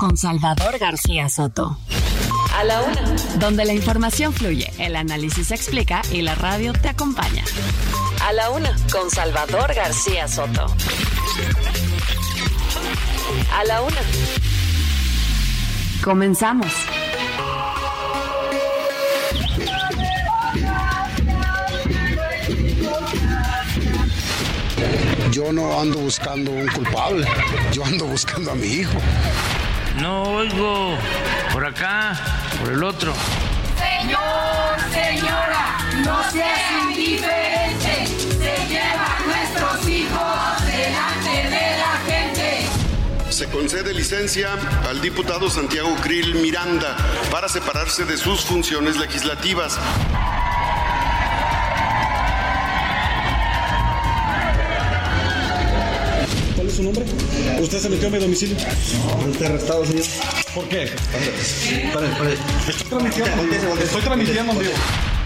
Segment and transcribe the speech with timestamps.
[0.00, 1.76] con Salvador García Soto.
[2.56, 3.02] A la Una.
[3.38, 7.44] Donde la información fluye, el análisis se explica y la radio te acompaña.
[8.24, 10.74] A la Una con Salvador García Soto.
[13.52, 14.00] A la Una.
[16.02, 16.72] Comenzamos.
[25.30, 27.26] Yo no ando buscando un culpable,
[27.72, 28.98] yo ando buscando a mi hijo.
[30.00, 30.96] No oigo
[31.52, 32.18] por acá,
[32.58, 33.12] por el otro.
[33.76, 38.06] Señor, señora, no seas indiferente.
[38.06, 42.66] Se lleva a nuestros hijos delante de la gente.
[43.28, 44.54] Se concede licencia
[44.88, 46.96] al diputado Santiago Krill Miranda
[47.30, 49.78] para separarse de sus funciones legislativas.
[56.80, 57.04] Su nombre?
[57.60, 58.56] ¿Usted se metió a mi domicilio?
[59.22, 60.04] Ante arrestado, señor.
[60.54, 60.90] ¿Por qué?
[61.92, 62.34] Pare, pare.
[62.68, 63.76] Estoy transmitiendo.
[63.82, 64.72] Estoy transmitiendo en vivo.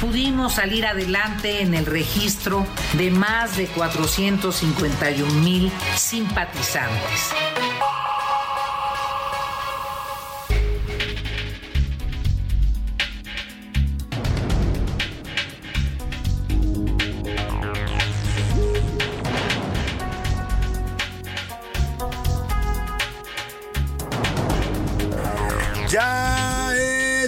[0.01, 7.31] Pudimos salir adelante en el registro de más de 451 mil simpatizantes.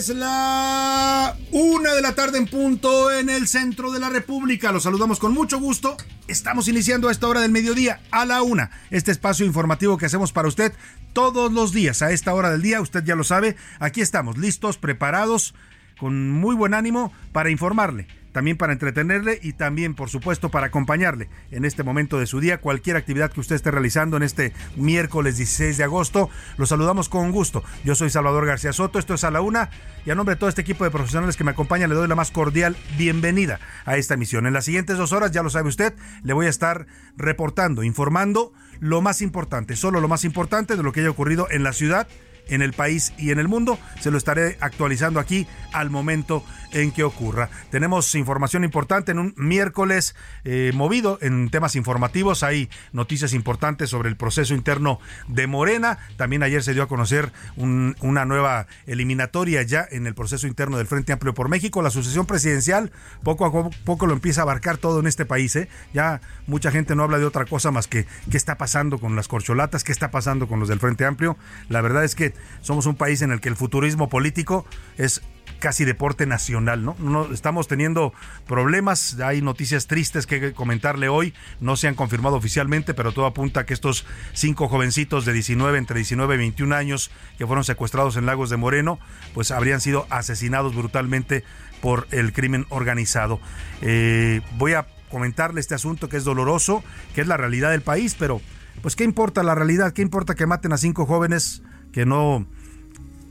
[0.09, 4.73] La una de la tarde en punto en el centro de la República.
[4.73, 5.97] Los saludamos con mucho gusto.
[6.29, 10.33] Estamos iniciando a esta hora del mediodía, a la una, este espacio informativo que hacemos
[10.33, 10.73] para usted
[11.13, 12.81] todos los días a esta hora del día.
[12.81, 15.55] Usted ya lo sabe, aquí estamos listos, preparados,
[15.99, 18.07] con muy buen ánimo para informarle
[18.37, 22.61] también para entretenerle y también, por supuesto, para acompañarle en este momento de su día,
[22.61, 26.29] cualquier actividad que usted esté realizando en este miércoles 16 de agosto.
[26.59, 27.65] Los saludamos con gusto.
[27.83, 29.71] Yo soy Salvador García Soto, esto es a la una
[30.05, 32.15] y a nombre de todo este equipo de profesionales que me acompaña le doy la
[32.15, 34.47] más cordial bienvenida a esta emisión.
[34.47, 36.87] En las siguientes dos horas, ya lo sabe usted, le voy a estar
[37.17, 41.63] reportando, informando lo más importante, solo lo más importante de lo que haya ocurrido en
[41.63, 42.07] la ciudad
[42.49, 43.79] en el país y en el mundo.
[44.01, 47.51] Se lo estaré actualizando aquí al momento en que ocurra.
[47.71, 52.43] Tenemos información importante en un miércoles eh, movido en temas informativos.
[52.43, 55.99] Hay noticias importantes sobre el proceso interno de Morena.
[56.17, 60.87] También ayer se dio a conocer una nueva eliminatoria ya en el proceso interno del
[60.87, 61.83] Frente Amplio por México.
[61.83, 65.55] La sucesión presidencial poco a poco lo empieza a abarcar todo en este país.
[65.57, 65.69] ¿eh?
[65.93, 69.29] Ya mucha gente no habla de otra cosa más que qué está pasando con las
[69.29, 71.37] corcholatas, qué está pasando con los del Frente Amplio.
[71.69, 74.67] La verdad es que somos un país en el que el futurismo político
[74.97, 75.23] es
[75.59, 76.97] casi deporte nacional, ¿no?
[76.99, 77.33] ¿no?
[77.33, 78.13] Estamos teniendo
[78.47, 83.61] problemas, hay noticias tristes que comentarle hoy, no se han confirmado oficialmente, pero todo apunta
[83.61, 88.17] a que estos cinco jovencitos de 19, entre 19 y 21 años que fueron secuestrados
[88.17, 88.99] en Lagos de Moreno,
[89.35, 91.45] pues habrían sido asesinados brutalmente
[91.81, 93.41] por el crimen organizado.
[93.83, 96.83] Eh, voy a comentarle este asunto que es doloroso,
[97.15, 98.41] que es la realidad del país, pero
[98.83, 101.63] pues qué importa la realidad, qué importa que maten a cinco jóvenes
[101.93, 102.47] que no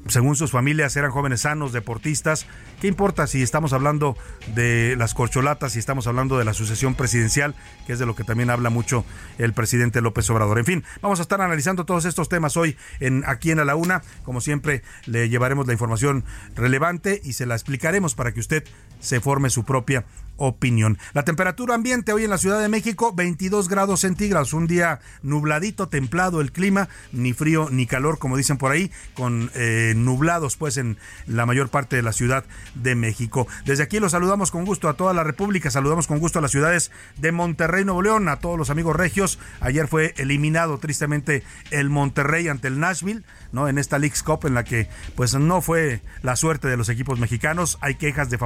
[0.07, 2.45] según sus familias eran jóvenes sanos, deportistas.
[2.79, 4.17] ¿Qué importa si estamos hablando
[4.53, 7.55] de las corcholatas, si estamos hablando de la sucesión presidencial,
[7.87, 9.05] que es de lo que también habla mucho
[9.37, 10.59] el presidente López Obrador?
[10.59, 13.75] En fin, vamos a estar analizando todos estos temas hoy en aquí en A la
[13.75, 14.03] Una.
[14.23, 16.23] Como siempre, le llevaremos la información
[16.55, 18.63] relevante y se la explicaremos para que usted
[19.05, 20.05] se forme su propia
[20.37, 20.97] opinión.
[21.13, 25.87] La temperatura ambiente hoy en la Ciudad de México, 22 grados centígrados, un día nubladito,
[25.87, 30.77] templado el clima, ni frío ni calor, como dicen por ahí, con eh, nublados pues
[30.77, 30.97] en
[31.27, 32.43] la mayor parte de la Ciudad
[32.75, 33.47] de México.
[33.65, 36.51] Desde aquí los saludamos con gusto a toda la República, saludamos con gusto a las
[36.51, 39.39] ciudades de Monterrey, Nuevo León, a todos los amigos regios.
[39.61, 43.69] Ayer fue eliminado tristemente el Monterrey ante el Nashville, ¿no?
[43.69, 47.19] En esta League's Cup en la que pues no fue la suerte de los equipos
[47.19, 48.37] mexicanos, hay quejas de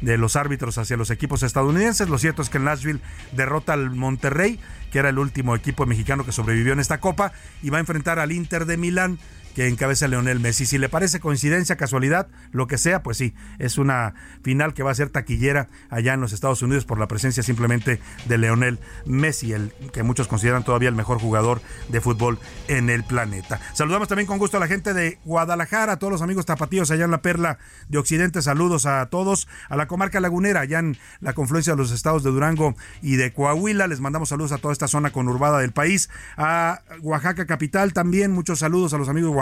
[0.00, 2.08] de los árbitros hacia los equipos estadounidenses.
[2.08, 3.00] Lo cierto es que Nashville
[3.32, 4.58] derrota al Monterrey,
[4.90, 8.18] que era el último equipo mexicano que sobrevivió en esta copa, y va a enfrentar
[8.18, 9.18] al Inter de Milán
[9.58, 10.66] que encabeza Leonel Messi.
[10.66, 14.14] Si le parece coincidencia, casualidad, lo que sea, pues sí, es una
[14.44, 18.00] final que va a ser taquillera allá en los Estados Unidos por la presencia simplemente
[18.26, 22.38] de Leonel Messi, el que muchos consideran todavía el mejor jugador de fútbol
[22.68, 23.58] en el planeta.
[23.72, 27.06] Saludamos también con gusto a la gente de Guadalajara, a todos los amigos tapatíos allá
[27.06, 27.58] en la Perla
[27.88, 28.42] de Occidente.
[28.42, 32.30] Saludos a todos, a la comarca lagunera, allá en la confluencia de los estados de
[32.30, 33.88] Durango y de Coahuila.
[33.88, 36.10] Les mandamos saludos a toda esta zona conurbada del país.
[36.36, 39.32] A Oaxaca capital también, muchos saludos a los amigos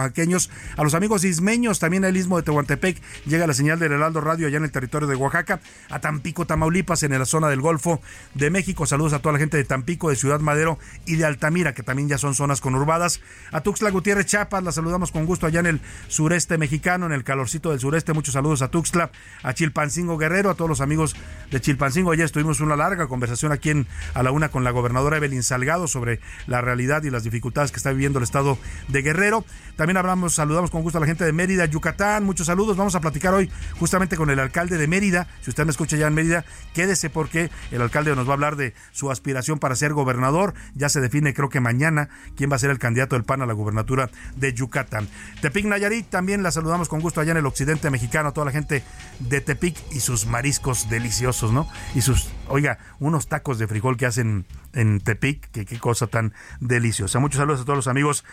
[0.77, 3.01] a los amigos ismeños, también al istmo de Tehuantepec.
[3.27, 5.61] Llega la señal del Heraldo Radio allá en el territorio de Oaxaca.
[5.91, 8.01] A Tampico, Tamaulipas, en la zona del Golfo
[8.35, 8.87] de México.
[8.87, 12.09] Saludos a toda la gente de Tampico, de Ciudad Madero y de Altamira, que también
[12.09, 13.21] ya son zonas conurbadas.
[13.53, 17.25] A Tuxtla Gutiérrez, Chiapas, la saludamos con gusto allá en el sureste mexicano, en el
[17.25, 18.13] calorcito del sureste.
[18.13, 19.11] Muchos saludos a Tuxtla,
[19.43, 21.17] a Chilpancingo Guerrero, a todos los amigos
[21.51, 22.13] de Chilpancingo.
[22.13, 25.89] Ayer estuvimos una larga conversación aquí en a la una con la gobernadora Evelyn Salgado
[25.89, 29.45] sobre la realidad y las dificultades que está viviendo el estado de Guerrero.
[29.77, 32.25] También hablamos, saludamos con gusto a la gente de Mérida, Yucatán.
[32.25, 32.77] Muchos saludos.
[32.77, 35.29] Vamos a platicar hoy justamente con el alcalde de Mérida.
[35.43, 36.45] Si usted me escucha ya en Mérida,
[36.75, 40.55] quédese porque el alcalde nos va a hablar de su aspiración para ser gobernador.
[40.75, 43.47] Ya se define, creo que mañana, quién va a ser el candidato del PAN a
[43.47, 45.09] la gubernatura de Yucatán.
[45.41, 48.53] Tepic Nayarit, también la saludamos con gusto allá en el occidente mexicano, a toda la
[48.53, 48.85] gente
[49.21, 51.69] de Tepic y sus mariscos deliciosos, ¿no?
[51.95, 56.33] Y sus, oiga, unos tacos de frijol que hacen en Tepic, que qué cosa tan
[56.61, 57.19] deliciosa.
[57.19, 58.25] Muchos saludos a todos los amigos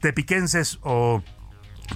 [0.00, 1.22] tepiquenses o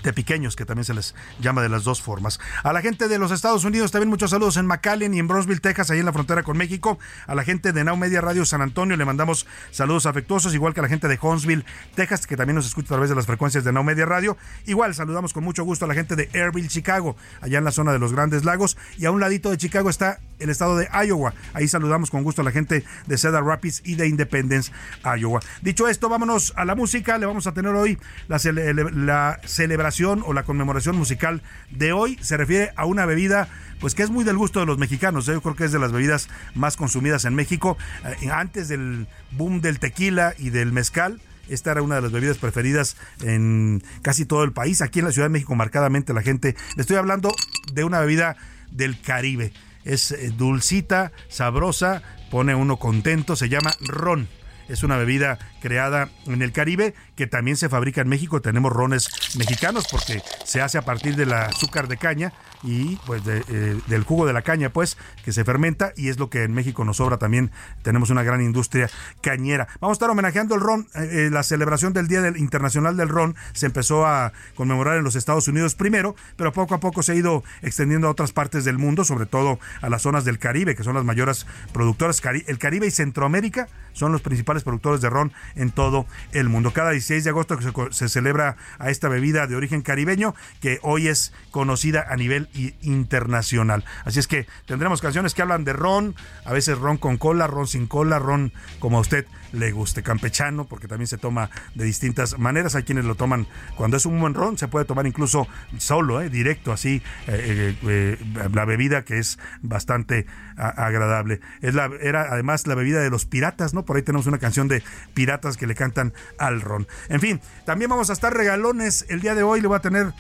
[0.03, 2.41] de pequeños, que también se les llama de las dos formas.
[2.63, 5.61] A la gente de los Estados Unidos también muchos saludos en McAllen y en Brosville,
[5.61, 6.99] Texas, ahí en la frontera con México.
[7.27, 10.81] A la gente de Now Media Radio San Antonio le mandamos saludos afectuosos, igual que
[10.81, 11.65] a la gente de Huntsville,
[11.95, 14.37] Texas, que también nos escucha a través de las frecuencias de Now Media Radio.
[14.67, 17.93] Igual saludamos con mucho gusto a la gente de Airville, Chicago, allá en la zona
[17.93, 18.77] de los Grandes Lagos.
[18.99, 21.35] Y a un ladito de Chicago está el estado de Iowa.
[21.53, 24.73] Ahí saludamos con gusto a la gente de Cedar Rapids y de Independence,
[25.19, 25.41] Iowa.
[25.63, 27.19] Dicho esto, vámonos a la música.
[27.19, 27.99] Le vamos a tener hoy
[28.29, 32.19] la, cele la celebración o la conmemoración musical de hoy.
[32.21, 33.49] Se refiere a una bebida
[33.81, 35.27] pues que es muy del gusto de los mexicanos.
[35.27, 37.77] Yo creo que es de las bebidas más consumidas en México.
[38.23, 41.21] Eh, antes del boom del tequila y del mezcal.
[41.49, 44.81] Esta era una de las bebidas preferidas en casi todo el país.
[44.81, 46.57] Aquí en la Ciudad de México, marcadamente la gente.
[46.77, 47.35] Le estoy hablando
[47.73, 48.37] de una bebida
[48.71, 49.53] del Caribe.
[49.85, 53.37] Es eh, dulcita, sabrosa, pone uno contento.
[53.37, 54.29] Se llama ron.
[54.69, 58.43] Es una bebida creada en el Caribe que también se fabrica en México.
[58.43, 63.81] Tenemos rones mexicanos porque se hace a partir del azúcar de caña y pues eh,
[63.87, 66.85] del jugo de la caña pues que se fermenta y es lo que en México
[66.85, 67.51] nos sobra también.
[67.83, 68.91] Tenemos una gran industria
[69.23, 69.67] cañera.
[69.81, 70.87] Vamos a estar homenajeando el ron.
[70.95, 75.05] Eh, eh, la celebración del día del internacional del ron se empezó a conmemorar en
[75.05, 78.67] los Estados Unidos primero pero poco a poco se ha ido extendiendo a otras partes
[78.67, 82.21] del mundo sobre todo a las zonas del Caribe que son las mayores productoras.
[82.47, 86.91] El Caribe y Centroamérica son los principales productores de ron en todo el mundo cada
[86.91, 91.33] 16 de agosto se, se celebra a esta bebida de origen caribeño que hoy es
[91.51, 92.49] conocida a nivel
[92.83, 93.85] internacional.
[94.05, 96.15] Así es que tendremos canciones que hablan de ron,
[96.45, 100.89] a veces ron con cola, ron sin cola, ron como usted le guste, campechano, porque
[100.89, 102.75] también se toma de distintas maneras.
[102.75, 103.47] Hay quienes lo toman
[103.77, 105.47] cuando es un buen ron, se puede tomar incluso
[105.79, 108.19] solo, eh, directo, así, eh, eh,
[108.53, 111.41] la bebida que es bastante agradable.
[111.61, 113.85] Es la, era además la bebida de los piratas, ¿no?
[113.85, 114.83] Por ahí tenemos una canción de
[115.15, 116.87] piratas que le cantan al ron.
[117.09, 120.13] En fin, también vamos a estar regalones el día de hoy, le voy a tener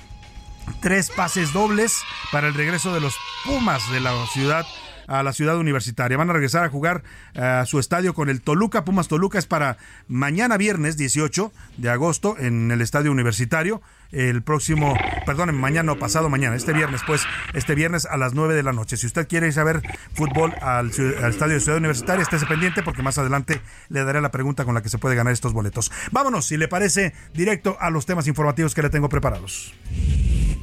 [0.80, 2.02] tres pases dobles
[2.32, 4.64] para el regreso de los Pumas de la ciudad
[5.06, 6.16] a la ciudad universitaria.
[6.16, 7.02] Van a regresar a jugar
[7.36, 8.84] a su estadio con el Toluca.
[8.84, 9.76] Pumas Toluca es para
[10.08, 13.82] mañana viernes 18 de agosto en el estadio universitario.
[14.12, 18.54] El próximo, perdón, mañana o pasado mañana, este viernes, pues, este viernes a las 9
[18.54, 18.96] de la noche.
[18.96, 19.82] Si usted quiere saber
[20.14, 24.64] fútbol al, estadio de Ciudad Universitaria, estése pendiente porque más adelante le daré la pregunta
[24.64, 25.90] con la que se puede ganar estos boletos.
[26.12, 29.74] Vámonos, si le parece, directo a los temas informativos que le tengo preparados.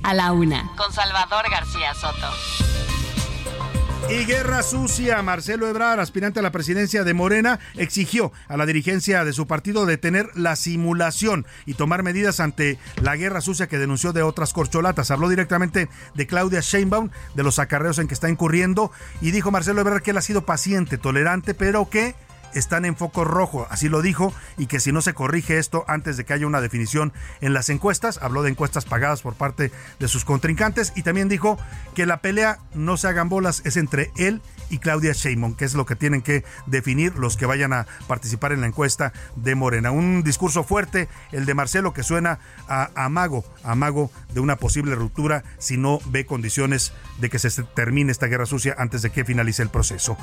[0.03, 0.71] A la una.
[0.77, 2.80] Con Salvador García Soto.
[4.09, 5.21] Y guerra sucia.
[5.21, 9.85] Marcelo Ebrard, aspirante a la presidencia de Morena, exigió a la dirigencia de su partido
[9.85, 15.11] detener la simulación y tomar medidas ante la guerra sucia que denunció de otras corcholatas.
[15.11, 18.91] Habló directamente de Claudia Sheinbaum, de los acarreos en que está incurriendo,
[19.21, 22.15] y dijo Marcelo Ebrard que él ha sido paciente, tolerante, pero que
[22.53, 26.17] están en foco rojo, así lo dijo, y que si no se corrige esto antes
[26.17, 30.07] de que haya una definición en las encuestas, habló de encuestas pagadas por parte de
[30.07, 31.57] sus contrincantes y también dijo
[31.95, 35.73] que la pelea no se hagan bolas, es entre él y Claudia Sheinbaum, que es
[35.73, 39.91] lo que tienen que definir los que vayan a participar en la encuesta de Morena.
[39.91, 45.43] Un discurso fuerte, el de Marcelo, que suena a amago, amago de una posible ruptura
[45.59, 49.61] si no ve condiciones de que se termine esta guerra sucia antes de que finalice
[49.61, 50.17] el proceso.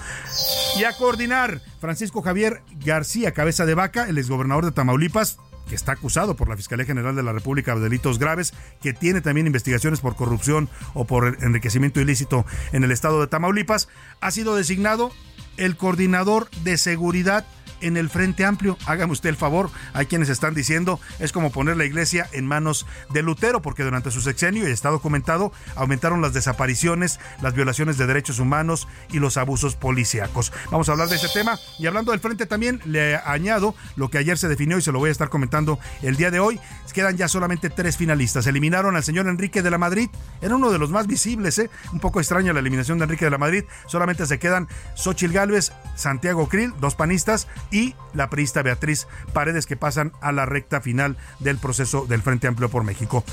[0.79, 5.93] Y a coordinar, Francisco Javier García, cabeza de vaca, el exgobernador de Tamaulipas, que está
[5.93, 10.01] acusado por la Fiscalía General de la República de delitos graves, que tiene también investigaciones
[10.01, 13.89] por corrupción o por enriquecimiento ilícito en el estado de Tamaulipas,
[14.21, 15.13] ha sido designado
[15.57, 17.45] el coordinador de seguridad
[17.81, 18.77] en el Frente Amplio.
[18.87, 22.87] Hágame usted el favor, hay quienes están diciendo es como poner la iglesia en manos
[23.11, 28.07] de Lutero, porque durante su sexenio, y está documentado, aumentaron las desapariciones, las violaciones de
[28.07, 30.53] derechos humanos y los abusos policíacos.
[30.71, 34.19] Vamos a hablar de ese tema y hablando del Frente también le añado lo que
[34.19, 36.61] ayer se definió y se lo voy a estar comentando el día de hoy.
[36.99, 38.49] Quedan ya solamente tres finalistas.
[38.49, 40.09] Eliminaron al señor Enrique de la Madrid,
[40.41, 41.71] era uno de los más visibles, ¿eh?
[41.93, 43.63] un poco extraña la eliminación de Enrique de la Madrid.
[43.87, 44.67] Solamente se quedan
[44.97, 50.47] Xochil Gálvez, Santiago Krill, dos panistas, y la priista Beatriz Paredes que pasan a la
[50.47, 53.25] recta final del proceso del Frente Amplio por México.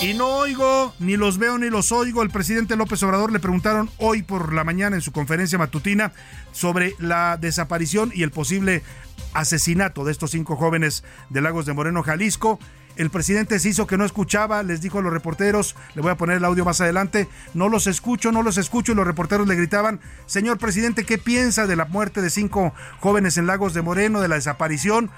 [0.00, 2.22] Y no oigo, ni los veo ni los oigo.
[2.22, 6.12] El presidente López Obrador le preguntaron hoy por la mañana en su conferencia matutina
[6.52, 8.82] sobre la desaparición y el posible
[9.32, 12.58] asesinato de estos cinco jóvenes de Lagos de Moreno, Jalisco.
[12.96, 16.16] El presidente se hizo que no escuchaba, les dijo a los reporteros, le voy a
[16.16, 19.56] poner el audio más adelante, no los escucho, no los escucho, y los reporteros le
[19.56, 24.20] gritaban, señor presidente, ¿qué piensa de la muerte de cinco jóvenes en Lagos de Moreno,
[24.20, 25.10] de la desaparición?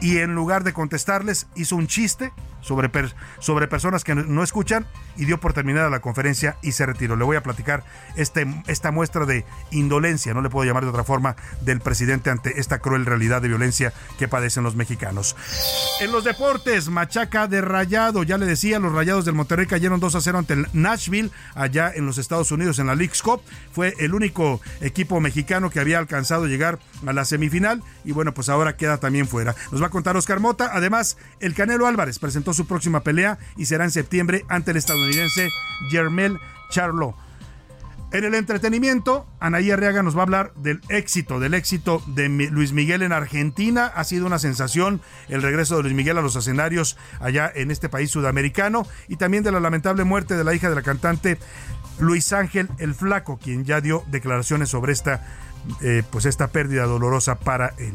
[0.00, 2.90] Y en lugar de contestarles, hizo un chiste sobre,
[3.38, 7.16] sobre personas que no escuchan y dio por terminada la conferencia y se retiró.
[7.16, 7.84] Le voy a platicar
[8.16, 12.60] este, esta muestra de indolencia, no le puedo llamar de otra forma, del presidente ante
[12.60, 15.36] esta cruel realidad de violencia que padecen los mexicanos.
[16.00, 20.14] En los deportes, machaca de rayado, ya le decía, los rayados del Monterrey cayeron 2
[20.14, 23.42] a 0 ante el Nashville, allá en los Estados Unidos, en la League's Cup.
[23.72, 28.48] Fue el único equipo mexicano que había alcanzado llegar a la semifinal y bueno, pues
[28.48, 29.54] ahora queda también fuera.
[29.90, 30.70] A contar Oscar Mota.
[30.72, 35.48] Además, el Canelo Álvarez presentó su próxima pelea y será en septiembre ante el estadounidense
[35.90, 36.38] Jermel
[36.70, 37.14] Charlo.
[38.12, 42.72] En el entretenimiento, Anaí Arriaga nos va a hablar del éxito, del éxito de Luis
[42.72, 43.86] Miguel en Argentina.
[43.86, 47.88] Ha sido una sensación el regreso de Luis Miguel a los escenarios allá en este
[47.88, 51.38] país sudamericano y también de la lamentable muerte de la hija de la cantante
[52.00, 55.24] Luis Ángel el Flaco, quien ya dio declaraciones sobre esta,
[55.80, 57.94] eh, pues esta pérdida dolorosa para él.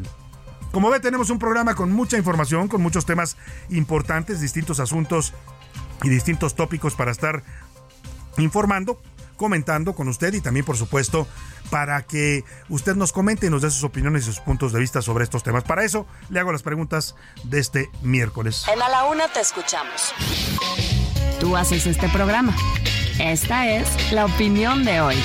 [0.72, 3.36] Como ve, tenemos un programa con mucha información, con muchos temas
[3.70, 5.32] importantes, distintos asuntos
[6.02, 7.42] y distintos tópicos para estar
[8.38, 9.00] informando,
[9.36, 11.26] comentando con usted y también, por supuesto,
[11.70, 15.02] para que usted nos comente y nos dé sus opiniones y sus puntos de vista
[15.02, 15.64] sobre estos temas.
[15.64, 18.64] Para eso, le hago las preguntas de este miércoles.
[18.72, 20.12] En A la Una te escuchamos.
[21.40, 22.54] Tú haces este programa.
[23.18, 25.16] Esta es la opinión de hoy.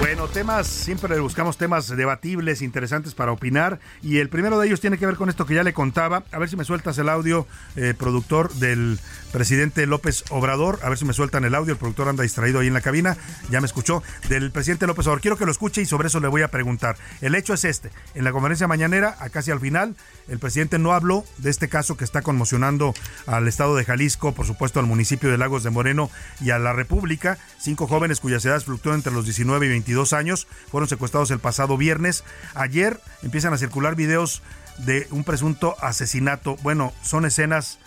[0.00, 3.80] Bueno, temas, siempre buscamos temas debatibles, interesantes para opinar.
[4.02, 6.24] Y el primero de ellos tiene que ver con esto que ya le contaba.
[6.32, 8.98] A ver si me sueltas el audio, eh, productor del
[9.30, 10.78] presidente López Obrador.
[10.82, 11.72] A ver si me sueltan el audio.
[11.72, 13.16] El productor anda distraído ahí en la cabina.
[13.50, 14.02] Ya me escuchó.
[14.28, 15.20] Del presidente López Obrador.
[15.20, 16.96] Quiero que lo escuche y sobre eso le voy a preguntar.
[17.20, 17.90] El hecho es este.
[18.14, 19.96] En la conferencia mañanera, a casi al final,
[20.28, 22.94] el presidente no habló de este caso que está conmocionando
[23.26, 26.10] al estado de Jalisco, por supuesto al municipio de Lagos de Moreno
[26.40, 27.38] y a la República.
[27.58, 31.76] Cinco jóvenes cuyas edades fluctúan entre los 19 y 22 años, fueron secuestrados el pasado
[31.76, 32.24] viernes.
[32.54, 34.42] Ayer empiezan a circular videos
[34.78, 36.56] de un presunto asesinato.
[36.62, 37.78] Bueno, son escenas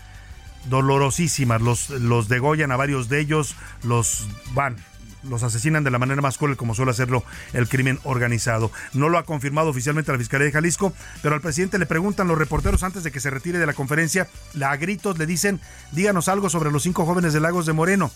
[0.65, 1.61] dolorosísimas.
[1.61, 4.77] Los, los degollan a varios de ellos, los van,
[5.23, 8.71] los asesinan de la manera más cruel como suele hacerlo el crimen organizado.
[8.93, 12.37] No lo ha confirmado oficialmente la Fiscalía de Jalisco, pero al presidente le preguntan los
[12.37, 14.27] reporteros antes de que se retire de la conferencia,
[14.61, 15.59] a gritos le dicen,
[15.91, 18.11] díganos algo sobre los cinco jóvenes de Lagos de Moreno.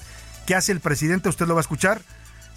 [0.45, 1.29] ¿Qué hace el presidente?
[1.29, 2.01] ¿Usted lo va a escuchar?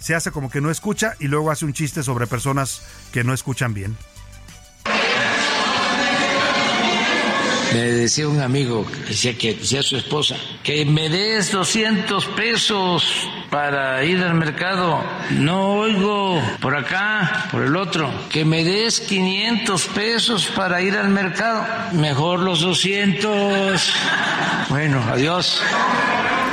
[0.01, 2.81] se hace como que no escucha y luego hace un chiste sobre personas
[3.13, 3.95] que no escuchan bien.
[7.73, 14.03] Me decía un amigo, decía que decía su esposa, que me des 200 pesos para
[14.03, 15.01] ir al mercado.
[15.31, 18.11] No oigo por acá, por el otro.
[18.29, 21.65] Que me des 500 pesos para ir al mercado.
[21.93, 23.93] Mejor los 200.
[24.69, 25.61] Bueno, adiós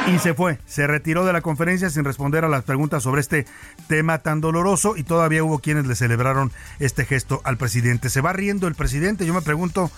[0.08, 0.58] y se fue.
[0.66, 3.46] Se retiró de la conferencia sin responder a las preguntas sobre este
[3.88, 8.08] tema tan doloroso y todavía hubo quienes le celebraron este gesto al presidente.
[8.08, 9.26] Se va riendo el presidente.
[9.26, 9.90] Yo me pregunto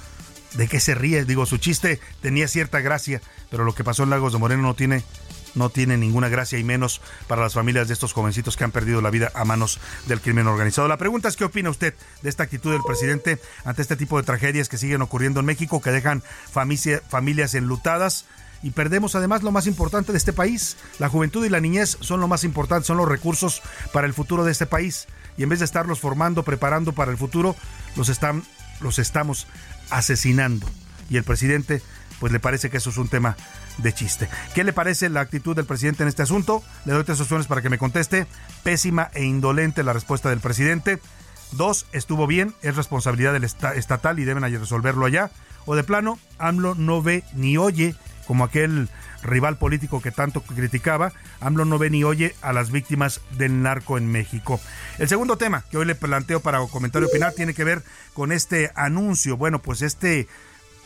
[0.54, 1.24] de qué se ríe.
[1.24, 4.74] Digo, su chiste tenía cierta gracia, pero lo que pasó en Lagos de Moreno no
[4.74, 5.04] tiene
[5.54, 9.00] no tiene ninguna gracia y menos para las familias de estos jovencitos que han perdido
[9.00, 10.88] la vida a manos del crimen organizado.
[10.88, 14.22] La pregunta es qué opina usted de esta actitud del presidente ante este tipo de
[14.22, 18.26] tragedias que siguen ocurriendo en México, que dejan familias enlutadas
[18.62, 20.76] y perdemos además lo más importante de este país.
[20.98, 24.44] La juventud y la niñez son lo más importante, son los recursos para el futuro
[24.44, 25.06] de este país.
[25.36, 27.56] Y en vez de estarlos formando, preparando para el futuro,
[27.96, 28.44] los, están,
[28.80, 29.46] los estamos
[29.90, 30.66] asesinando.
[31.08, 31.82] Y el presidente,
[32.18, 33.36] pues le parece que eso es un tema
[33.78, 34.28] de chiste.
[34.54, 36.62] ¿Qué le parece la actitud del presidente en este asunto?
[36.84, 38.26] Le doy tres opciones para que me conteste.
[38.62, 41.00] Pésima e indolente la respuesta del presidente.
[41.52, 45.30] Dos, estuvo bien, es responsabilidad del estatal y deben resolverlo allá.
[45.66, 47.94] O de plano, AMLO no ve ni oye
[48.26, 48.88] como aquel
[49.22, 53.98] rival político que tanto criticaba, AMLO no ve ni oye a las víctimas del narco
[53.98, 54.60] en México.
[54.98, 57.82] El segundo tema que hoy le planteo para comentar y opinar tiene que ver
[58.14, 59.36] con este anuncio.
[59.36, 60.28] Bueno, pues este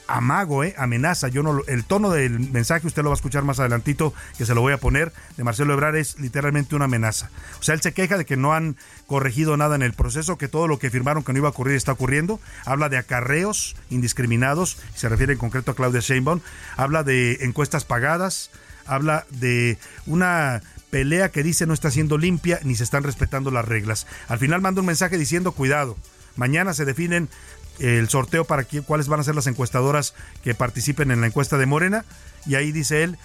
[0.06, 0.75] amago, ¿eh?
[0.78, 1.28] amenaza.
[1.28, 4.54] Yo no el tono del mensaje usted lo va a escuchar más adelantito, que se
[4.54, 7.30] lo voy a poner, de Marcelo Ebrard es literalmente una amenaza.
[7.58, 10.49] O sea, él se queja de que no han corregido nada en el proceso, que
[10.49, 12.40] todo lo que firmaron que no iba a ocurrir está ocurriendo.
[12.64, 16.40] Habla de acarreos indiscriminados, se refiere en concreto a Claudia Sheinbaum.
[16.76, 18.50] Habla de encuestas pagadas,
[18.87, 23.64] habla de una pelea que dice no está siendo limpia ni se están respetando las
[23.64, 24.06] reglas.
[24.28, 25.96] Al final manda un mensaje diciendo cuidado.
[26.37, 27.28] Mañana se definen
[27.78, 31.66] el sorteo para cuáles van a ser las encuestadoras que participen en la encuesta de
[31.66, 32.04] Morena.
[32.46, 33.18] Y ahí dice él,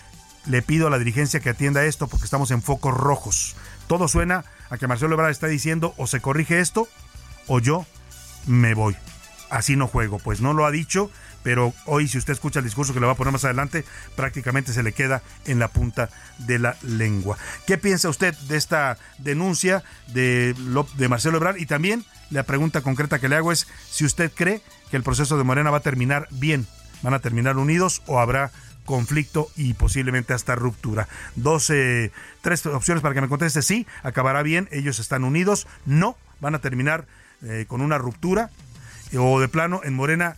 [0.46, 3.56] le pido a la dirigencia que atienda esto porque estamos en focos rojos.
[3.88, 6.88] Todo suena a que Marcelo Ebrard está diciendo o se corrige esto
[7.48, 7.86] o yo
[8.48, 8.96] me voy.
[9.50, 10.20] Así no juego.
[10.20, 11.10] Pues no lo ha dicho,
[11.44, 14.74] pero hoy si usted escucha el discurso que le va a poner más adelante, prácticamente
[14.74, 17.38] se le queda en la punta de la lengua.
[17.66, 20.56] ¿Qué piensa usted de esta denuncia de,
[21.10, 21.58] Marcelo Ebrard?
[21.58, 25.38] Y también la pregunta concreta que le hago es si usted cree que el proceso
[25.38, 26.68] de Morena va a terminar bien,
[27.02, 28.52] van a terminar unidos o habrá
[28.86, 31.08] conflicto y posiblemente hasta ruptura.
[31.36, 31.72] Dos,
[32.42, 33.62] tres opciones para que me conteste.
[33.62, 35.68] Sí, acabará bien, ellos están unidos.
[35.86, 37.06] No, van a terminar
[37.44, 38.50] eh, con una ruptura.
[39.18, 40.38] O de plano, en Morena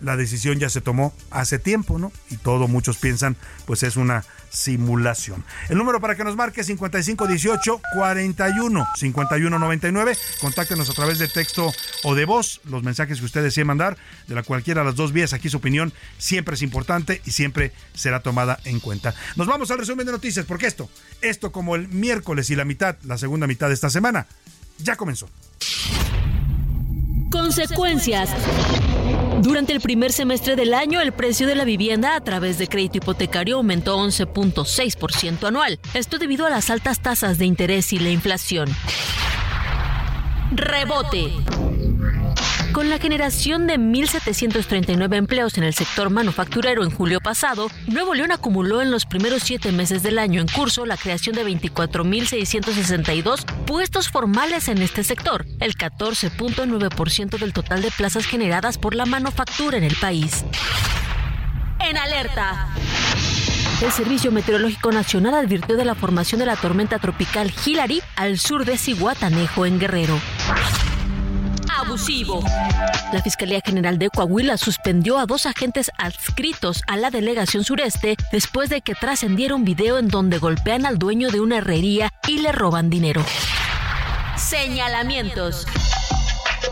[0.00, 2.12] la decisión ya se tomó hace tiempo, ¿no?
[2.30, 3.36] Y todo muchos piensan,
[3.66, 5.44] pues es una simulación.
[5.68, 10.16] El número para que nos marque 5518 41 5199.
[10.40, 11.72] Contáctenos a través de texto
[12.04, 15.12] o de voz, los mensajes que usted desee mandar, de la cualquiera de las dos
[15.12, 15.32] vías.
[15.32, 19.14] Aquí su opinión siempre es importante y siempre será tomada en cuenta.
[19.36, 20.88] Nos vamos al resumen de noticias, porque esto,
[21.20, 24.26] esto como el miércoles y la mitad, la segunda mitad de esta semana,
[24.78, 25.28] ya comenzó.
[27.30, 28.30] Consecuencias.
[29.40, 32.98] Durante el primer semestre del año, el precio de la vivienda a través de crédito
[32.98, 35.78] hipotecario aumentó 11.6% anual.
[35.94, 38.68] Esto debido a las altas tasas de interés y la inflación.
[40.50, 41.32] Rebote.
[42.78, 48.30] Con la generación de 1.739 empleos en el sector manufacturero en julio pasado, Nuevo León
[48.30, 54.08] acumuló en los primeros siete meses del año en curso la creación de 24.662 puestos
[54.08, 59.82] formales en este sector, el 14.9% del total de plazas generadas por la manufactura en
[59.82, 60.44] el país.
[61.80, 62.68] En alerta.
[63.82, 68.64] El Servicio Meteorológico Nacional advirtió de la formación de la tormenta tropical Hillary al sur
[68.64, 70.20] de Cihuatanejo, en Guerrero
[71.78, 72.42] abusivo.
[73.12, 78.68] La Fiscalía General de Coahuila suspendió a dos agentes adscritos a la delegación sureste después
[78.68, 82.52] de que trascendiera un video en donde golpean al dueño de una herrería y le
[82.52, 83.24] roban dinero.
[84.36, 85.66] Señalamientos.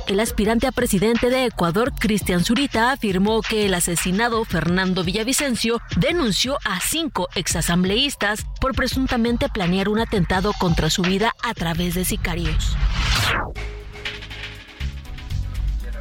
[0.08, 6.58] El aspirante a presidente de Ecuador, Cristian Zurita, afirmó que el asesinado Fernando Villavicencio denunció
[6.64, 12.76] a cinco exasambleístas por presuntamente planear un atentado contra su vida a través de sicarios.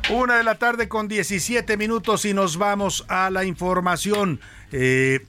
[0.10, 4.40] Una de la tarde con 17 minutos y nos vamos a la información.
[4.72, 5.26] Eh,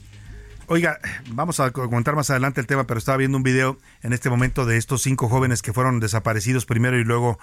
[0.66, 0.98] oiga,
[1.30, 4.66] vamos a comentar más adelante el tema, pero estaba viendo un video en este momento
[4.66, 7.38] de estos cinco jóvenes que fueron desaparecidos primero y luego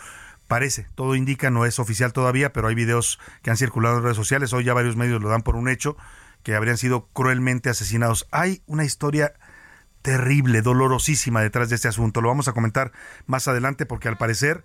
[0.48, 4.18] parece, todo indica, no es oficial todavía, pero hay videos que han circulado en redes
[4.18, 5.98] sociales, hoy ya varios medios lo dan por un hecho,
[6.44, 8.28] que habrían sido cruelmente asesinados.
[8.30, 9.34] Hay una historia
[10.04, 12.22] terrible, dolorosísima detrás de este asunto.
[12.22, 12.92] Lo vamos a comentar
[13.26, 14.64] más adelante porque al parecer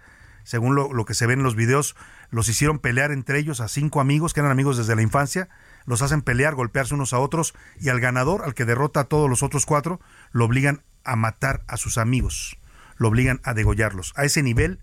[0.49, 1.95] según lo, que se ve en los videos,
[2.31, 5.51] los hicieron pelear entre ellos a cinco amigos que eran amigos desde la infancia,
[5.85, 9.29] los hacen pelear, golpearse unos a otros y al ganador, al que derrota a todos
[9.29, 10.01] los otros cuatro,
[10.33, 12.57] lo obligan a matar a sus amigos,
[12.97, 14.15] lo obligan a degollarlos.
[14.17, 14.81] A ese nivel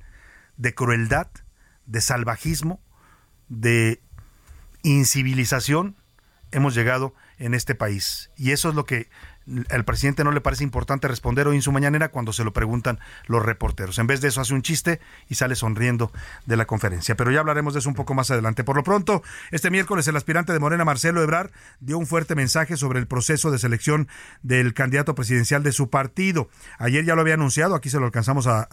[0.56, 1.30] de crueldad,
[1.88, 2.80] de salvajismo,
[3.50, 4.04] de
[4.84, 5.96] incivilización
[6.52, 8.30] hemos llegado en este país.
[8.38, 9.10] Y eso es lo que
[9.70, 13.00] al presidente no le parece importante responder hoy en su mañanera cuando se lo preguntan
[13.28, 14.00] los reporteros.
[14.00, 16.12] En vez de eso hace un chiste y sale sonriendo
[16.46, 17.16] de la conferencia.
[17.16, 18.64] Pero ya hablaremos de eso un poco más adelante.
[18.64, 22.78] Por lo pronto, este miércoles el aspirante de Morena, Marcelo Ebrar, dio un fuerte mensaje
[22.78, 24.08] sobre el proceso de selección
[24.42, 26.50] del candidato presidencial de su partido.
[26.80, 28.68] Ayer ya lo había anunciado, aquí se lo alcanzamos a,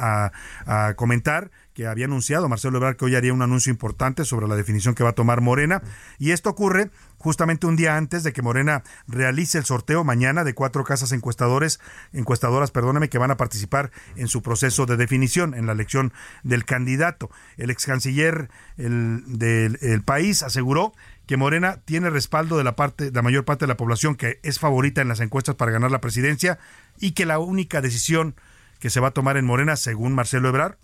[0.66, 4.56] a comentar que había anunciado Marcelo Ebrard que hoy haría un anuncio importante sobre la
[4.56, 5.82] definición que va a tomar Morena.
[6.18, 10.54] Y esto ocurre justamente un día antes de que Morena realice el sorteo mañana de
[10.54, 11.80] cuatro casas encuestadores,
[12.12, 16.64] encuestadoras, perdóneme, que van a participar en su proceso de definición, en la elección del
[16.64, 17.30] candidato.
[17.56, 20.92] El ex canciller del país aseguró
[21.26, 24.40] que Morena tiene respaldo de la parte, de la mayor parte de la población que
[24.42, 26.58] es favorita en las encuestas para ganar la presidencia
[26.98, 28.34] y que la única decisión
[28.80, 30.76] que se va a tomar en Morena, según Marcelo Ebrard,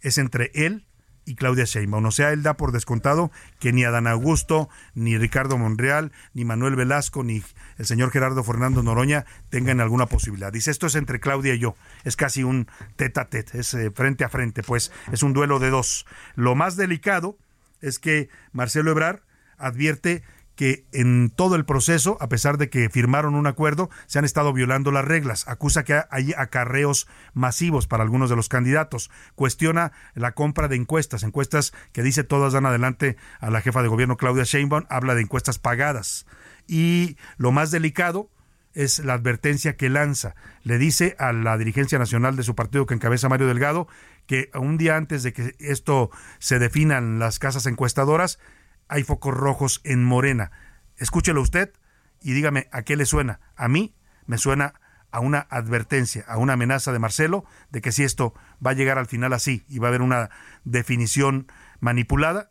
[0.00, 0.86] es entre él
[1.28, 2.06] y Claudia Sheinbaum.
[2.06, 3.30] O sea, él da por descontado
[3.60, 7.42] que ni Adán Augusto, ni Ricardo Monreal, ni Manuel Velasco, ni
[7.76, 10.52] el señor Gerardo Fernando Noroña tengan alguna posibilidad.
[10.52, 11.76] Dice, esto es entre Claudia y yo.
[12.04, 15.58] Es casi un tete a tete, es eh, frente a frente, pues es un duelo
[15.58, 16.06] de dos.
[16.34, 17.36] Lo más delicado
[17.82, 19.22] es que Marcelo Ebrar
[19.58, 20.22] advierte
[20.58, 24.52] que en todo el proceso, a pesar de que firmaron un acuerdo, se han estado
[24.52, 25.46] violando las reglas.
[25.46, 29.08] Acusa que hay acarreos masivos para algunos de los candidatos.
[29.36, 33.88] Cuestiona la compra de encuestas, encuestas que dice todas dan adelante a la jefa de
[33.88, 36.26] gobierno Claudia Sheinbaum, habla de encuestas pagadas.
[36.66, 38.28] Y lo más delicado
[38.74, 40.34] es la advertencia que lanza.
[40.64, 43.86] Le dice a la dirigencia nacional de su partido que encabeza Mario Delgado
[44.26, 48.40] que un día antes de que esto se definan las casas encuestadoras,
[48.88, 50.50] hay focos rojos en Morena.
[50.96, 51.72] Escúchelo usted
[52.20, 53.40] y dígame a qué le suena.
[53.56, 53.94] A mí
[54.26, 54.74] me suena
[55.10, 58.98] a una advertencia, a una amenaza de Marcelo de que si esto va a llegar
[58.98, 60.30] al final así y va a haber una
[60.64, 61.46] definición
[61.80, 62.50] manipulada,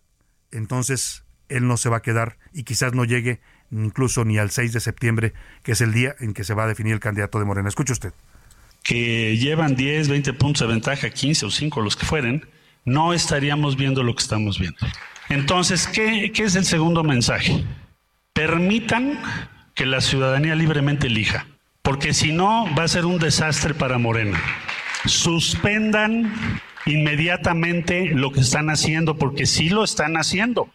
[0.51, 4.73] entonces él no se va a quedar y quizás no llegue incluso ni al 6
[4.73, 7.45] de septiembre, que es el día en que se va a definir el candidato de
[7.45, 7.69] Morena.
[7.69, 8.13] Escuche usted.
[8.83, 12.47] Que llevan 10, 20 puntos de ventaja, 15 o 5, los que fueren,
[12.85, 14.79] no estaríamos viendo lo que estamos viendo.
[15.29, 17.63] Entonces, ¿qué, es el segundo mensaje?
[18.33, 19.19] Permitan
[19.73, 21.47] que la ciudadanía libremente elija,
[21.81, 24.39] porque si no va a ser un desastre para Morena.
[25.05, 26.33] Suspendan
[26.85, 30.69] inmediatamente lo que están haciendo, porque sí lo están haciendo.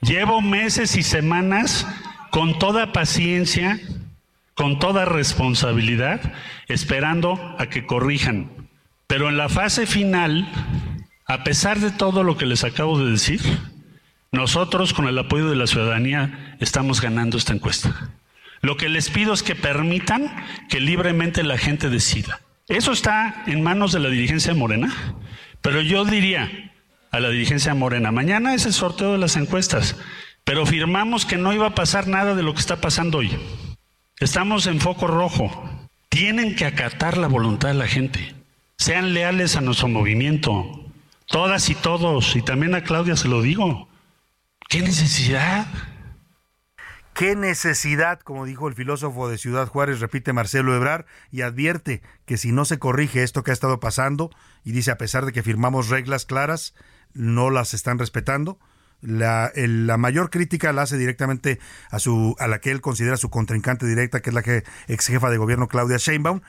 [0.00, 1.86] Llevo meses y semanas
[2.30, 3.80] con toda paciencia,
[4.54, 6.20] con toda responsabilidad,
[6.68, 8.50] esperando a que corrijan.
[9.06, 10.48] Pero en la fase final,
[11.26, 13.40] a pesar de todo lo que les acabo de decir,
[14.36, 18.10] nosotros, con el apoyo de la ciudadanía, estamos ganando esta encuesta.
[18.60, 20.34] Lo que les pido es que permitan
[20.68, 22.40] que libremente la gente decida.
[22.68, 24.92] Eso está en manos de la dirigencia Morena,
[25.62, 26.72] pero yo diría
[27.10, 29.96] a la dirigencia Morena, mañana es el sorteo de las encuestas,
[30.44, 33.30] pero firmamos que no iba a pasar nada de lo que está pasando hoy.
[34.18, 35.70] Estamos en foco rojo.
[36.08, 38.34] Tienen que acatar la voluntad de la gente.
[38.78, 40.90] Sean leales a nuestro movimiento.
[41.26, 43.88] Todas y todos, y también a Claudia se lo digo.
[44.68, 45.66] ¿Qué necesidad?
[47.14, 48.18] ¿Qué necesidad?
[48.18, 52.64] Como dijo el filósofo de Ciudad Juárez, repite Marcelo Ebrar, y advierte que si no
[52.64, 54.30] se corrige esto que ha estado pasando,
[54.64, 56.74] y dice a pesar de que firmamos reglas claras,
[57.14, 58.58] no las están respetando.
[59.00, 63.30] La, la mayor crítica la hace directamente a su a la que él considera su
[63.30, 64.42] contrincante directa, que es la
[64.88, 66.40] ex jefa de gobierno Claudia Sheinbaum.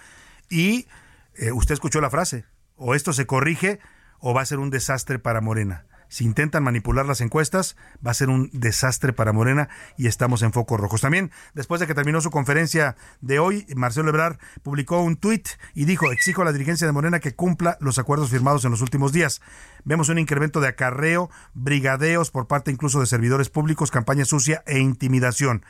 [0.50, 0.88] Y
[1.36, 2.46] eh, usted escuchó la frase:
[2.78, 3.80] o esto se corrige
[4.20, 8.16] o va a ser un desastre para Morena si intentan manipular las encuestas, va a
[8.16, 11.02] ser un desastre para Morena y estamos en focos rojos.
[11.02, 15.86] También, después de que terminó su conferencia de hoy, Marcelo Ebrard publicó un tuit y
[15.86, 19.12] dijo, exijo a la dirigencia de Morena que cumpla los acuerdos firmados en los últimos
[19.12, 19.42] días.
[19.84, 24.80] Vemos un incremento de acarreo, brigadeos por parte incluso de servidores públicos, campaña sucia e
[24.80, 25.64] intimidación.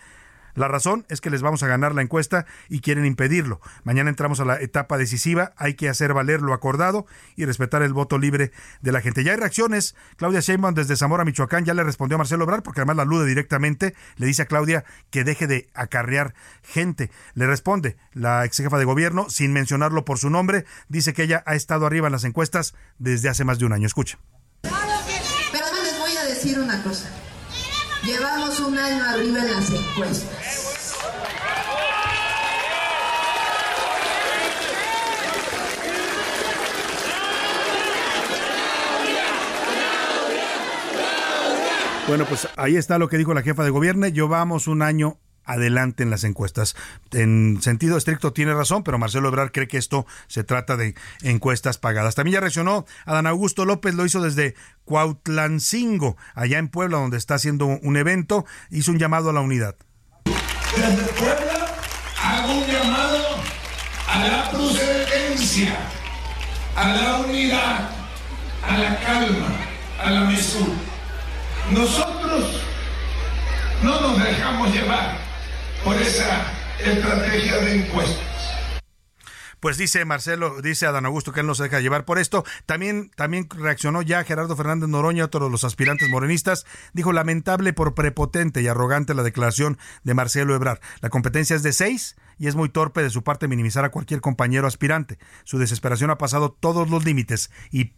[0.57, 3.61] La razón es que les vamos a ganar la encuesta y quieren impedirlo.
[3.83, 7.93] Mañana entramos a la etapa decisiva, hay que hacer valer lo acordado y respetar el
[7.93, 9.23] voto libre de la gente.
[9.23, 9.95] Ya hay reacciones.
[10.15, 13.27] Claudia Sheinbaum desde Zamora, Michoacán, ya le respondió a Marcelo Obrar porque además la alude
[13.27, 17.11] directamente, le dice a Claudia que deje de acarrear gente.
[17.35, 21.43] Le responde la ex jefa de gobierno, sin mencionarlo por su nombre, dice que ella
[21.45, 23.85] ha estado arriba en las encuestas desde hace más de un año.
[23.85, 24.17] Escucha.
[24.63, 27.11] Pero les voy a decir una cosa.
[28.07, 30.46] Llevamos un año arriba en las encuestas.
[42.07, 44.07] Bueno, pues ahí está lo que dijo la jefa de gobierno.
[44.07, 46.73] Llevamos un año adelante en las encuestas.
[47.11, 51.77] En sentido estricto tiene razón, pero Marcelo Ebrard cree que esto se trata de encuestas
[51.77, 52.15] pagadas.
[52.15, 57.35] También ya reaccionó Adán Augusto López, lo hizo desde Cuautlancingo, allá en Puebla, donde está
[57.35, 59.75] haciendo un evento, hizo un llamado a la unidad.
[60.23, 61.75] Desde Puebla
[62.23, 63.19] hago un llamado
[64.07, 65.77] a la procedencia,
[66.73, 67.89] a la unidad,
[68.65, 69.47] a la calma,
[69.99, 70.96] a la mesura.
[71.71, 72.61] Nosotros
[73.83, 75.17] no nos dejamos llevar
[75.83, 76.45] por esa
[76.79, 78.27] estrategia de encuestas.
[79.59, 82.45] Pues dice Marcelo, dice Adán Augusto que él no se deja llevar por esto.
[82.65, 86.65] También, también reaccionó ya Gerardo Fernández Noroña, otro de los aspirantes morenistas.
[86.93, 90.79] Dijo lamentable por prepotente y arrogante la declaración de Marcelo Ebrard.
[91.01, 94.21] La competencia es de seis y es muy torpe de su parte minimizar a cualquier
[94.21, 95.17] compañero aspirante.
[95.43, 97.93] Su desesperación ha pasado todos los límites y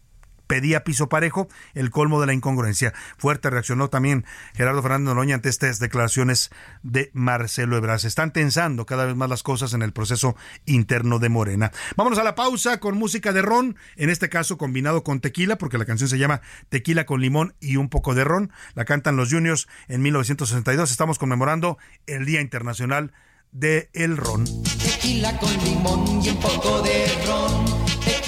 [0.50, 2.92] pedía piso parejo, el colmo de la incongruencia.
[3.20, 6.50] Fuerte reaccionó también Gerardo Fernández Noroña ante estas declaraciones
[6.82, 8.00] de Marcelo Ebrard.
[8.00, 10.36] Se están tensando cada vez más las cosas en el proceso
[10.66, 11.72] interno de Morena.
[11.96, 15.78] Vámonos a la pausa con música de ron, en este caso combinado con tequila, porque
[15.78, 18.52] la canción se llama Tequila con limón y un poco de ron.
[18.74, 20.90] La cantan los Juniors en 1962.
[20.90, 23.12] Estamos conmemorando el Día Internacional
[23.52, 24.46] de el Ron.
[24.64, 27.69] Tequila con limón y un poco de ron.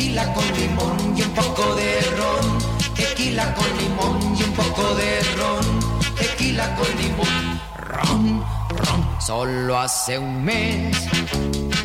[0.02, 2.58] Tequila con limón y un poco de ron.
[2.96, 6.16] Tequila con limón y un poco de ron.
[6.16, 7.62] Tequila con limón.
[7.78, 9.22] Ron, ron.
[9.22, 10.98] Solo hace un mes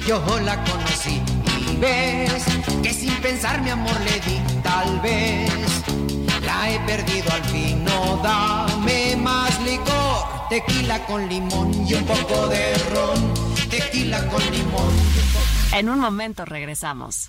[0.06, 1.20] yo la conocí
[1.60, 2.42] y ves
[2.82, 5.52] que sin pensar mi amor le di tal vez.
[6.40, 7.84] La he perdido al fin,
[8.22, 10.48] dame más licor.
[10.48, 13.34] Tequila con limón y un poco de ron.
[13.68, 14.94] Tequila con limón.
[15.74, 17.28] En un momento regresamos.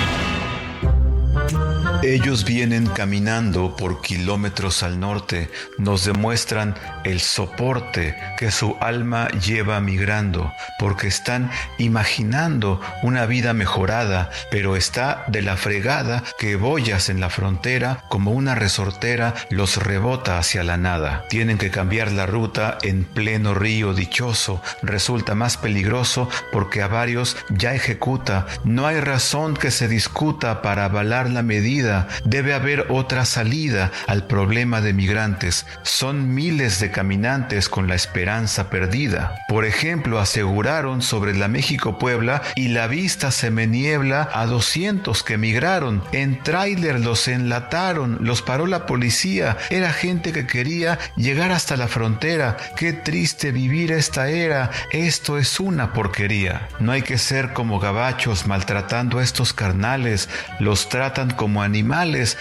[2.03, 9.79] Ellos vienen caminando por kilómetros al norte, nos demuestran el soporte que su alma lleva
[9.81, 17.19] migrando, porque están imaginando una vida mejorada, pero está de la fregada que boyas en
[17.19, 21.25] la frontera como una resortera los rebota hacia la nada.
[21.29, 27.37] Tienen que cambiar la ruta en pleno río dichoso, resulta más peligroso porque a varios
[27.49, 31.90] ya ejecuta, no hay razón que se discuta para avalar la medida
[32.23, 35.65] debe haber otra salida al problema de migrantes.
[35.83, 39.35] Son miles de caminantes con la esperanza perdida.
[39.47, 45.37] Por ejemplo, aseguraron sobre la México-Puebla y la vista se me niebla a 200 que
[45.37, 46.03] migraron.
[46.11, 49.57] En tráiler los enlataron, los paró la policía.
[49.69, 52.57] Era gente que quería llegar hasta la frontera.
[52.75, 54.71] Qué triste vivir esta era.
[54.91, 56.67] Esto es una porquería.
[56.79, 60.29] No hay que ser como gabachos maltratando a estos carnales.
[60.59, 61.80] Los tratan como animales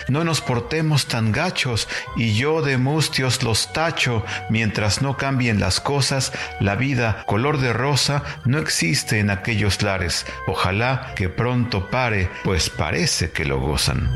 [0.08, 5.80] no nos portemos tan gachos, y yo de mustios los tacho, mientras no cambien las
[5.80, 10.26] cosas, la vida color de rosa no existe en aquellos lares.
[10.46, 14.08] Ojalá que pronto pare, pues parece que lo gozan.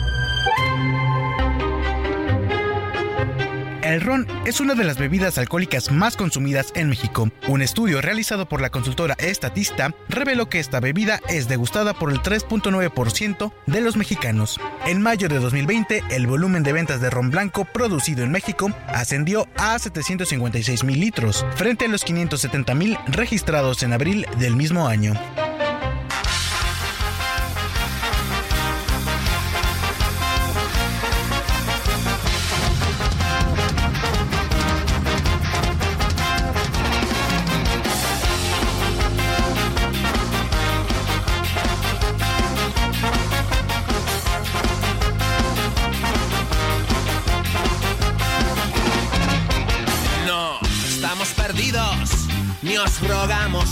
[3.84, 7.28] El ron es una de las bebidas alcohólicas más consumidas en México.
[7.48, 12.20] Un estudio realizado por la consultora Estatista reveló que esta bebida es degustada por el
[12.20, 14.58] 3.9% de los mexicanos.
[14.86, 19.46] En mayo de 2020, el volumen de ventas de ron blanco producido en México ascendió
[19.58, 25.12] a 756 mil litros, frente a los 570 mil registrados en abril del mismo año.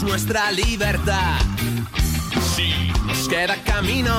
[0.03, 1.41] Nuestra libertad.
[2.57, 4.15] Si nos queda camino,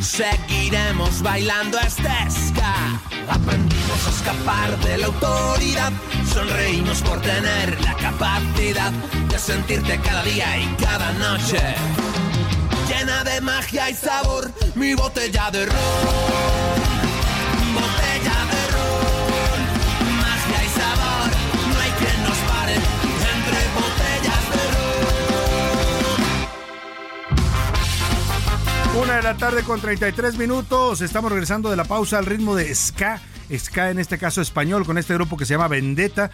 [0.00, 3.00] seguiremos bailando este ska.
[3.28, 5.92] Aprendimos a escapar de la autoridad,
[6.32, 8.92] sonreímos por tener la capacidad
[9.28, 11.60] de sentirte cada día y cada noche.
[12.88, 16.79] Llena de magia y sabor, mi botella de ron.
[29.00, 31.00] Una de la tarde con 33 minutos.
[31.00, 33.18] Estamos regresando de la pausa al ritmo de ska.
[33.50, 36.30] Ska en este caso español con este grupo que se llama Vendetta.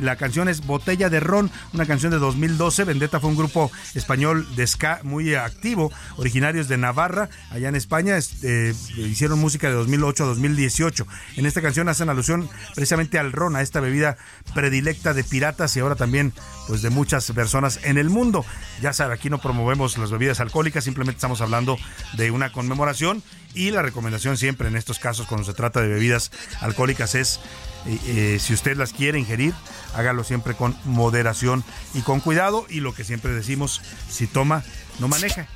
[0.00, 2.84] La canción es Botella de Ron, una canción de 2012.
[2.84, 8.16] Vendetta fue un grupo español de ska muy activo, originarios de Navarra, allá en España.
[8.16, 11.06] Este, hicieron música de 2008 a 2018.
[11.36, 14.16] En esta canción hacen alusión precisamente al ron, a esta bebida
[14.54, 16.32] predilecta de piratas y ahora también
[16.66, 18.44] pues de muchas personas en el mundo.
[18.80, 21.78] Ya sabe, aquí no promovemos las bebidas alcohólicas, simplemente estamos hablando
[22.16, 23.22] de una conmemoración
[23.54, 27.40] y la recomendación siempre en estos casos cuando se trata de bebidas alcohólicas es
[27.86, 29.54] eh, eh, si usted las quiere ingerir,
[29.94, 34.64] hágalo siempre con moderación y con cuidado y lo que siempre decimos, si toma,
[34.98, 35.46] no maneje,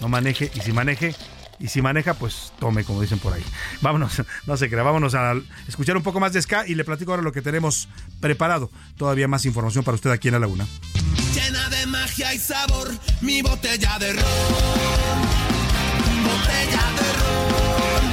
[0.00, 1.14] no maneje y si maneje,
[1.60, 3.44] y si maneja, pues tome, como dicen por ahí.
[3.82, 5.34] Vámonos, no se crea, vámonos a
[5.68, 7.88] escuchar un poco más de ska y le platico ahora lo que tenemos
[8.20, 8.70] preparado.
[8.96, 10.66] Todavía más información para usted aquí en La Laguna.
[11.34, 12.88] Llena de magia y sabor,
[13.20, 14.22] mi botella de ron.
[16.24, 18.04] Botella de ron,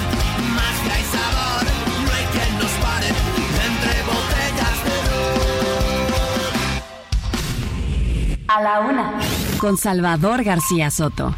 [0.53, 1.63] magia y sabor,
[2.03, 5.31] no hay quien nos pare entre botellas de ron.
[8.49, 9.17] A la una.
[9.59, 11.33] Con Salvador García Soto.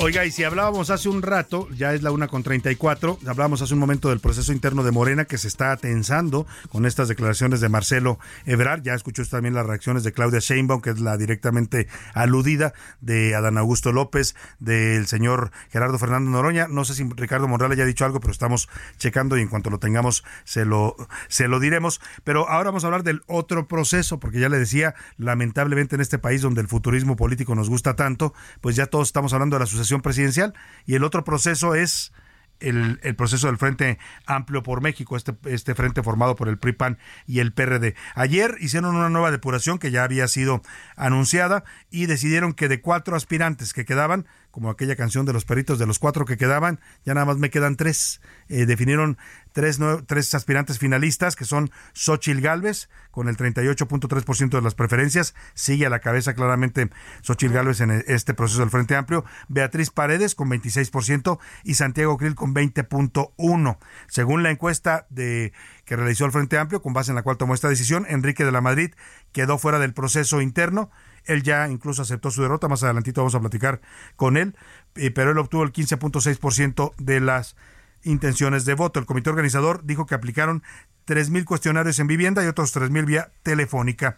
[0.00, 3.74] Oiga, y si hablábamos hace un rato, ya es la una con 34, hablábamos hace
[3.74, 7.68] un momento del proceso interno de Morena que se está tensando con estas declaraciones de
[7.68, 8.82] Marcelo Ebrard.
[8.84, 13.58] Ya escuchó también las reacciones de Claudia Sheinbaum, que es la directamente aludida, de Adán
[13.58, 16.68] Augusto López, del señor Gerardo Fernando Noroña.
[16.68, 19.80] No sé si Ricardo Monreal haya dicho algo, pero estamos checando y en cuanto lo
[19.80, 20.94] tengamos se lo,
[21.26, 22.00] se lo diremos.
[22.22, 26.20] Pero ahora vamos a hablar del otro proceso, porque ya le decía, lamentablemente en este
[26.20, 29.66] país donde el futurismo político nos gusta tanto, pues ya todos estamos hablando de la
[29.66, 30.54] sucesión presidencial
[30.86, 32.12] y el otro proceso es
[32.60, 36.98] el, el, proceso del Frente Amplio por México, este, este frente formado por el PRI-PAN
[37.26, 37.94] y el PRD.
[38.14, 40.62] Ayer hicieron una nueva depuración que ya había sido
[40.96, 45.78] anunciada y decidieron que de cuatro aspirantes que quedaban, como aquella canción de los peritos,
[45.78, 48.20] de los cuatro que quedaban, ya nada más me quedan tres.
[48.48, 49.18] Eh, definieron
[49.52, 55.34] tres, tres aspirantes finalistas, que son Xochil Gálvez, con el 38.3% de las preferencias.
[55.54, 56.90] Sigue a la cabeza claramente
[57.22, 59.24] Xochil Gálvez en este proceso del Frente Amplio.
[59.48, 63.78] Beatriz Paredes, con 26%, y Santiago Krill, con 20.1%.
[64.08, 65.52] Según la encuesta de
[65.84, 68.52] que realizó el Frente Amplio, con base en la cual tomó esta decisión, Enrique de
[68.52, 68.92] la Madrid
[69.32, 70.90] quedó fuera del proceso interno.
[71.28, 73.80] Él ya incluso aceptó su derrota, más adelantito vamos a platicar
[74.16, 74.56] con él,
[74.96, 77.54] eh, pero él obtuvo el 15.6% de las
[78.02, 78.98] intenciones de voto.
[78.98, 80.62] El comité organizador dijo que aplicaron
[81.06, 84.16] 3.000 cuestionarios en vivienda y otros 3.000 vía telefónica.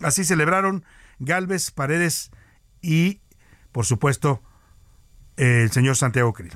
[0.00, 0.84] Así celebraron
[1.18, 2.30] Galvez, Paredes
[2.82, 3.20] y,
[3.72, 4.42] por supuesto,
[5.36, 6.52] el señor Santiago Krill.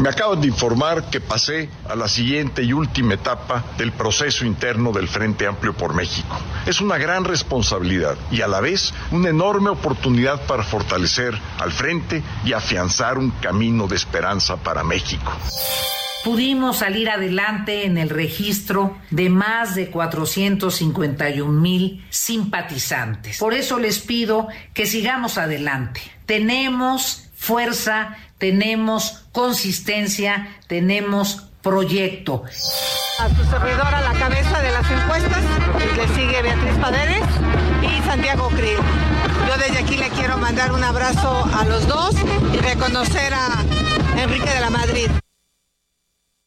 [0.00, 4.92] Me acaban de informar que pasé a la siguiente y última etapa del proceso interno
[4.92, 6.36] del Frente Amplio por México.
[6.66, 12.22] Es una gran responsabilidad y a la vez una enorme oportunidad para fortalecer al frente
[12.44, 15.32] y afianzar un camino de esperanza para México.
[16.26, 23.38] Pudimos salir adelante en el registro de más de 451 mil simpatizantes.
[23.38, 26.00] Por eso les pido que sigamos adelante.
[26.26, 32.42] Tenemos fuerza tenemos consistencia, tenemos proyecto.
[33.20, 35.42] A su servidor a la cabeza de las encuestas,
[35.96, 37.24] le sigue Beatriz Paredes
[37.82, 38.78] y Santiago Krill.
[39.46, 42.16] Yo desde aquí le quiero mandar un abrazo a los dos
[42.52, 43.64] y reconocer a
[44.20, 45.08] Enrique de la Madrid.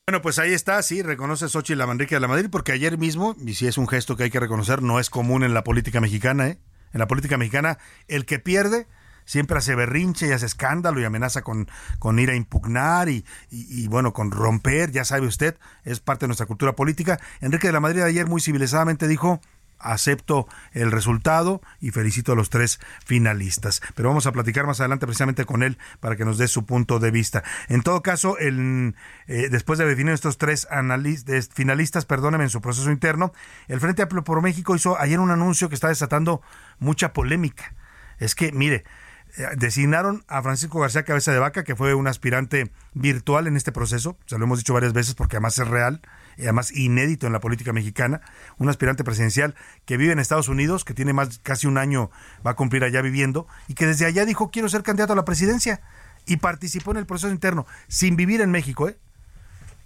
[0.06, 3.38] Bueno, pues ahí está, sí, reconoce Xochitl la Manrique de la Madrid, porque ayer mismo,
[3.46, 6.02] y si es un gesto que hay que reconocer, no es común en la política
[6.02, 6.60] mexicana, ¿eh?
[6.92, 8.88] En la política mexicana, el que pierde
[9.30, 13.88] siempre hace berrinche y hace escándalo y amenaza con, con ir a impugnar y, y,
[13.88, 17.20] bueno, con romper, ya sabe usted, es parte de nuestra cultura política.
[17.40, 19.40] Enrique de la Madrid ayer muy civilizadamente dijo,
[19.78, 23.82] acepto el resultado y felicito a los tres finalistas.
[23.94, 26.98] Pero vamos a platicar más adelante precisamente con él para que nos dé su punto
[26.98, 27.44] de vista.
[27.68, 28.96] En todo caso, el,
[29.28, 30.68] eh, después de definir estos tres
[31.54, 33.32] finalistas, perdónenme, en su proceso interno,
[33.68, 36.42] el Frente Amplio por México hizo ayer un anuncio que está desatando
[36.80, 37.76] mucha polémica.
[38.18, 38.86] Es que, mire,
[39.58, 44.18] designaron a Francisco García Cabeza de Vaca, que fue un aspirante virtual en este proceso,
[44.26, 46.02] se lo hemos dicho varias veces porque además es real
[46.38, 48.22] y además inédito en la política mexicana,
[48.58, 52.12] un aspirante presidencial que vive en Estados Unidos, que tiene más casi un año
[52.46, 55.26] va a cumplir allá viviendo y que desde allá dijo quiero ser candidato a la
[55.26, 55.82] presidencia
[56.26, 58.98] y participó en el proceso interno sin vivir en México, ¿eh?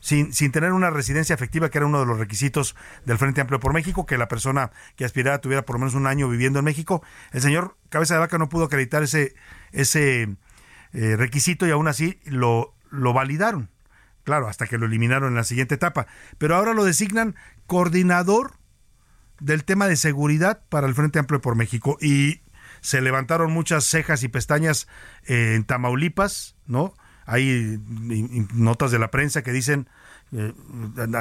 [0.03, 3.61] Sin, sin tener una residencia efectiva, que era uno de los requisitos del Frente Amplio
[3.61, 6.65] por México, que la persona que aspirara tuviera por lo menos un año viviendo en
[6.65, 7.01] México.
[7.31, 9.33] El señor Cabeza de Vaca no pudo acreditar ese,
[9.71, 10.23] ese
[10.91, 13.69] eh, requisito y aún así lo, lo validaron.
[14.25, 16.05] Claro, hasta que lo eliminaron en la siguiente etapa.
[16.37, 17.35] Pero ahora lo designan
[17.65, 18.57] coordinador
[19.39, 21.97] del tema de seguridad para el Frente Amplio por México.
[22.01, 22.41] Y
[22.81, 24.89] se levantaron muchas cejas y pestañas
[25.27, 26.93] eh, en Tamaulipas, ¿no?
[27.25, 27.79] Hay
[28.53, 29.87] notas de la prensa que dicen,
[30.35, 30.51] eh,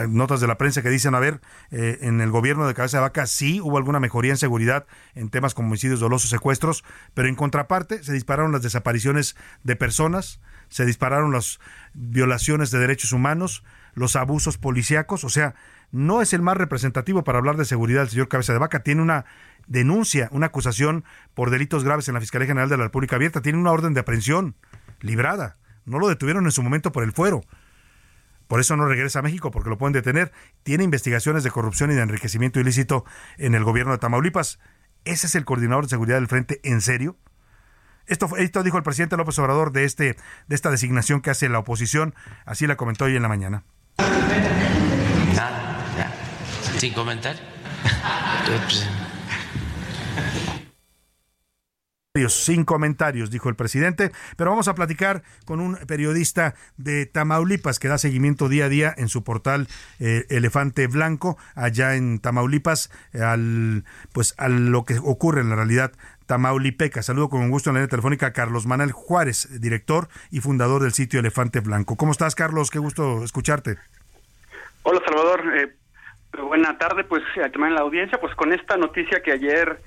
[0.09, 3.03] notas de la prensa que dicen, a ver, eh, en el gobierno de Cabeza de
[3.03, 7.35] Vaca sí hubo alguna mejoría en seguridad en temas como homicidios dolosos, secuestros, pero en
[7.35, 11.61] contraparte se dispararon las desapariciones de personas, se dispararon las
[11.93, 13.63] violaciones de derechos humanos,
[13.95, 15.55] los abusos policíacos, o sea,
[15.91, 19.03] no es el más representativo para hablar de seguridad el señor Cabeza de Vaca, tiene
[19.03, 19.27] una
[19.67, 23.59] denuncia, una acusación por delitos graves en la Fiscalía General de la República Abierta, tiene
[23.59, 24.55] una orden de aprehensión
[25.01, 27.43] librada no lo detuvieron en su momento por el fuero.
[28.47, 30.31] Por eso no regresa a México, porque lo pueden detener.
[30.63, 33.05] Tiene investigaciones de corrupción y de enriquecimiento ilícito
[33.39, 34.59] en el gobierno de Tamaulipas.
[35.05, 37.17] ¿Ese es el coordinador de seguridad del frente en serio?
[38.07, 40.17] Esto, esto dijo el presidente López Obrador de, este,
[40.49, 42.15] de esta designación que hace la oposición.
[42.45, 43.65] Así la comentó hoy en la mañana.
[46.79, 47.37] Sin comentar.
[52.29, 57.89] Sin comentarios, dijo el presidente, pero vamos a platicar con un periodista de Tamaulipas que
[57.89, 59.67] da seguimiento día a día en su portal
[59.99, 65.93] eh, Elefante Blanco, allá en Tamaulipas, al pues a lo que ocurre en la realidad
[66.27, 67.01] tamaulipeca.
[67.03, 70.93] Saludo con gusto en la línea telefónica a Carlos Manuel Juárez, director y fundador del
[70.93, 71.97] sitio Elefante Blanco.
[71.97, 72.71] ¿Cómo estás, Carlos?
[72.71, 73.79] Qué gusto escucharte.
[74.83, 75.41] Hola, Salvador.
[75.57, 75.77] Eh,
[76.43, 79.81] buena tarde, pues, también en la audiencia, pues con esta noticia que ayer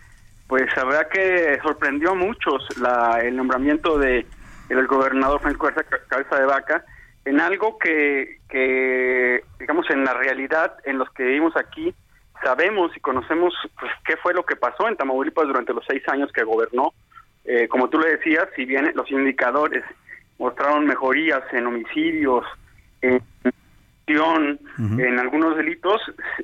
[0.48, 4.26] pues la verdad que sorprendió a muchos la, el nombramiento de
[4.70, 5.70] el gobernador Francisco
[6.08, 6.86] Cabeza de Vaca
[7.26, 11.94] en algo que, que, digamos, en la realidad, en los que vivimos aquí,
[12.44, 16.32] sabemos y conocemos pues, qué fue lo que pasó en Tamaulipas durante los seis años
[16.32, 16.94] que gobernó.
[17.44, 19.84] Eh, como tú le decías, si bien los indicadores
[20.38, 22.46] mostraron mejorías en homicidios,
[23.02, 23.22] en
[24.08, 26.00] en algunos delitos,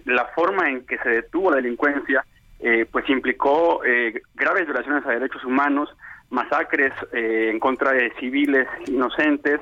[0.06, 2.26] la forma en que se detuvo la delincuencia
[2.64, 5.90] eh, pues implicó eh, graves violaciones a derechos humanos,
[6.30, 9.60] masacres eh, en contra de civiles inocentes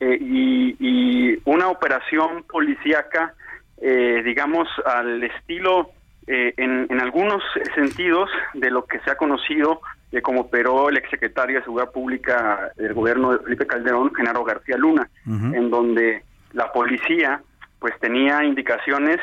[0.00, 3.34] y, una operación policíaca,
[3.78, 5.90] digamos, al estilo,
[6.26, 7.42] en, en, algunos
[7.74, 9.80] sentidos, de lo que se ha conocido
[10.10, 14.78] de cómo operó el exsecretario de Seguridad Pública del gobierno de Felipe Calderón, Genaro García
[14.78, 16.22] Luna, en donde
[16.52, 17.42] la policía
[17.78, 19.18] pues tenía indicaciones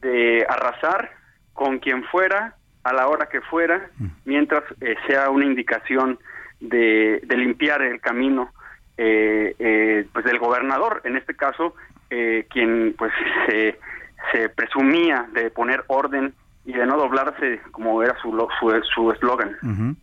[0.00, 1.10] de arrasar
[1.54, 3.88] con quien fuera, a la hora que fuera,
[4.26, 6.18] mientras eh, sea una indicación
[6.60, 8.50] de, de limpiar el camino
[8.98, 11.74] eh, eh, pues del gobernador, en este caso,
[12.50, 13.12] quien pues
[13.48, 13.76] se,
[14.30, 16.32] se presumía de poner orden
[16.64, 18.30] y de no doblarse como era su
[18.94, 19.96] su eslogan.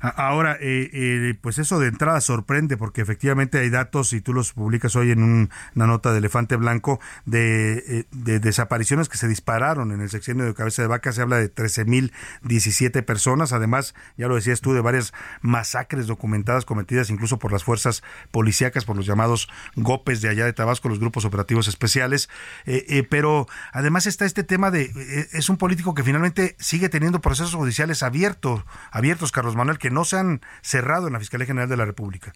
[0.00, 4.54] Ahora, eh, eh, pues eso de entrada sorprende porque efectivamente hay datos, y tú los
[4.54, 9.92] publicas hoy en una nota de Elefante Blanco, de, eh, de, desapariciones que se dispararon
[9.92, 11.12] en el sexenio de Cabeza de Vaca.
[11.12, 13.52] Se habla de 13.017 personas.
[13.52, 18.86] Además, ya lo decías tú, de varias masacres documentadas cometidas incluso por las fuerzas policíacas,
[18.86, 22.30] por los llamados GOPES de allá de Tabasco, los grupos operativos especiales.
[23.10, 24.90] pero además está este tema de,
[25.32, 30.04] es un político que finalmente sigue teniendo procesos judiciales abiertos, abiertos, Carlos Manuel, que no
[30.04, 32.32] se han cerrado en la Fiscalía General de la República.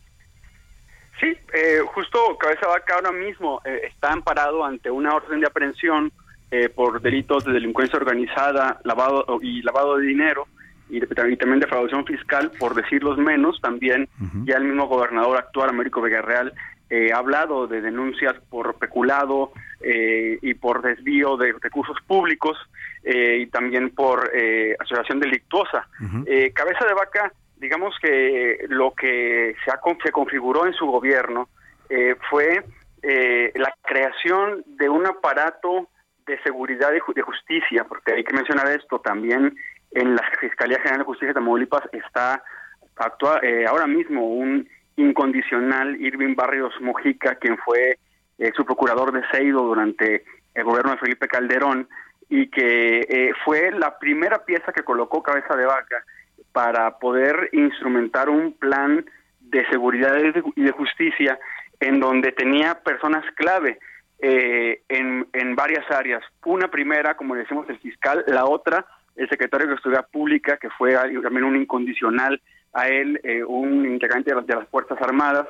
[1.20, 6.12] Sí, eh, justo Cabeza Vaca ahora mismo eh, está amparado ante una orden de aprehensión
[6.50, 10.46] eh, por delitos de delincuencia organizada, lavado y lavado de dinero
[10.90, 13.61] y, también defraudación fiscal, por decirlos menos.
[13.61, 14.09] También
[14.44, 16.52] ya el mismo gobernador actual, Américo Villarreal,
[16.92, 22.57] ha hablado de denuncias por peculado y por desvío de recursos públicos
[23.02, 24.30] y también por
[24.78, 25.88] asociación delictuosa.
[26.55, 27.32] Cabeza de Vaca
[27.64, 31.48] digamos que lo que se, ha, se configuró en su gobierno
[31.88, 32.62] eh, fue
[33.02, 35.88] eh, la creación de un aparato
[36.26, 39.56] de seguridad y de justicia, porque hay que mencionar esto también
[39.92, 42.42] en la Fiscalía General de Justicia de Tamaulipas está
[42.96, 47.98] actua, eh, ahora mismo un incondicional Irving Barrios Mojica, quien fue
[48.54, 50.22] su procurador de Seido durante
[50.54, 51.88] el gobierno de Felipe Calderón
[52.28, 56.04] y que fue la primera pieza que colocó cabeza de vaca
[56.55, 59.05] para poder instrumentar un plan
[59.40, 60.16] de seguridad
[60.55, 61.36] y de justicia
[61.80, 63.78] en donde tenía personas clave
[64.20, 66.22] eh, en, varias áreas.
[66.44, 68.86] Una primera, como decimos, el fiscal, la otra,
[69.16, 72.40] el secretario de Seguridad Pública, que fue también un incondicional
[72.72, 75.48] a él, eh, un integrante de las, Fuerzas Armadas,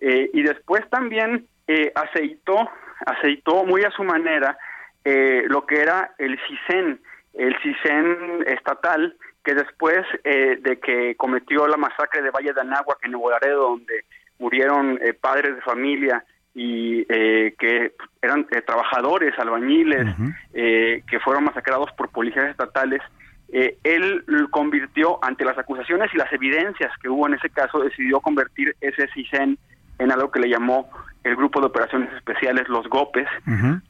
[0.00, 1.46] eh, y después también
[1.94, 2.70] aceitó,
[3.04, 4.56] aceitó muy a su manera
[5.04, 7.00] lo que era el CISEN,
[7.34, 9.16] el CISEN estatal,
[9.46, 13.70] que después eh, de que cometió la masacre de Valle de Anáhuac en Nuevo Laredo,
[13.70, 14.04] donde
[14.40, 20.04] murieron eh, padres de familia y eh, que eran trabajadores, albañiles,
[20.52, 23.00] que fueron masacrados por policías estatales,
[23.48, 28.74] él convirtió ante las acusaciones y las evidencias que hubo en ese caso, decidió convertir
[28.80, 29.58] ese CISEN
[29.98, 30.90] en algo que le llamó
[31.22, 33.28] el Grupo de Operaciones Especiales, los GOPES,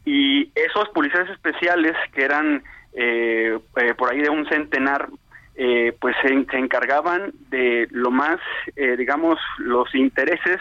[0.04, 2.62] y esos policías especiales, que eran
[3.96, 5.08] por ahí de un centenar
[5.58, 8.38] eh, pues se, encargaban de lo más,
[8.76, 10.58] eh, digamos, los intereses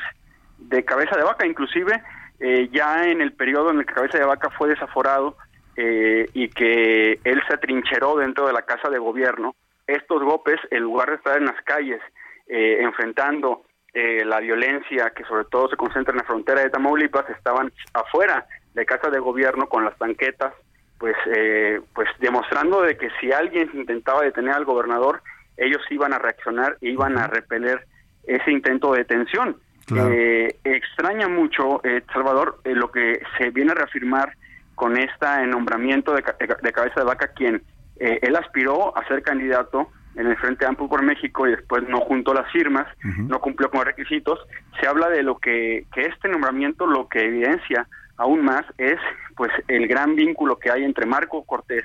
[0.57, 2.01] de Cabeza de Vaca, inclusive
[2.39, 5.35] eh, ya en el periodo en el que Cabeza de Vaca fue desaforado
[5.77, 9.55] y que él se atrincheró dentro de la casa de gobierno,
[9.87, 11.99] estos golpes, en lugar de estar en las calles
[12.47, 18.47] enfrentando la violencia que sobre todo se concentra en la frontera de Tamaulipas, estaban afuera
[18.73, 20.53] de casa de gobierno con las tanquetas
[20.97, 25.21] pues eh, pues demostrando de que si alguien intentaba detener al gobernador
[25.57, 27.85] ellos iban a reaccionar e iban a repeler
[28.23, 29.57] ese intento de detención.
[29.95, 34.33] Eh, extraña mucho, eh, Salvador, eh, lo que se viene a reafirmar
[34.73, 36.23] con este nombramiento de,
[36.61, 37.61] de cabeza de vaca, quien
[37.97, 42.33] él aspiró a ser candidato en el Frente Amplio por México y después no juntó
[42.33, 44.37] las firmas, no cumplió con los requisitos.
[44.81, 47.87] Se habla de lo que, que este nombramiento lo que evidencia
[48.17, 48.99] aún más es
[49.35, 51.83] pues el gran vínculo que hay entre Marco Cortés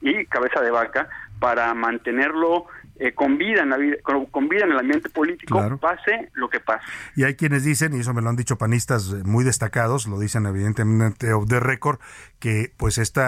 [0.00, 1.08] y Cabeza de Vaca
[1.40, 2.66] para mantenerlo
[2.96, 3.96] eh, con, vida en la vida,
[4.30, 6.84] con vida en el ambiente político, pase lo que pase.
[7.16, 10.20] Y hay quienes dicen, y eso me lo han dicho panistas eh, muy destacados, lo
[10.20, 11.98] dicen evidentemente de récord,
[12.42, 13.22] que pues este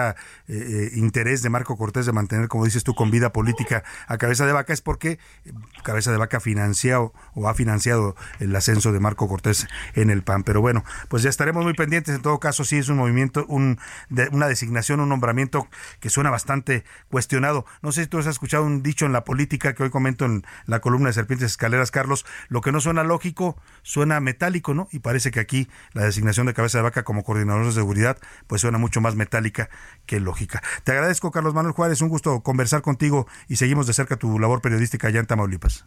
[0.93, 4.51] interés de Marco Cortés de mantener, como dices tú, con vida política a Cabeza de
[4.51, 5.19] Vaca es porque
[5.83, 10.43] Cabeza de Vaca financiado o ha financiado el ascenso de Marco Cortés en el PAN.
[10.43, 12.13] Pero bueno, pues ya estaremos muy pendientes.
[12.13, 15.69] En todo caso, sí es un movimiento, un, de, una designación, un nombramiento
[16.01, 17.65] que suena bastante cuestionado.
[17.81, 20.43] No sé si tú has escuchado un dicho en la política que hoy comento en
[20.65, 24.89] la columna de Serpientes Escaleras, Carlos, lo que no suena lógico, suena metálico, ¿no?
[24.91, 28.59] Y parece que aquí la designación de cabeza de vaca como coordinador de seguridad, pues
[28.59, 29.69] suena mucho más metálica
[30.07, 30.63] que lógica.
[30.83, 34.61] Te agradezco, Carlos Manuel Juárez, un gusto conversar contigo y seguimos de cerca tu labor
[34.61, 35.85] periodística allá en Tamaulipas.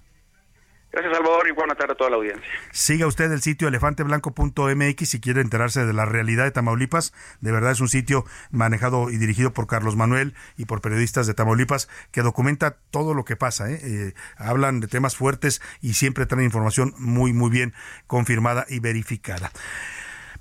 [0.91, 2.49] Gracias, Salvador, y buena tarde a toda la audiencia.
[2.73, 7.13] Siga usted el sitio elefanteblanco.mx si quiere enterarse de la realidad de Tamaulipas.
[7.43, 11.35] De verdad es un sitio manejado y dirigido por Carlos Manuel y por periodistas de
[11.35, 13.71] Tamaulipas que documenta todo lo que pasa.
[13.71, 13.79] ¿eh?
[13.83, 17.75] Eh, hablan de temas fuertes y siempre traen información muy, muy bien
[18.07, 19.53] confirmada y verificada.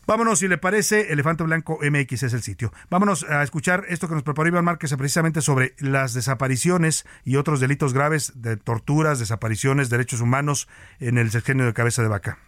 [0.08, 2.72] Vámonos, si le parece, Elefante Blanco MX es el sitio.
[2.90, 7.60] Vámonos a escuchar esto que nos preparó Iván Márquez precisamente sobre las desapariciones y otros
[7.60, 10.70] delitos graves de torturas, desapariciones, derechos humanos
[11.02, 12.40] en el sexenio de cabeza de vaca.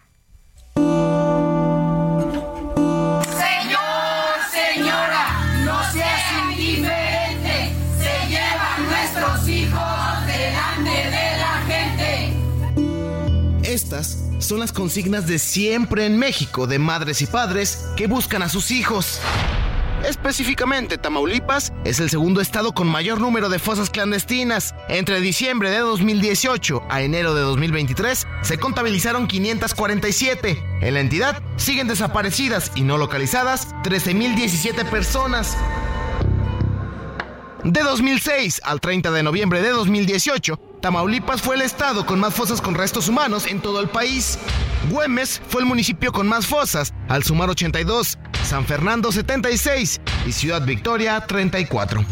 [13.70, 18.50] Estas son las consignas de siempre en México de madres y padres que buscan a
[18.50, 19.22] sus hijos.
[20.04, 24.74] Específicamente, Tamaulipas es el segundo estado con mayor número de fosas clandestinas.
[24.88, 30.64] Entre diciembre de 2018 a enero de 2023 se contabilizaron 547.
[30.82, 35.56] En la entidad siguen desaparecidas y no localizadas 13.017 personas.
[37.64, 42.62] De 2006 al 30 de noviembre de 2018, Tamaulipas fue el estado con más fosas
[42.62, 44.40] con restos humanos en todo el país.
[44.90, 50.66] Güemes fue el municipio con más fosas, al sumar 82, San Fernando 76 y Ciudad
[50.66, 52.06] Victoria 34.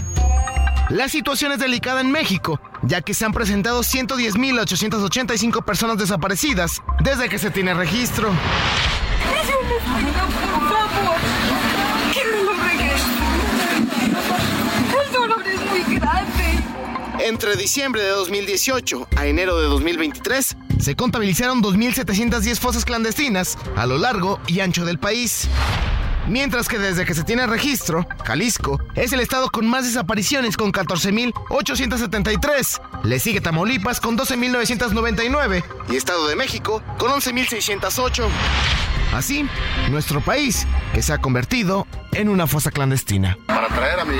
[0.90, 7.30] La situación es delicada en México, ya que se han presentado 110.885 personas desaparecidas desde
[7.30, 8.32] que se tiene registro.
[17.28, 23.98] Entre diciembre de 2018 a enero de 2023, se contabilizaron 2.710 fosas clandestinas a lo
[23.98, 25.50] largo y ancho del país.
[26.30, 30.72] Mientras que desde que se tiene registro, Jalisco es el estado con más desapariciones con
[30.72, 33.04] 14.873.
[33.04, 38.26] Le sigue Tamaulipas con 12.999 y Estado de México con 11.608.
[39.14, 39.46] Así,
[39.90, 43.38] nuestro país, que se ha convertido en una fosa clandestina.
[43.48, 44.16] Para traer a mi.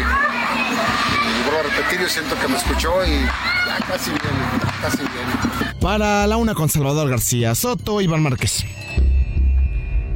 [1.78, 4.40] Yo siento que me escuchó y ya casi viene,
[4.82, 5.80] casi viene.
[5.82, 8.66] Para la una con Salvador García Soto, Iván Márquez.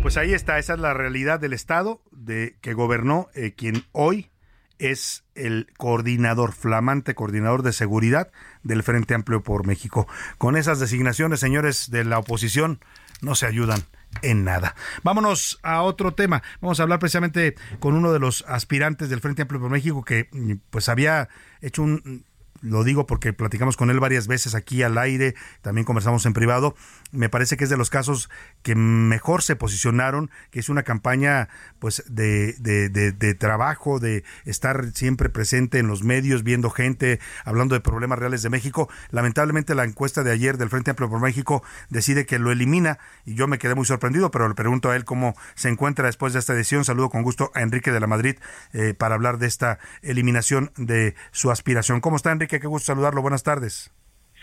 [0.02, 4.32] Pues ahí está, esa es la realidad del Estado de que gobernó eh, quien hoy
[4.80, 8.32] es el coordinador, flamante coordinador de seguridad
[8.64, 10.08] del Frente Amplio por México.
[10.38, 12.80] Con esas designaciones, señores de la oposición,
[13.22, 13.86] no se ayudan
[14.22, 14.76] en nada.
[15.04, 16.44] Vámonos a otro tema.
[16.60, 20.30] Vamos a hablar precisamente con uno de los aspirantes del Frente Amplio por México que
[20.70, 21.30] pues había
[21.62, 22.26] hecho un
[22.62, 26.76] lo digo porque platicamos con él varias veces aquí al aire, también conversamos en privado.
[27.12, 28.30] Me parece que es de los casos
[28.62, 31.50] que mejor se posicionaron, que es una campaña
[31.80, 37.76] pues de, de, de, trabajo, de estar siempre presente en los medios, viendo gente, hablando
[37.76, 38.90] de problemas reales de México.
[39.10, 43.34] Lamentablemente la encuesta de ayer del Frente Amplio por México decide que lo elimina y
[43.34, 46.40] yo me quedé muy sorprendido, pero le pregunto a él cómo se encuentra después de
[46.40, 46.86] esta decisión.
[46.86, 48.36] Saludo con gusto a Enrique de la Madrid
[48.74, 52.02] eh, para hablar de esta eliminación de su aspiración.
[52.02, 52.51] ¿Cómo está Enrique?
[52.60, 53.22] Qué gusto saludarlo.
[53.22, 53.92] Buenas tardes.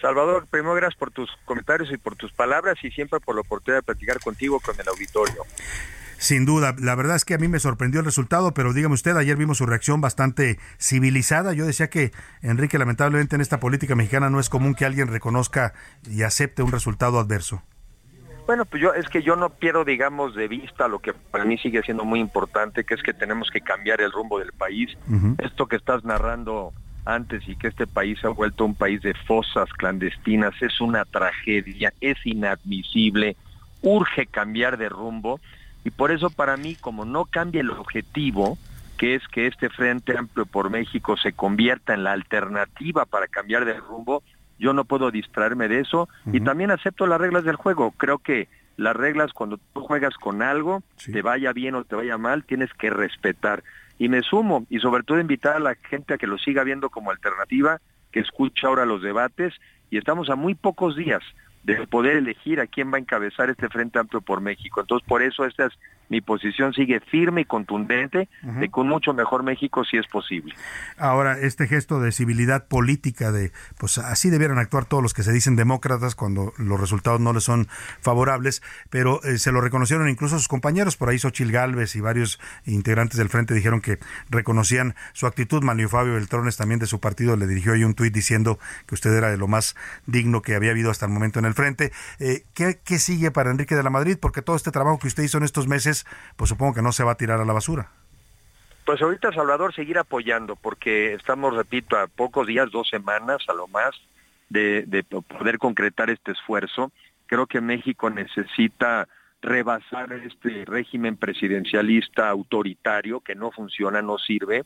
[0.00, 3.78] Salvador, primero gracias por tus comentarios y por tus palabras y siempre por la oportunidad
[3.78, 5.42] de platicar contigo con el auditorio.
[6.18, 9.16] Sin duda, la verdad es que a mí me sorprendió el resultado, pero dígame usted,
[9.16, 11.52] ayer vimos su reacción bastante civilizada.
[11.52, 15.74] Yo decía que, Enrique, lamentablemente en esta política mexicana no es común que alguien reconozca
[16.08, 17.62] y acepte un resultado adverso.
[18.46, 21.56] Bueno, pues yo es que yo no pierdo, digamos, de vista lo que para mí
[21.58, 24.90] sigue siendo muy importante, que es que tenemos que cambiar el rumbo del país.
[25.38, 26.72] Esto que estás narrando
[27.08, 31.92] antes y que este país ha vuelto un país de fosas clandestinas es una tragedia,
[32.00, 33.36] es inadmisible,
[33.80, 35.40] urge cambiar de rumbo
[35.84, 38.58] y por eso para mí como no cambia el objetivo,
[38.98, 43.64] que es que este Frente Amplio por México se convierta en la alternativa para cambiar
[43.64, 44.22] de rumbo,
[44.58, 47.92] yo no puedo distraerme de eso y también acepto las reglas del juego.
[47.92, 50.82] Creo que las reglas cuando tú juegas con algo,
[51.12, 53.62] te vaya bien o te vaya mal, tienes que respetar.
[53.98, 56.90] Y me sumo y sobre todo invitar a la gente a que lo siga viendo
[56.90, 57.80] como alternativa,
[58.12, 59.54] que escuche ahora los debates
[59.90, 61.22] y estamos a muy pocos días
[61.64, 64.80] de poder elegir a quién va a encabezar este Frente Amplio por México.
[64.80, 65.78] Entonces, por eso esta es
[66.08, 70.54] mi posición sigue firme y contundente de con mucho mejor México si es posible.
[70.96, 75.32] Ahora, este gesto de civilidad política, de pues así debieran actuar todos los que se
[75.32, 77.68] dicen demócratas cuando los resultados no les son
[78.00, 82.40] favorables, pero eh, se lo reconocieron incluso sus compañeros, por ahí Xochil Gálvez y varios
[82.64, 83.98] integrantes del frente dijeron que
[84.30, 85.62] reconocían su actitud.
[85.62, 89.12] Manlio Fabio Beltrones también de su partido le dirigió ahí un tuit diciendo que usted
[89.12, 91.92] era de lo más digno que había habido hasta el momento en el frente.
[92.18, 94.16] Eh, ¿qué, ¿Qué sigue para Enrique de la Madrid?
[94.20, 95.97] Porque todo este trabajo que usted hizo en estos meses
[96.36, 97.90] pues supongo que no se va a tirar a la basura.
[98.84, 103.68] Pues ahorita Salvador seguir apoyando, porque estamos, repito, a pocos días, dos semanas a lo
[103.68, 103.90] más,
[104.48, 106.90] de, de poder concretar este esfuerzo.
[107.26, 109.06] Creo que México necesita
[109.40, 114.64] rebasar este régimen presidencialista autoritario que no funciona, no sirve.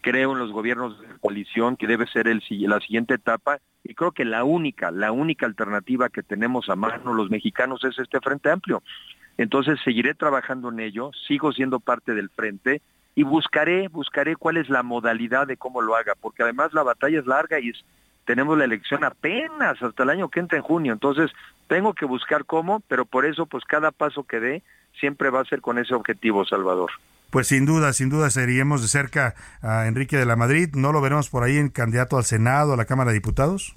[0.00, 4.12] Creo en los gobiernos de coalición que debe ser el, la siguiente etapa y creo
[4.12, 8.50] que la única, la única alternativa que tenemos a mano los mexicanos es este Frente
[8.50, 8.82] Amplio.
[9.38, 12.82] Entonces seguiré trabajando en ello, sigo siendo parte del frente
[13.14, 17.18] y buscaré, buscaré cuál es la modalidad de cómo lo haga, porque además la batalla
[17.18, 17.72] es larga y
[18.24, 21.30] tenemos la elección apenas hasta el año que entra en junio, entonces
[21.68, 24.62] tengo que buscar cómo, pero por eso pues cada paso que dé
[24.98, 26.90] siempre va a ser con ese objetivo, Salvador.
[27.30, 31.00] Pues sin duda, sin duda seguiríamos de cerca a Enrique de la Madrid, ¿no lo
[31.00, 33.74] veremos por ahí en candidato al Senado, a la Cámara de Diputados?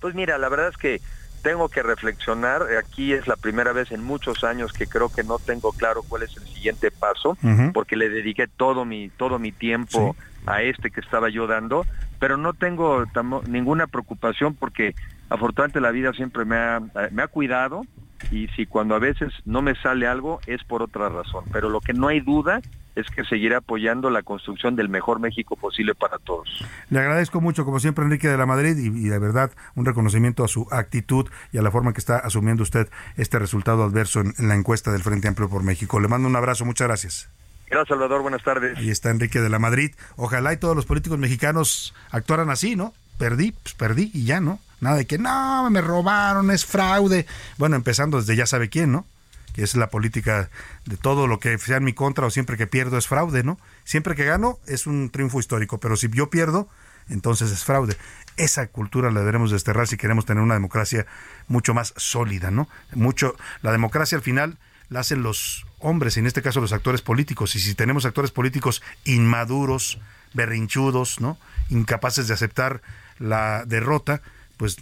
[0.00, 1.00] Pues mira, la verdad es que
[1.42, 2.62] tengo que reflexionar.
[2.78, 6.22] Aquí es la primera vez en muchos años que creo que no tengo claro cuál
[6.22, 7.36] es el siguiente paso,
[7.72, 10.16] porque le dediqué todo mi todo mi tiempo
[10.46, 11.84] a este que estaba yo dando,
[12.18, 13.04] pero no tengo
[13.46, 14.94] ninguna preocupación porque
[15.28, 16.80] afortunadamente la vida siempre me ha,
[17.10, 17.82] me ha cuidado
[18.30, 21.80] y si cuando a veces no me sale algo es por otra razón, pero lo
[21.80, 22.60] que no hay duda
[22.96, 26.48] es que seguirá apoyando la construcción del mejor México posible para todos.
[26.90, 30.48] Le agradezco mucho, como siempre, Enrique de la Madrid, y, de verdad un reconocimiento a
[30.48, 34.54] su actitud y a la forma que está asumiendo usted este resultado adverso en, la
[34.54, 36.00] encuesta del Frente Amplio por México.
[36.00, 37.30] Le mando un abrazo, muchas gracias.
[37.68, 38.22] Gracias, Salvador.
[38.22, 38.76] Buenas tardes.
[38.76, 39.92] Ahí está Enrique de la Madrid.
[40.16, 42.92] Ojalá y todos los políticos mexicanos actuaran así, ¿no?
[43.16, 44.58] Perdí, pues perdí y ya, ¿no?
[44.80, 47.26] Nada de que no, me robaron, es fraude.
[47.58, 49.06] Bueno, empezando desde ya sabe quién, ¿no?
[49.52, 50.48] que es la política
[50.86, 53.58] de todo lo que sea en mi contra o siempre que pierdo es fraude, ¿no?
[53.84, 56.68] Siempre que gano es un triunfo histórico, pero si yo pierdo,
[57.08, 57.96] entonces es fraude.
[58.36, 61.06] Esa cultura la deberemos desterrar si queremos tener una democracia
[61.48, 62.68] mucho más sólida, ¿no?
[62.94, 64.58] Mucho, la democracia al final
[64.88, 68.82] la hacen los hombres, en este caso los actores políticos, y si tenemos actores políticos
[69.04, 69.98] inmaduros,
[70.34, 71.38] berrinchudos, ¿no?
[71.70, 72.82] Incapaces de aceptar
[73.18, 74.22] la derrota,
[74.60, 74.76] pues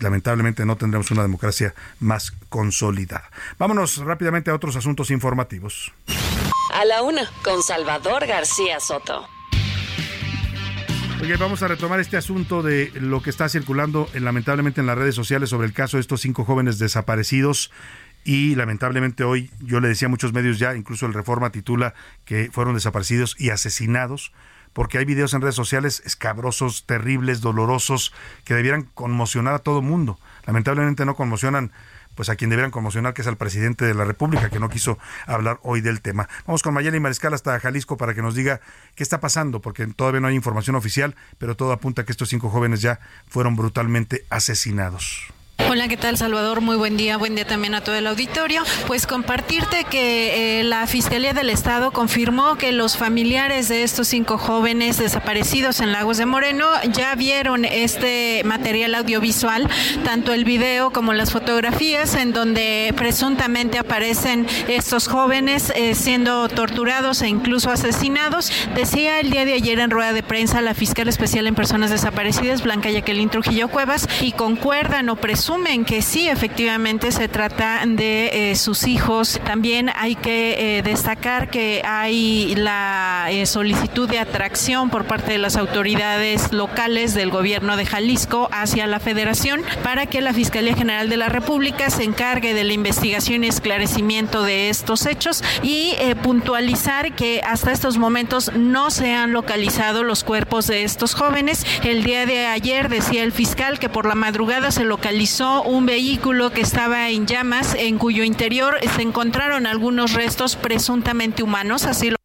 [0.00, 3.30] lamentablemente no tendremos una democracia más consolidada.
[3.58, 5.94] Vámonos rápidamente a otros asuntos informativos.
[6.74, 9.26] A la una, con Salvador García Soto.
[11.22, 15.14] Oye, vamos a retomar este asunto de lo que está circulando lamentablemente en las redes
[15.14, 17.70] sociales sobre el caso de estos cinco jóvenes desaparecidos
[18.24, 21.94] y lamentablemente hoy yo le decía a muchos medios ya, incluso el Reforma titula
[22.26, 24.32] que fueron desaparecidos y asesinados
[24.74, 28.12] porque hay videos en redes sociales escabrosos, terribles, dolorosos,
[28.44, 30.18] que debieran conmocionar a todo mundo.
[30.46, 31.72] Lamentablemente no conmocionan
[32.14, 34.98] pues a quien debieran conmocionar, que es al presidente de la República, que no quiso
[35.26, 36.28] hablar hoy del tema.
[36.46, 38.60] Vamos con Mayeli Mariscal hasta Jalisco para que nos diga
[38.94, 42.28] qué está pasando, porque todavía no hay información oficial, pero todo apunta a que estos
[42.28, 45.33] cinco jóvenes ya fueron brutalmente asesinados.
[45.56, 46.60] Hola, ¿qué tal Salvador?
[46.60, 48.62] Muy buen día, buen día también a todo el auditorio.
[48.88, 54.36] Pues compartirte que eh, la Fiscalía del Estado confirmó que los familiares de estos cinco
[54.36, 59.68] jóvenes desaparecidos en Lagos de Moreno ya vieron este material audiovisual,
[60.04, 67.22] tanto el video como las fotografías en donde presuntamente aparecen estos jóvenes eh, siendo torturados
[67.22, 68.52] e incluso asesinados.
[68.74, 72.62] Decía el día de ayer en rueda de prensa la fiscal especial en personas desaparecidas,
[72.62, 78.50] Blanca Jacqueline Trujillo Cuevas, y concuerdan o presumen asumen que sí, efectivamente se trata de
[78.50, 79.38] eh, sus hijos.
[79.44, 85.38] También hay que eh, destacar que hay la eh, solicitud de atracción por parte de
[85.38, 91.10] las autoridades locales del gobierno de Jalisco hacia la federación para que la Fiscalía General
[91.10, 95.92] de la República se encargue de la investigación y esclarecimiento de estos hechos y
[96.22, 101.66] puntualizar que hasta estos momentos no se han localizado los cuerpos de estos jóvenes.
[101.82, 106.52] El día de ayer decía el fiscal que por la madrugada se localizó un vehículo
[106.52, 112.16] que estaba en llamas en cuyo interior se encontraron algunos restos presuntamente humanos, así lo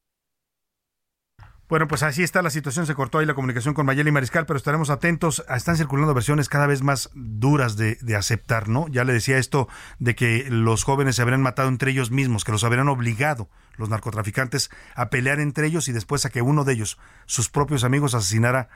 [1.68, 2.88] bueno, pues así está la situación.
[2.88, 5.45] Se cortó ahí la comunicación con Mayeli Mariscal, pero estaremos atentos.
[5.55, 8.88] Están circulando versiones cada vez más duras de, de, aceptar, ¿no?
[8.88, 9.68] Ya le decía esto
[9.99, 13.49] de que los jóvenes se habrían matado entre ellos mismos, que los habrían obligado
[13.80, 17.84] los narcotraficantes a pelear entre ellos y después a que uno de ellos, sus propios
[17.84, 18.70] amigos, asesinara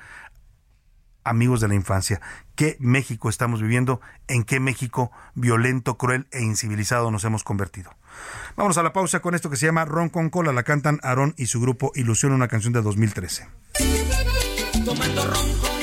[1.23, 2.21] amigos de la infancia.
[2.55, 4.01] ¿Qué México estamos viviendo?
[4.27, 7.91] ¿En qué México violento, cruel e incivilizado nos hemos convertido?
[8.55, 10.53] Vamos a la pausa con esto que se llama Ron con Cola.
[10.53, 13.47] La cantan Aarón y su grupo Ilusión, una canción de 2013.
[14.85, 15.82] Tomando ron con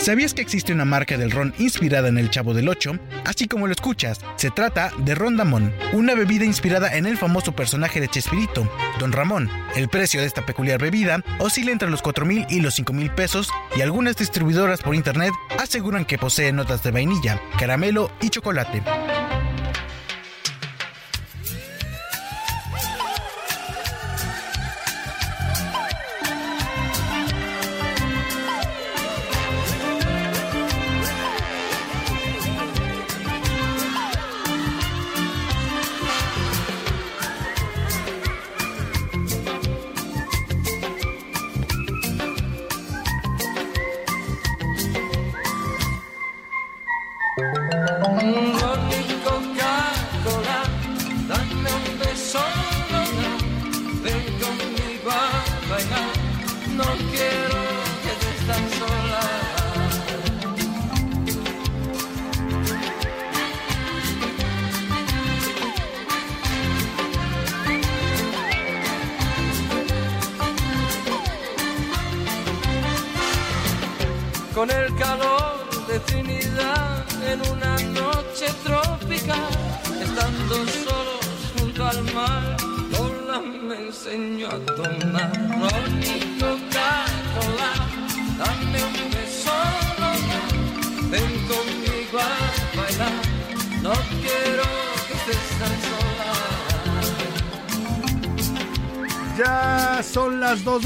[0.00, 2.98] ¿Sabías que existe una marca del ron inspirada en el Chavo del Ocho?
[3.26, 7.52] Así como lo escuchas, se trata de Ron Damón, una bebida inspirada en el famoso
[7.52, 8.66] personaje de Chespirito,
[8.98, 9.50] Don Ramón.
[9.76, 13.10] El precio de esta peculiar bebida oscila entre los 4 mil y los 5 mil
[13.10, 18.82] pesos y algunas distribuidoras por internet aseguran que posee notas de vainilla, caramelo y chocolate.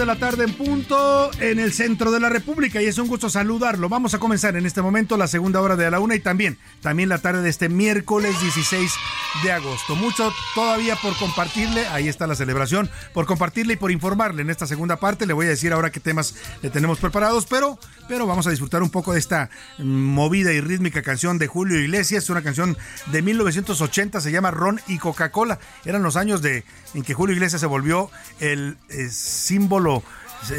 [0.05, 3.89] La tarde en punto en el centro de la República y es un gusto saludarlo.
[3.89, 7.09] Vamos a comenzar en este momento la segunda hora de la una y también, también
[7.09, 8.93] la tarde de este miércoles 16
[9.43, 9.97] de agosto.
[9.97, 14.67] Mucho todavía por compartirle, ahí está la celebración, por compartirle y por informarle en esta
[14.67, 15.27] segunda parte.
[15.27, 17.79] Le voy a decir ahora qué temas le tenemos preparados, pero,
[18.09, 22.25] pero vamos a disfrutar un poco de esta movida y rítmica canción de Julio Iglesias.
[22.25, 22.77] Es una canción
[23.07, 25.59] de 1980, se llama Ron y Coca-Cola.
[25.85, 26.65] Eran los años de,
[26.95, 28.11] en que Julio Iglesias se volvió
[28.41, 30.03] el eh, símbolo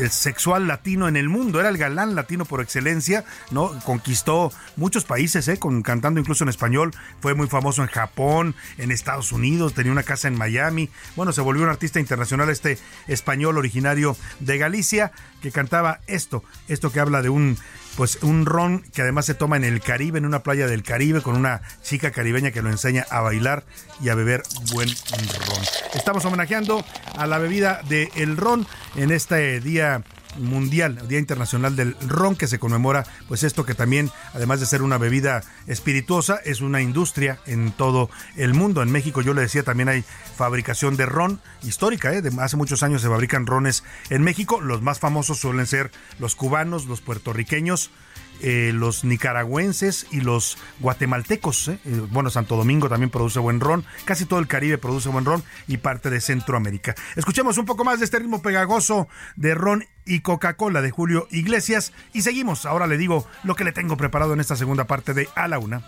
[0.10, 3.78] sexual latino en el mundo, era el galán latino por excelencia, ¿no?
[3.84, 5.58] Conquistó muchos países, ¿eh?
[5.58, 10.04] Con, cantando incluso en español, fue muy famoso en Japón, en Estados Unidos, tenía una
[10.04, 12.78] casa en Miami, bueno, se volvió un artista internacional este
[13.08, 15.12] español originario de Galicia
[15.42, 17.58] que cantaba esto, esto que habla de un
[17.96, 21.22] pues un ron que además se toma en el Caribe, en una playa del Caribe,
[21.22, 23.64] con una chica caribeña que lo enseña a bailar
[24.02, 24.44] y a beber
[24.74, 25.64] buen ron.
[25.94, 26.84] Estamos homenajeando
[27.18, 30.04] a la bebida del el ron en este día
[30.38, 34.82] mundial, Día Internacional del Ron, que se conmemora, pues esto que también, además de ser
[34.82, 38.82] una bebida espirituosa, es una industria en todo el mundo.
[38.82, 40.04] En México, yo le decía, también hay
[40.36, 42.22] fabricación de ron histórica, ¿eh?
[42.40, 44.62] hace muchos años se fabrican rones en México.
[44.62, 47.92] Los más famosos suelen ser los cubanos, los puertorriqueños,
[48.42, 51.70] eh, los nicaragüenses y los guatemaltecos.
[51.70, 51.80] ¿eh?
[51.86, 55.44] Eh, bueno, Santo Domingo también produce buen ron, casi todo el Caribe produce buen ron
[55.68, 56.96] y parte de Centroamérica.
[57.16, 61.94] Escuchemos un poco más de este ritmo pegajoso de ron y Coca-Cola de Julio Iglesias
[62.14, 62.66] y seguimos.
[62.66, 65.60] Ahora le digo lo que le tengo preparado en esta segunda parte de A la
[65.60, 65.84] Una.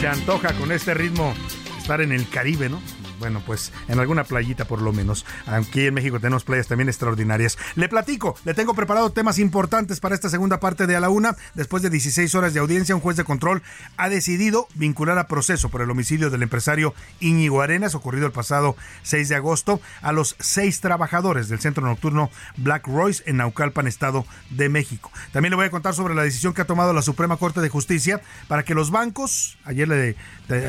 [0.00, 1.34] Se antoja con este ritmo
[1.76, 2.80] estar en el Caribe, ¿no?
[3.20, 5.24] Bueno, pues en alguna playita por lo menos.
[5.46, 7.58] Aquí en México tenemos playas también extraordinarias.
[7.76, 11.36] Le platico, le tengo preparado temas importantes para esta segunda parte de A la Una.
[11.54, 13.62] Después de 16 horas de audiencia, un juez de control
[13.98, 18.74] ha decidido vincular a proceso por el homicidio del empresario Íñigo Arenas, ocurrido el pasado
[19.02, 24.24] 6 de agosto, a los seis trabajadores del centro nocturno Black Royce en Naucalpan, Estado
[24.48, 25.12] de México.
[25.32, 27.68] También le voy a contar sobre la decisión que ha tomado la Suprema Corte de
[27.68, 30.16] Justicia para que los bancos, ayer le,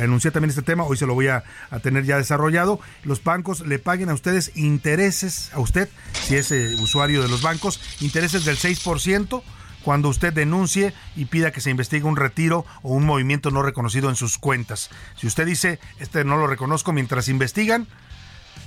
[0.03, 2.40] anuncié también este tema, hoy se lo voy a, a tener ya desarrollado
[3.03, 7.41] los bancos le paguen a ustedes intereses, a usted, si es eh, usuario de los
[7.41, 9.43] bancos, intereses del 6%
[9.83, 14.09] cuando usted denuncie y pida que se investigue un retiro o un movimiento no reconocido
[14.09, 14.89] en sus cuentas.
[15.15, 17.87] Si usted dice, este no lo reconozco mientras investigan,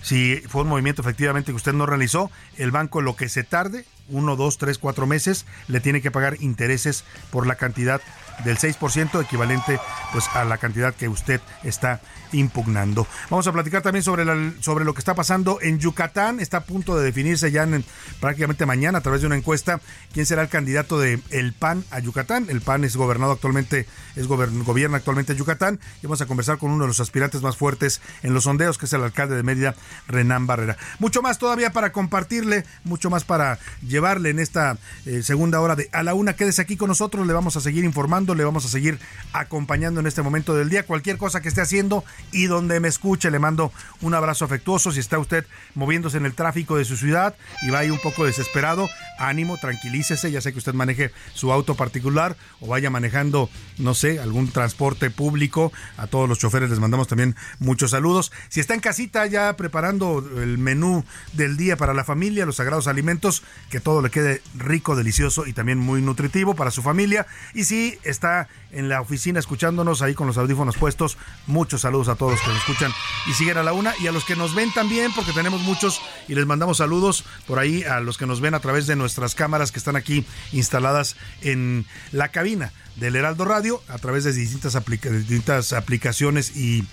[0.03, 3.87] si fue un movimiento efectivamente que usted no realizó, el banco lo que se tarde,
[4.09, 8.03] uno, dos, tres, cuatro meses, le tiene que pagar intereses por la cantidad
[8.45, 9.81] del 6% equivalente
[10.13, 12.03] pues a la cantidad que usted está
[12.35, 13.07] impugnando.
[13.31, 14.25] Vamos a platicar también sobre,
[14.61, 16.41] sobre lo que está pasando en Yucatán.
[16.41, 17.85] Está a punto de definirse ya en,
[18.21, 19.81] prácticamente mañana a través de una encuesta
[20.13, 22.47] quién será el candidato de el PAN a Yucatán.
[22.49, 25.81] El PAN es gobernado actualmente, es gobierna actualmente Yucatán.
[26.03, 28.87] Y vamos a conversar con uno de los aspirantes más fuertes en los sondeos, que
[28.87, 29.75] es el alcalde de Mérida,
[30.09, 30.77] Renán Barrera.
[30.99, 35.89] Mucho más todavía para compartirle, mucho más para llevarle en esta eh, segunda hora de
[35.93, 36.35] a la una.
[36.35, 38.99] Quédese aquí con nosotros, le vamos a seguir informando, le vamos a seguir
[39.33, 40.85] acompañando en este momento del día.
[40.85, 44.93] Cualquier cosa que esté haciendo y donde me escuche, le mando un abrazo afectuoso.
[44.93, 48.25] Si está usted moviéndose en el tráfico de su ciudad y va ahí un poco
[48.25, 50.31] desesperado, ánimo, tranquilícese.
[50.31, 55.11] Ya sé que usted maneje su auto particular o vaya manejando, no sé, algún transporte
[55.11, 55.73] público.
[55.97, 58.33] A todos los choferes les mandamos también muchos saludos.
[58.49, 62.87] Si está en casita ya preparando el menú del día para la familia, los sagrados
[62.87, 67.27] alimentos, que todo le quede rico, delicioso y también muy nutritivo para su familia.
[67.55, 71.17] Y si está en la oficina escuchándonos ahí con los audífonos puestos,
[71.47, 72.93] muchos saludos a todos los que nos escuchan
[73.27, 76.01] y siguen a la una y a los que nos ven también, porque tenemos muchos
[76.29, 79.35] y les mandamos saludos por ahí a los que nos ven a través de nuestras
[79.35, 85.73] cámaras que están aquí instaladas en la cabina del Heraldo Radio a través de distintas,
[85.73, 86.87] aplicaciones y,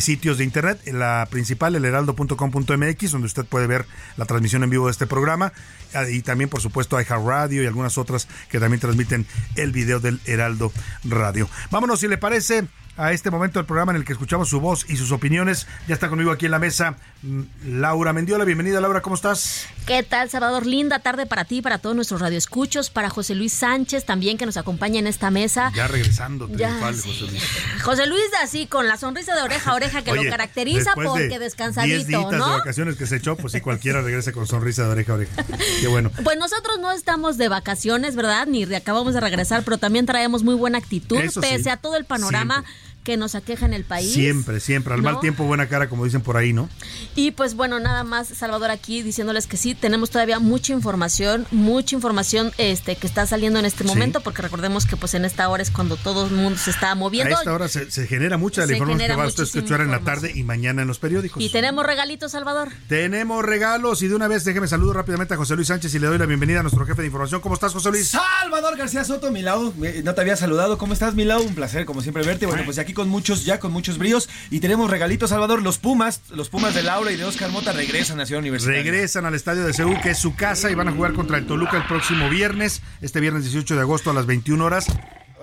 [0.00, 0.80] sitios de internet.
[0.86, 3.86] La principal, el heraldo.com.mx, donde usted puede ver
[4.16, 5.52] la transmisión en vivo de este programa.
[5.94, 10.20] Ah, y también, por supuesto, Radio y algunas otras que también transmiten el video del
[10.26, 10.72] Heraldo
[11.04, 11.48] Radio.
[11.70, 12.66] Vámonos, si le parece,
[12.96, 15.66] a este momento del programa en el que escuchamos su voz y sus opiniones.
[15.86, 18.44] Ya está conmigo aquí en la mesa mm, Laura Mendiola.
[18.44, 19.66] Bienvenida, Laura, ¿cómo estás?
[19.86, 20.66] ¿Qué tal, Salvador?
[20.66, 24.56] Linda tarde para ti, para todos nuestros radioescuchos, para José Luis Sánchez también que nos
[24.56, 25.72] acompaña en esta mesa.
[25.74, 27.42] Ya regresando, José Luis.
[27.82, 32.32] José Luis, así con la sonrisa de oreja a oreja que lo caracteriza porque descansadito,
[32.32, 32.46] ¿no?
[32.46, 35.44] de vacaciones que se echó, pues si cualquiera regrese con sonrisa de oreja a oreja.
[35.80, 36.10] Qué bueno.
[36.26, 38.48] Pues nosotros no estamos de vacaciones, ¿verdad?
[38.48, 42.64] Ni acabamos de regresar, pero también traemos muy buena actitud, pese a todo el panorama
[43.06, 44.12] que nos aqueja en el país.
[44.12, 44.92] Siempre, siempre.
[44.92, 46.68] Al mal tiempo, buena cara, como dicen por ahí, ¿no?
[47.14, 51.94] Y pues bueno, nada más, Salvador, aquí diciéndoles que sí, tenemos todavía mucha información, mucha
[51.94, 55.62] información este que está saliendo en este momento, porque recordemos que pues en esta hora
[55.62, 57.36] es cuando todo el mundo se está moviendo.
[57.36, 60.00] A esta hora se, genera mucha de la información que va a escuchar en la
[60.00, 61.40] tarde y mañana en los periódicos.
[61.40, 62.70] Y tenemos regalitos, Salvador.
[62.88, 66.08] Tenemos regalos y de una vez déjeme saludar rápidamente a José Luis Sánchez y le
[66.08, 67.40] doy la bienvenida a nuestro jefe de información.
[67.40, 68.08] ¿Cómo estás, José Luis?
[68.08, 69.72] Salvador García Soto, Milau.
[70.02, 70.76] No te había saludado.
[70.76, 71.40] ¿Cómo estás, Milau?
[71.40, 72.46] Un placer, como siempre, verte.
[72.46, 74.28] Bueno, pues aquí con muchos, ya con muchos bríos.
[74.50, 75.62] Y tenemos regalitos, Salvador.
[75.62, 78.82] Los Pumas, los Pumas de Laura y de Oscar Mota regresan a Ciudad Universitaria.
[78.82, 81.46] Regresan al estadio de Seúl, que es su casa, y van a jugar contra el
[81.46, 84.86] Toluca el próximo viernes, este viernes 18 de agosto a las 21 horas.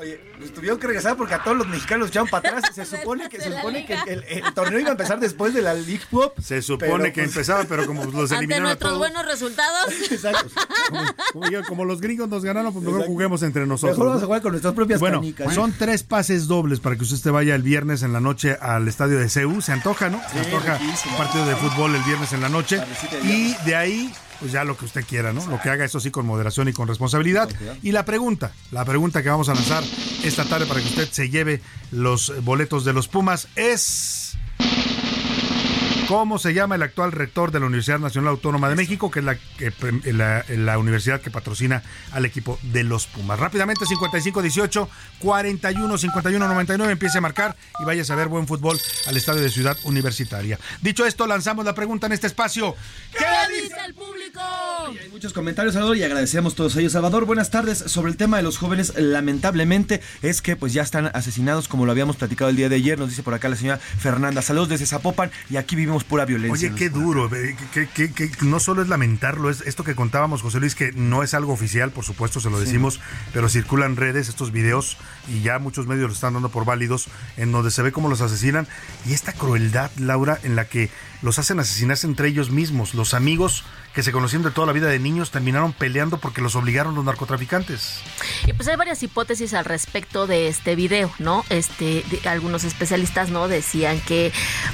[0.04, 2.76] Oye, pues tuvieron que regresar porque a todos los mexicanos echaron para atrás.
[2.76, 5.74] Se supone que, se supone que el, el torneo iba a empezar después de la
[5.74, 6.34] League Cup.
[6.44, 9.94] Se supone que pues, empezaba, pero como los Ante eliminaron a nuestros todos, buenos resultados.
[10.12, 10.50] Exacto.
[11.68, 13.14] como, los gringos nos ganaron, pues mejor Exacto.
[13.14, 13.98] juguemos entre nosotros.
[13.98, 15.54] Mejor vamos a jugar con nuestras propias Bueno, canicas.
[15.54, 18.88] son tres pases dobles para que usted se vaya el viernes en la noche al
[18.88, 19.62] estadio de CEU.
[19.62, 20.22] Se antoja, ¿no?
[20.32, 21.12] Se Sí, antoja riquísimo.
[21.14, 22.82] un partido de fútbol el viernes en la noche.
[23.24, 24.14] Y de ahí,
[24.44, 25.46] pues ya lo que usted quiera, ¿no?
[25.48, 27.48] Lo que haga, eso sí, con moderación y con responsabilidad.
[27.82, 29.86] Y la pregunta, la pregunta que vamos a lanzar
[30.22, 34.38] esta tarde para que usted se lleve los boletos de los Pumas es...
[36.08, 39.26] ¿Cómo se llama el actual rector de la Universidad Nacional Autónoma de México, que es
[39.26, 41.82] la, que pre- la, la universidad que patrocina
[42.12, 43.40] al equipo de los Pumas?
[43.40, 44.88] Rápidamente, 55-18,
[45.22, 48.78] 41-51-99, empiece a marcar y vayas a ver buen fútbol
[49.08, 50.60] al estadio de Ciudad Universitaria.
[50.82, 52.76] Dicho esto, lanzamos la pregunta en este espacio.
[53.18, 53.26] ¿Qué
[53.62, 54.42] dice el público?
[55.02, 56.92] Hay muchos comentarios, Salvador, y agradecemos todos ellos.
[56.92, 57.78] Salvador, buenas tardes.
[57.80, 61.92] Sobre el tema de los jóvenes, lamentablemente es que pues ya están asesinados, como lo
[61.92, 64.42] habíamos platicado el día de ayer, nos dice por acá la señora Fernanda.
[64.42, 66.70] Saludos desde Zapopan y aquí vivimos pura violencia.
[66.70, 70.42] Oye, qué duro, que, que- que- que no solo es lamentarlo, es esto que contábamos,
[70.42, 73.00] José Luis, que no es algo oficial, por supuesto, se lo decimos,
[73.34, 74.98] pero circulan redes estos videos
[75.30, 78.22] y ya muchos medios lo están dando por válidos, en donde se ve cómo los
[78.22, 78.68] asesinan
[79.06, 80.90] y esta crueldad, Laura, en la que
[81.22, 84.88] los hacen asesinarse entre ellos mismos, los amigos que se conocían de toda la vida
[84.88, 88.00] de niños terminaron peleando porque los obligaron los narcotraficantes.
[88.48, 91.46] Y pues hay varias hipótesis al respecto de este video, ¿no?
[91.50, 93.48] Este, de- algunos especialistas, ¿no?
[93.48, 94.32] Decían que,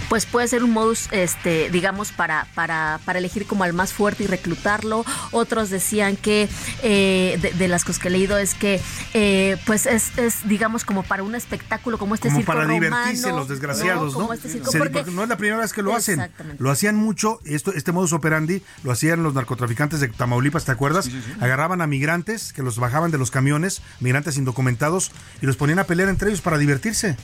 [0.08, 4.24] pues puede ser un modus, este, digamos, para, para, para elegir como al más fuerte
[4.24, 5.04] y reclutarlo.
[5.32, 6.48] Otros decían que,
[6.84, 8.80] eh, de, de las cosas que he leído, es que,
[9.14, 12.82] eh, pues es, es, digamos, como para un espectáculo, como este como circo para romano,
[12.82, 14.20] divertirse los desgraciados, ¿no?
[14.22, 16.32] Como este circo, Se- porque- porque no es la primera vez que lo hacen.
[16.58, 21.10] Lo hacían mucho, esto, este modus operandi lo hacían los narcotraficantes de Tamaulipas, ¿te acuerdas?
[21.40, 25.86] Agarraban a migrantes que los bajaban de los camiones, migrantes indocumentados, y los ponían a
[25.86, 27.18] pelear entre ellos para divertirse.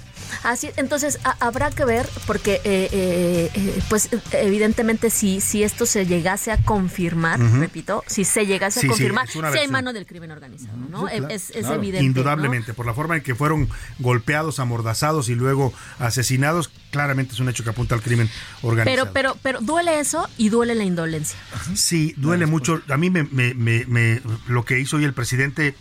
[0.44, 5.86] Así, entonces a- habrá que ver, porque eh, eh, eh, pues evidentemente si, si esto
[5.86, 10.06] se llegase a confirmar, repito, si se llegase Sí, a confirmar, si hay mano del
[10.06, 11.08] crimen organizado, ¿no?
[11.08, 11.76] Sí, claro, es es claro.
[11.76, 12.02] evidente.
[12.02, 12.06] ¿no?
[12.08, 13.70] Indudablemente, por la forma en que fueron
[14.00, 18.30] golpeados, amordazados y luego asesinados, claramente es un hecho que apunta al crimen
[18.62, 19.12] organizado.
[19.14, 21.38] Pero, pero, pero duele eso y duele la indolencia.
[21.76, 22.82] Sí, duele mucho.
[22.90, 25.76] A mí me, me- me- me- lo que hizo hoy el presidente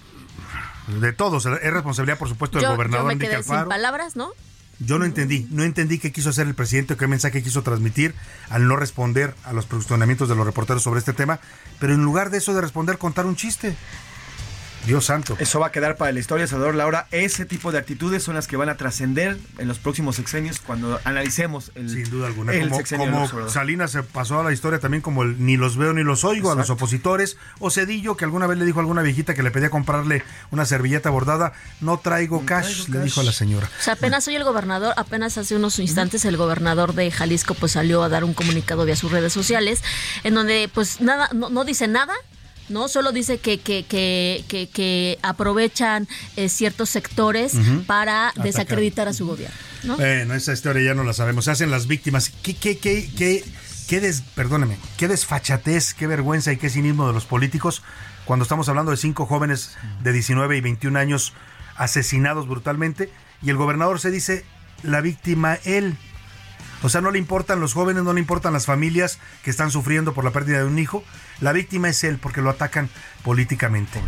[1.01, 4.31] de todos, es responsabilidad por supuesto del Yo, yo gobernador me quedé sin palabras, ¿no?
[4.81, 8.13] Yo no entendí, no entendí qué quiso hacer el presidente o qué mensaje quiso transmitir
[8.51, 11.39] al no responder a los cuestionamientos de los reporteros sobre este tema,
[11.79, 13.77] pero en lugar de eso de responder, contar un chiste.
[14.87, 15.37] Dios santo.
[15.39, 17.07] Eso va a quedar para la historia, Salvador Laura.
[17.11, 21.01] Ese tipo de actitudes son las que van a trascender en los próximos sexenios cuando
[21.05, 22.53] analicemos el, Sin duda alguna.
[22.53, 23.49] el Como, sexenio como.
[23.49, 26.53] Salinas se pasó a la historia también como el ni los veo ni los oigo
[26.53, 27.37] a los opositores.
[27.59, 30.65] O Cedillo, que alguna vez le dijo a alguna viejita que le pedía comprarle una
[30.67, 33.71] servilleta bordada, no traigo cash, le dijo a la señora.
[33.79, 37.73] O sea, apenas hoy el gobernador, apenas hace unos instantes el gobernador de Jalisco pues
[37.73, 39.83] salió a dar un comunicado vía sus redes sociales
[40.25, 42.15] en donde pues nada, no, no dice nada.
[42.69, 47.55] No, solo dice que, que, que, que, que aprovechan eh, ciertos sectores
[47.87, 48.45] para Atacar.
[48.45, 49.57] desacreditar a su gobierno.
[49.85, 49.97] ¿no?
[49.97, 51.45] Bueno, esa historia ya no la sabemos.
[51.45, 52.31] Se hacen las víctimas.
[52.43, 53.45] ¿Qué, qué, qué, qué,
[53.89, 57.83] qué des, perdóneme, qué desfachatez, qué vergüenza y qué cinismo de los políticos
[58.25, 61.33] cuando estamos hablando de cinco jóvenes de 19 y 21 años
[61.77, 63.11] asesinados brutalmente
[63.43, 64.45] y el gobernador se dice
[64.83, 65.97] la víctima él.
[66.85, 70.13] O sea, no le importan los jóvenes, no le importan las familias que están sufriendo
[70.13, 71.03] por la pérdida de un hijo.
[71.41, 72.91] La víctima es él porque lo atacan
[73.23, 74.03] políticamente.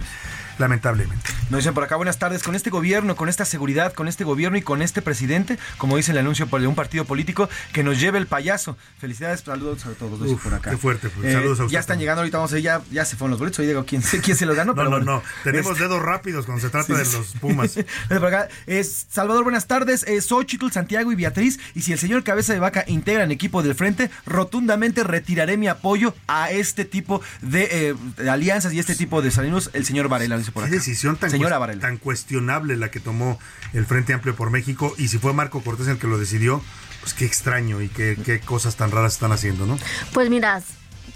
[0.59, 1.31] Lamentablemente.
[1.51, 4.57] Nos dicen por acá, buenas tardes, con este gobierno, con esta seguridad, con este gobierno
[4.59, 8.19] y con este presidente, como dice el anuncio de un partido político, que nos lleve
[8.19, 8.77] el payaso.
[8.99, 10.71] Felicidades, saludos a todos Uf, por acá.
[10.71, 12.81] qué fuerte, pues, Eh, saludos a usted Ya están llegando, ahorita vamos a ver, ya,
[12.91, 14.91] ya se fueron los boletos, hoy digo quién, se- quién se los ganó, No, pero
[14.91, 15.13] no, bueno.
[15.17, 15.23] no.
[15.45, 17.17] Tenemos Este- dedos rápidos cuando se trata Sí, de sí.
[17.19, 17.75] los Pumas.
[18.09, 18.49] Por acá.
[18.67, 20.05] Es Salvador, buenas tardes.
[20.09, 21.59] Eh, Xochitl, Santiago y Beatriz.
[21.75, 26.15] Y si el señor Cabeza de Vaca integran equipo del frente, rotundamente retiraré mi apoyo
[26.29, 29.71] a este tipo de, eh, de alianzas y este tipo de salinos.
[29.75, 30.77] El señor Varela dice por Qué acá.
[30.77, 33.39] decisión tan, Señora tan cuestionable la que tomó
[33.73, 34.95] el Frente Amplio por México.
[34.99, 36.63] Y si fue Marco Cortés el que lo decidió,
[37.01, 39.79] pues qué extraño y qué, qué cosas tan raras están haciendo, ¿no?
[40.13, 40.63] Pues mira,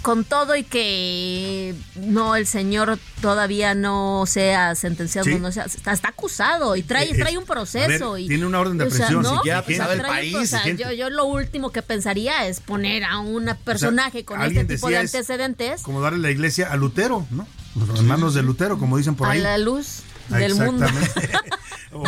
[0.03, 5.39] con todo y que no el señor todavía no sea sentenciado, Sí.
[5.39, 8.12] no sea, está, está acusado y trae, Eh, trae un proceso.
[8.12, 9.41] a ver, y, tiene una orden de o sea, aprehensión, ¿no?
[9.41, 12.47] O sea, sabe el trae un- país, o sea, yo, yo lo último que pensaría
[12.47, 16.31] es poner a un personaje con este tipo de decía es antecedentes Como darle la
[16.31, 17.47] iglesia a Lutero, ¿no?
[17.96, 19.40] En manos de Lutero, como dicen por a ahí.
[19.40, 20.02] la luz
[20.39, 20.87] del mundo.
[20.87, 21.39] exactamente.
[21.93, 22.05] O,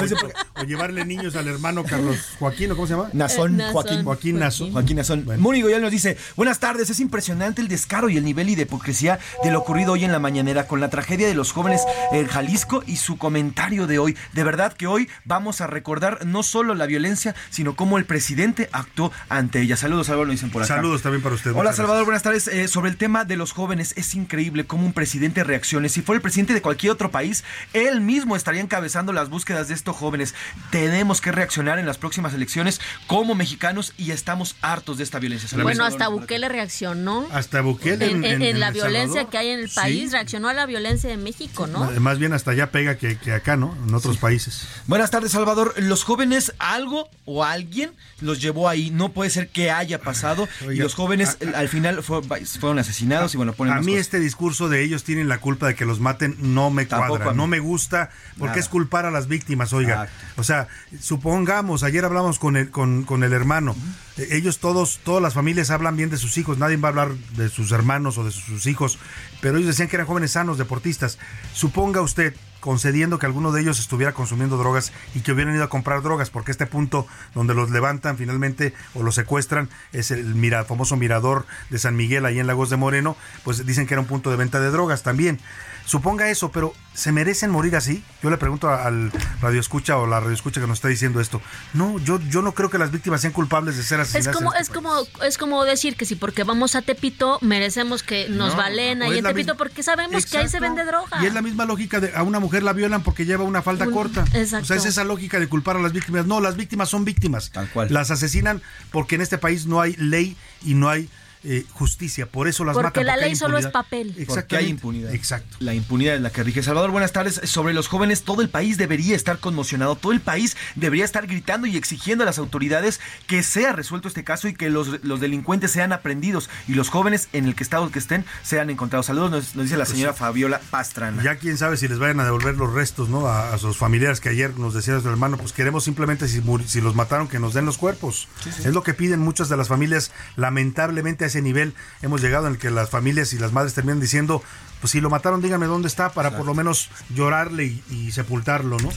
[0.61, 3.09] o llevarle niños al hermano Carlos Joaquín, ¿o ¿cómo se llama?
[3.15, 3.73] Nazón, Eh, Nazón.
[3.73, 4.05] Joaquín.
[4.05, 4.71] Joaquín Nazón.
[4.73, 5.27] Joaquín Nazón.
[5.41, 8.63] Mónigo ya nos dice, buenas tardes, es impresionante el descaro y el nivel y de
[8.63, 12.29] hipocresía de lo ocurrido hoy en la mañanera con la tragedia de los jóvenes en
[12.29, 14.17] Jalisco y su comentario de hoy.
[14.35, 18.69] De verdad que hoy vamos a recordar no solo la violencia, sino cómo el presidente
[18.71, 19.77] actuó ante ella.
[19.77, 20.77] Saludos, Salvador, lo dicen por acá.
[20.77, 21.51] Saludos también para usted.
[21.57, 22.47] Hola Salvador, buenas tardes.
[22.47, 25.89] Eh, sobre el tema de los jóvenes, es increíble cómo un presidente reaccione.
[25.89, 27.43] Si fuera el presidente de cualquier otro país,
[27.73, 30.35] él mismo estaría encabezando las búsquedas de estos jóvenes.
[30.71, 35.49] Tenemos que reaccionar en las próximas elecciones como mexicanos y estamos hartos de esta violencia.
[35.63, 37.27] Bueno, hasta Bukele reaccionó.
[37.33, 39.31] Hasta Bukele En, en- en la violencia Salvador.
[39.31, 39.75] que hay en el Sí.
[39.77, 41.91] país, reaccionó a la violencia de México, ¿no?
[42.01, 43.77] Más bien hasta allá pega que, que acá, ¿no?
[43.87, 44.67] En otros países.
[44.87, 45.75] Buenas tardes, Salvador.
[45.79, 48.91] Los jóvenes, algo o alguien los llevó ahí.
[48.91, 50.49] No puede ser que haya pasado.
[50.71, 53.93] y los jóvenes a- al final fue- fueron asesinados y bueno, ponen A más mí
[53.93, 54.03] cosas.
[54.07, 57.19] este discurso de ellos tienen la culpa de que los maten no me Tampoco a
[57.19, 58.02] cuadra, no me gusta,
[58.39, 58.61] porque Nada.
[58.61, 60.09] es culpar a las víctimas, oiga.
[60.37, 60.69] O sea,
[61.01, 63.77] supongamos, ayer hablamos con el, con, con el hermano,
[64.17, 67.15] eh, ellos todos, todas las familias hablan bien de sus hijos, nadie va a hablar
[67.37, 68.99] de sus hermanos o de sus, sus hijos,
[69.41, 71.19] pero ellos decían que eran jóvenes sanos, deportistas.
[71.53, 75.69] Suponga usted, concediendo que alguno de ellos estuviera consumiendo drogas y que hubieran ido a
[75.69, 80.65] comprar drogas, porque este punto donde los levantan finalmente o los secuestran es el mira,
[80.65, 84.07] famoso mirador de San Miguel, ahí en Lagos de Moreno, pues dicen que era un
[84.07, 85.41] punto de venta de drogas también.
[85.85, 88.03] Suponga eso, pero ¿se merecen morir así?
[88.23, 89.11] Yo le pregunto al
[89.41, 91.43] radio escucha o la radio escucha que nos está diciendo esto.
[91.75, 94.37] No, yo, yo no creo que las víctimas sean culpables de ser Es asesinadas.
[94.37, 98.29] como, en es como, es como decir que si porque vamos a Tepito merecemos que
[98.29, 101.23] nos No, valen ahí es en Tepito misma- porque sabemos que ahí se vende droga.
[101.23, 103.87] Y es la misma lógica de a una mujer la violan porque lleva una falda
[103.87, 104.25] Un- corta.
[104.35, 104.65] exacto.
[104.65, 106.27] O sea, es esa lógica de culpar a las víctimas.
[106.27, 107.51] No, las víctimas son víctimas.
[107.51, 107.89] Tal cual.
[107.93, 108.63] Las asesinan
[108.93, 111.09] porque en este país no hay ley y no hay
[111.45, 112.27] eh, justicia.
[112.27, 113.07] Por eso las Porque matan.
[113.07, 114.15] la hay ley solo es papel.
[114.27, 115.15] Porque hay impunidad.
[115.15, 115.57] Exacto.
[115.61, 116.63] La impunidad es la que rige.
[116.63, 117.41] Salvador, buenas tardes.
[117.45, 119.97] Sobre los jóvenes, todo el país debería estar conmocionado.
[119.97, 124.25] Todo el país debería estar gritando y exigiendo a las autoridades que sea resuelto este
[124.25, 127.91] caso y que los, los delincuentes sean aprendidos y los jóvenes en el que estado
[127.91, 129.07] que estén sean encontrados.
[129.07, 131.23] Saludos, nos, nos dice la señora Fabiola Pastrana.
[131.23, 133.27] Ya quién sabe si les vayan a devolver los restos, ¿no?
[133.27, 136.81] A, a sus familiares que ayer nos decía nuestro hermano, pues queremos simplemente si, si
[136.81, 138.29] los mataron que nos den los cuerpos.
[138.47, 140.13] Es lo que piden muchas de las familias.
[140.37, 144.01] Lamentablemente a ese nivel hemos llegado en el que las familias y las madres terminan
[144.01, 144.43] diciendo,
[144.81, 148.79] pues si lo mataron, dígame dónde está para por lo menos llorarle y, y sepultarlo,
[148.79, 148.91] ¿no?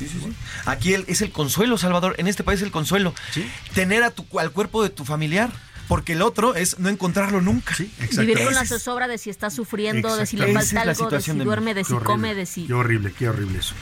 [0.66, 2.16] Aquí el- es el consuelo, Salvador.
[2.18, 3.14] En este país es el consuelo.
[3.74, 5.52] Tener a tu, al cuerpo de tu familiar.
[5.88, 7.76] Porque el otro es no encontrarlo nunca.
[7.78, 11.32] Vivir con la zozobra de si está sufriendo, de si le falta algo, de si
[11.32, 12.66] de duerme, de si horrible, come, de si...
[12.66, 13.76] Qué horrible, qué horrible eso.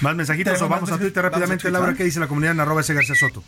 [0.00, 1.94] Más mensajitos o vamos a Twitter rápidamente, a Laura.
[1.94, 3.42] ¿qué dice la comunidad en arroba ese García Soto?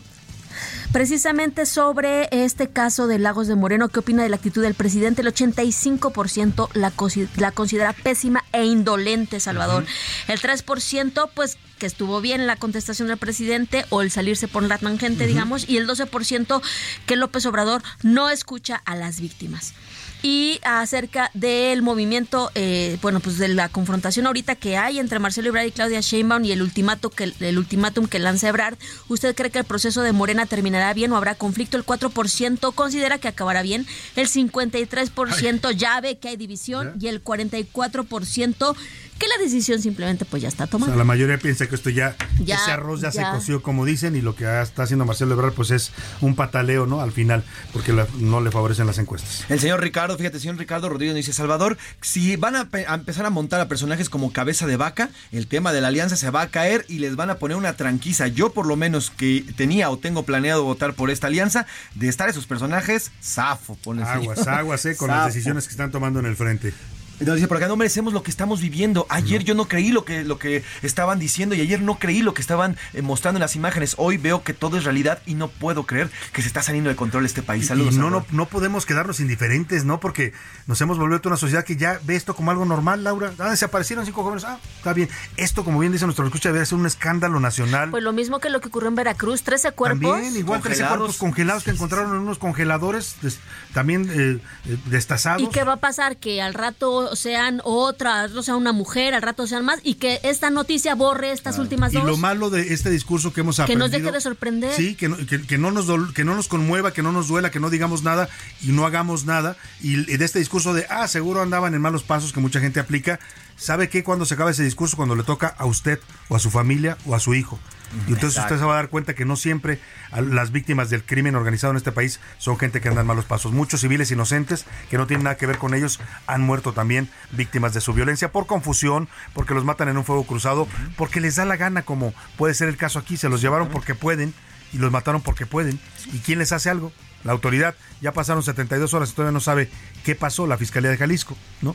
[0.93, 5.22] Precisamente sobre este caso de Lagos de Moreno, ¿qué opina de la actitud del presidente?
[5.22, 6.93] El 85% la,
[7.36, 9.86] la considera pésima e indolente, Salvador.
[10.26, 14.78] El 3%, pues, que estuvo bien la contestación del presidente o el salirse por la
[14.78, 16.61] tangente, digamos, y el 12%
[17.07, 19.74] que López Obrador no escucha a las víctimas.
[20.23, 25.49] Y acerca del movimiento, eh, bueno, pues de la confrontación ahorita que hay entre Marcelo
[25.49, 28.77] Ebrard y Claudia Sheinbaum y el ultimato que el ultimátum que lanza Ebrard,
[29.09, 31.79] ¿usted cree que el proceso de Morena terminará bien o habrá conflicto?
[31.79, 37.25] El 4% considera que acabará bien, el 53% ya ve que hay división y el
[37.25, 38.77] 44%
[39.21, 40.91] que la decisión simplemente pues ya está O tomada.
[40.93, 44.16] sea, la mayoría piensa que esto ya, Ya, ese arroz ya, se coció como dicen
[44.16, 47.01] y lo que está haciendo Marcelo Ebrard pues es un pataleo, ¿no?
[47.03, 49.45] Al final, porque la- no le favorecen las encuestas.
[49.49, 53.27] El señor Ricardo, fíjate, señor Ricardo Rodríguez dice, Salvador, si van a, pe- a empezar
[53.27, 56.41] a montar a personajes como cabeza de vaca, el tema de la alianza se va
[56.43, 58.27] a caer y les van a poner una tranquiza.
[58.27, 62.29] Yo por lo menos que tenía o tengo planeado votar por esta alianza, de estar
[62.31, 63.77] esos personajes, zafo.
[63.77, 66.73] pone el Aguas, aguas, eh, con las decisiones que están tomando en el frente.
[67.21, 69.07] Nos dice, porque no merecemos lo que estamos viviendo.
[69.09, 72.35] Ayer yo no creí lo que, lo que estaban diciendo y ayer no creí lo
[72.35, 73.95] que estaban eh, mostrando en las imágenes.
[73.99, 76.97] Hoy veo que todo es realidad y no puedo creer que se está saliendo de
[76.97, 77.66] control este país.
[77.66, 77.95] Saludos.
[77.95, 80.01] y no, no, no podemos quedarnos indiferentes, ¿no?
[80.01, 80.33] Porque
[80.66, 83.33] nos hemos vuelto una sociedad que ya ve esto como algo normal, Laura.
[83.39, 84.45] Ah, desaparecieron cinco jóvenes.
[84.45, 85.09] Ah, está bien.
[85.37, 87.91] Esto, como bien dice nuestro escucha, debe ser un escándalo nacional.
[87.91, 90.11] Pues lo mismo que lo que ocurrió en Veracruz, 13 cuerpos.
[90.12, 90.99] También, igual 13 congelados.
[90.99, 93.39] cuerpos congelados que encontraron en unos congeladores, des-
[93.75, 94.39] también eh,
[94.71, 95.43] eh, destazados.
[95.43, 96.16] ¿Y qué va a pasar?
[96.16, 100.21] Que al rato sean otra, no sea una mujer, al rato sean más, y que
[100.23, 102.05] esta noticia borre estas últimas Y dos.
[102.07, 103.87] lo malo de este discurso que hemos Que aprendido.
[103.87, 104.75] nos deje de sorprender.
[104.75, 107.51] Sí, que no, que, que no nos que no nos conmueva, que no nos duela,
[107.51, 108.29] que no digamos nada
[108.63, 109.57] y no hagamos nada.
[109.83, 112.81] Y, y de este discurso de, ah, seguro andaban en malos pasos que mucha gente
[112.81, 113.21] aplica.
[113.57, 114.03] ¿Sabe qué?
[114.03, 115.99] Cuando se acaba ese discurso, cuando le toca a usted
[116.29, 117.59] o a su familia o a su hijo.
[118.07, 119.80] Y entonces usted se va a dar cuenta que no siempre
[120.12, 123.53] las víctimas del crimen organizado en este país son gente que anda en malos pasos.
[123.53, 127.74] Muchos civiles inocentes que no tienen nada que ver con ellos han muerto también víctimas
[127.74, 131.45] de su violencia por confusión, porque los matan en un fuego cruzado, porque les da
[131.45, 134.34] la gana, como puede ser el caso aquí, se los llevaron porque pueden
[134.72, 135.80] y los mataron porque pueden.
[136.12, 136.92] ¿Y quién les hace algo?
[137.25, 137.75] La autoridad.
[138.00, 139.71] Ya pasaron 72 horas y todavía no sabe
[140.04, 141.75] qué pasó la Fiscalía de Jalisco, ¿no?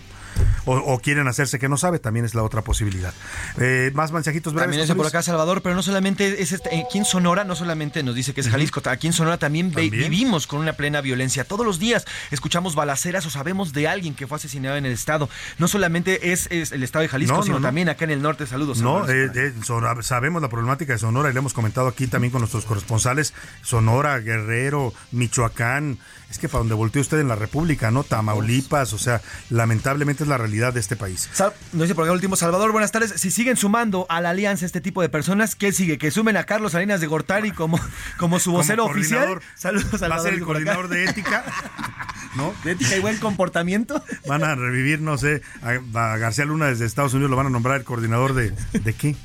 [0.66, 3.14] O, quieren hacerse que no sabe, también es la otra posibilidad.
[3.60, 4.66] Eh, más mensajitos breves.
[4.66, 8.04] También es por acá, Salvador, pero no solamente es este, aquí en Sonora, no solamente
[8.04, 11.44] nos dice que es Jalisco, aquí en Sonora también, vivimos con una plena violencia.
[11.44, 15.30] Todos los días escuchamos balaceras o sabemos de alguien que fue asesinado en el estado.
[15.58, 18.48] No solamente es, el estado de Jalisco, sino también acá en el norte.
[18.48, 18.82] Saludos.
[18.82, 19.54] No, eh, eh,
[20.02, 23.34] sabemos la problemática de Sonora y le hemos comentado aquí también con nuestros corresponsales.
[23.62, 26.00] Sonora, Guerrero, Michoacán,
[26.30, 28.04] es que para donde volteó usted en la República, ¿no?
[28.04, 31.30] Tamaulipas, o sea, lamentablemente es la realidad de este país.
[31.74, 33.14] no dice por qué último, Salvador, buenas tardes.
[33.18, 35.98] Si siguen sumando a la alianza este tipo de personas, ¿qué sigue?
[35.98, 37.80] ¿Que sumen a Carlos Salinas de Gortari como,
[38.18, 39.40] como su vocero oficial?
[39.56, 40.12] Saludos, Salvador.
[40.12, 41.46] Va a ser el coordinador de ética.
[42.36, 42.54] ¿No?
[42.66, 44.04] De ética y buen comportamiento.
[44.28, 47.78] Van a revivir, no sé, a, García Luna desde Estados Unidos lo van a nombrar
[47.78, 49.16] el coordinador de, de qué.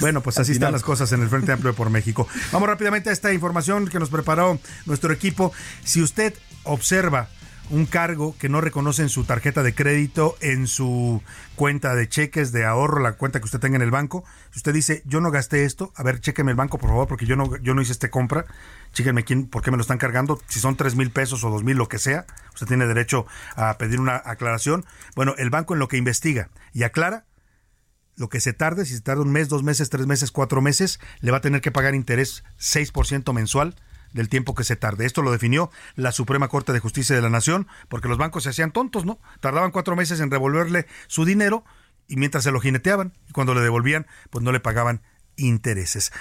[0.00, 2.28] Bueno, pues así están las cosas en el Frente Amplio por México.
[2.52, 5.52] Vamos rápidamente a esta información que nos preparó nuestro equipo.
[5.82, 6.34] Si usted
[6.68, 7.28] observa
[7.70, 11.22] un cargo que no reconoce en su tarjeta de crédito, en su
[11.54, 14.24] cuenta de cheques de ahorro, la cuenta que usted tenga en el banco.
[14.50, 17.26] Si usted dice, yo no gasté esto, a ver, chéqueme el banco, por favor, porque
[17.26, 18.46] yo no, yo no hice esta compra.
[18.92, 20.40] Chéquenme quién, por qué me lo están cargando.
[20.48, 23.76] Si son tres mil pesos o dos mil, lo que sea, usted tiene derecho a
[23.76, 24.86] pedir una aclaración.
[25.14, 27.26] Bueno, el banco en lo que investiga y aclara,
[28.16, 31.00] lo que se tarde, si se tarda un mes, dos meses, tres meses, cuatro meses,
[31.20, 33.76] le va a tener que pagar interés 6% mensual
[34.12, 35.06] del tiempo que se tarde.
[35.06, 38.50] Esto lo definió la Suprema Corte de Justicia de la Nación, porque los bancos se
[38.50, 39.18] hacían tontos, ¿no?
[39.40, 41.64] Tardaban cuatro meses en devolverle su dinero
[42.06, 45.02] y mientras se lo jineteaban y cuando le devolvían, pues no le pagaban
[45.36, 46.12] intereses.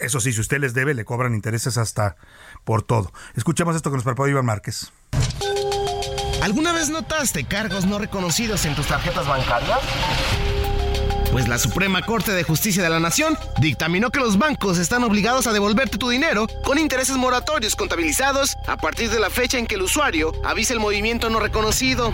[0.00, 2.16] Eso sí, si usted les debe, le cobran intereses hasta
[2.64, 3.12] por todo.
[3.34, 4.92] Escuchemos esto que nos preparó Iván Márquez.
[6.42, 9.78] ¿Alguna vez notaste cargos no reconocidos en tus tarjetas bancarias?
[11.30, 15.46] Pues la Suprema Corte de Justicia de la Nación dictaminó que los bancos están obligados
[15.46, 19.76] a devolverte tu dinero con intereses moratorios contabilizados a partir de la fecha en que
[19.76, 22.12] el usuario avise el movimiento no reconocido.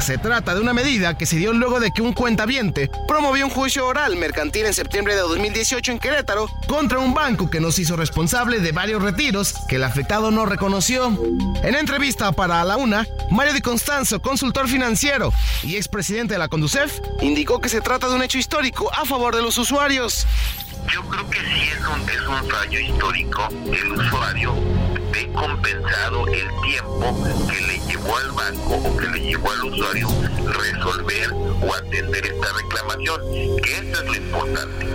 [0.00, 3.50] Se trata de una medida que se dio luego de que un cuentaviente promovió un
[3.50, 7.96] juicio oral mercantil en septiembre de 2018 en Querétaro contra un banco que nos hizo
[7.96, 11.18] responsable de varios retiros que el afectado no reconoció.
[11.62, 15.32] En entrevista para La Una, Mario Di Constanzo, consultor financiero
[15.62, 19.34] y expresidente de la Conducef, indicó que se trata de un hecho histórico a favor
[19.34, 20.26] de los usuarios.
[20.92, 23.48] Yo creo que sí es un, es un fallo histórico.
[23.72, 24.54] El usuario
[25.24, 27.16] compensado el tiempo
[27.48, 30.08] que le llevó al banco o que le llevó al usuario
[30.46, 33.20] resolver o atender esta reclamación,
[33.62, 34.86] que eso es lo importante.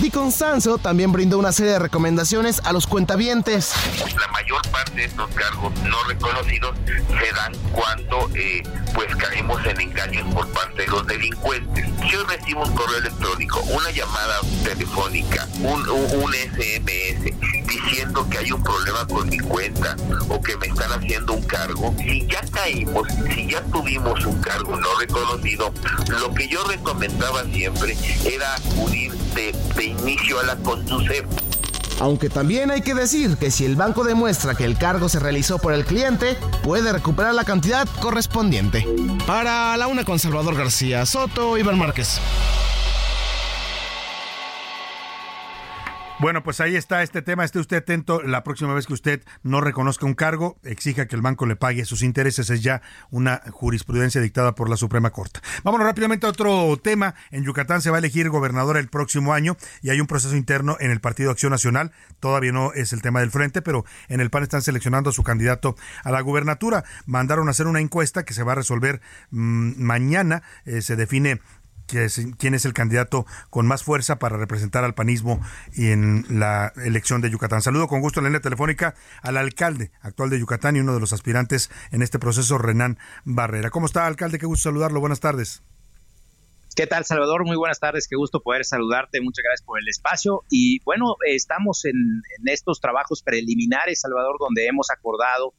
[0.00, 3.74] Di Constanzo también brindó una serie de recomendaciones a los cuentavientes.
[4.18, 8.62] La mayor parte de estos cargos no reconocidos se dan cuando eh,
[8.94, 11.84] pues caemos en engaños por parte de los delincuentes.
[12.00, 17.36] Si yo recibo un correo electrónico, una llamada telefónica, un, un SMS
[17.66, 19.96] diciendo que hay un problema con mi cuenta
[20.30, 24.76] o que me están haciendo un cargo, si ya caímos, si ya tuvimos un cargo
[24.76, 25.72] no reconocido,
[26.08, 31.26] lo que yo recomendaba siempre era acudir de, de inicio a la conducción.
[32.00, 35.58] Aunque también hay que decir que si el banco demuestra que el cargo se realizó
[35.58, 38.86] por el cliente, puede recuperar la cantidad correspondiente.
[39.26, 42.18] Para la una con Salvador García Soto, Iván Márquez.
[46.20, 47.46] Bueno, pues ahí está este tema.
[47.46, 48.20] Esté usted atento.
[48.20, 51.86] La próxima vez que usted no reconozca un cargo, exija que el banco le pague
[51.86, 52.50] sus intereses.
[52.50, 55.40] Es ya una jurisprudencia dictada por la Suprema Corte.
[55.64, 57.14] Vámonos rápidamente a otro tema.
[57.30, 60.76] En Yucatán se va a elegir gobernador el próximo año y hay un proceso interno
[60.78, 61.90] en el Partido Acción Nacional.
[62.20, 65.22] Todavía no es el tema del frente, pero en el PAN están seleccionando a su
[65.22, 65.74] candidato
[66.04, 66.84] a la gubernatura.
[67.06, 70.42] Mandaron a hacer una encuesta que se va a resolver mm, mañana.
[70.66, 71.40] Eh, se define
[71.90, 75.40] quién es el candidato con más fuerza para representar al panismo
[75.76, 77.62] en la elección de Yucatán.
[77.62, 81.00] Saludo con gusto en la línea telefónica al alcalde actual de Yucatán y uno de
[81.00, 83.70] los aspirantes en este proceso, Renan Barrera.
[83.70, 84.38] ¿Cómo está, alcalde?
[84.38, 85.00] Qué gusto saludarlo.
[85.00, 85.62] Buenas tardes.
[86.76, 87.44] ¿Qué tal, Salvador?
[87.44, 90.44] Muy buenas tardes, qué gusto poder saludarte, muchas gracias por el espacio.
[90.48, 95.52] Y bueno, estamos en, estos trabajos preliminares, Salvador, donde hemos acordado,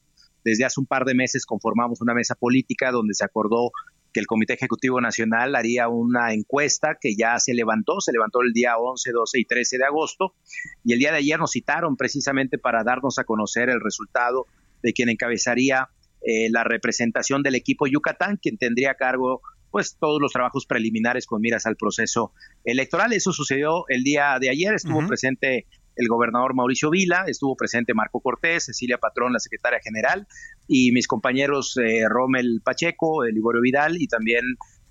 [0.44, 3.72] desde hace un par de meses conformamos una mesa política donde se acordó
[4.14, 8.54] que el Comité Ejecutivo Nacional haría una encuesta que ya se levantó, se levantó el
[8.54, 10.36] día 11, 12 y 13 de agosto,
[10.84, 14.48] y el día de ayer nos citaron precisamente para darnos a conocer el resultado
[14.84, 15.90] de quien encabezaría
[16.22, 21.26] eh, la representación del equipo Yucatán, quien tendría a cargo pues todos los trabajos preliminares
[21.26, 22.34] con miras al proceso
[22.66, 23.14] electoral.
[23.14, 25.66] Eso sucedió el día de ayer, estuvo presente
[25.96, 30.28] el gobernador Mauricio Vila, estuvo presente Marco Cortés, Cecilia Patrón, la secretaria general,
[30.68, 34.42] y mis compañeros eh, Rommel Pacheco, Liborio Vidal y también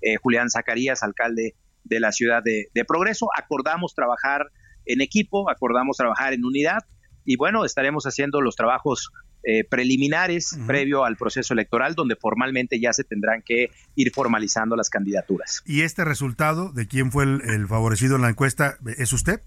[0.01, 3.27] eh, Julián Zacarías, alcalde de la ciudad de, Progreso.
[3.37, 4.51] Acordamos trabajar
[4.85, 6.79] en equipo, acordamos trabajar en unidad
[7.25, 9.11] y bueno, estaremos haciendo los trabajos
[9.43, 14.89] eh, preliminares previo al proceso electoral, donde formalmente ya se tendrán que ir formalizando las
[14.89, 15.63] candidaturas.
[15.65, 19.41] ¿Y este resultado de quién fue el favorecido en la encuesta es usted?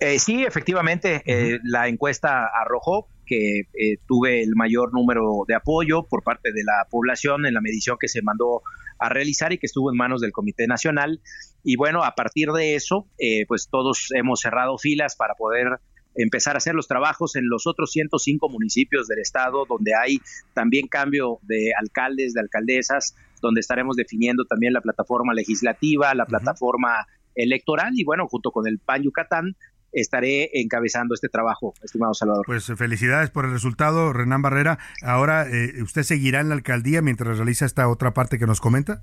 [0.00, 6.04] Eh, sí, efectivamente, eh, la encuesta arrojó que eh, tuve el mayor número de apoyo
[6.04, 8.62] por parte de la población en la medición que se mandó
[9.00, 11.20] a realizar y que estuvo en manos del Comité Nacional.
[11.64, 13.06] Y bueno, a partir de eso,
[13.46, 15.78] pues todos hemos cerrado filas para poder
[16.14, 20.18] empezar a hacer los trabajos en los otros 105 municipios del estado, donde hay
[20.54, 27.06] también cambio de alcaldes, de alcaldesas, donde estaremos definiendo también la plataforma legislativa, la plataforma
[27.34, 29.54] electoral y bueno, junto con el PAN Yucatán,
[29.92, 32.44] estaré encabezando este trabajo, estimado Salvador.
[32.46, 34.78] Pues eh, felicidades por el resultado, Renán Barrera.
[35.02, 39.02] Ahora, eh, ¿usted seguirá en la alcaldía mientras realiza esta otra parte que nos comenta?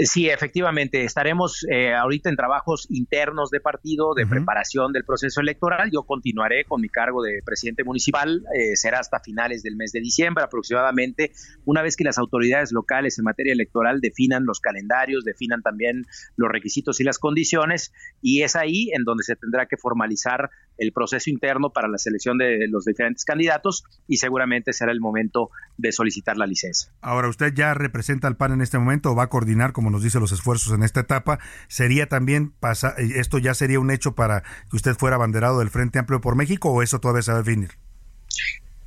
[0.00, 5.90] Sí, efectivamente, estaremos eh, ahorita en trabajos internos de partido, de preparación del proceso electoral.
[5.92, 9.98] Yo continuaré con mi cargo de presidente municipal, eh, será hasta finales del mes de
[9.98, 11.32] diciembre aproximadamente,
[11.64, 16.06] una vez que las autoridades locales en materia electoral definan los calendarios, definan también
[16.36, 17.92] los requisitos y las condiciones,
[18.22, 20.48] y es ahí en donde se tendrá que formalizar
[20.78, 25.50] el proceso interno para la selección de los diferentes candidatos y seguramente será el momento
[25.76, 26.92] de solicitar la licencia.
[27.00, 30.02] Ahora, ¿usted ya representa al PAN en este momento o va a coordinar como nos
[30.02, 31.38] dice los esfuerzos en esta etapa,
[31.68, 35.98] sería también pasa, esto ya sería un hecho para que usted fuera abanderado del Frente
[35.98, 37.70] Amplio por México o eso todavía se va a definir?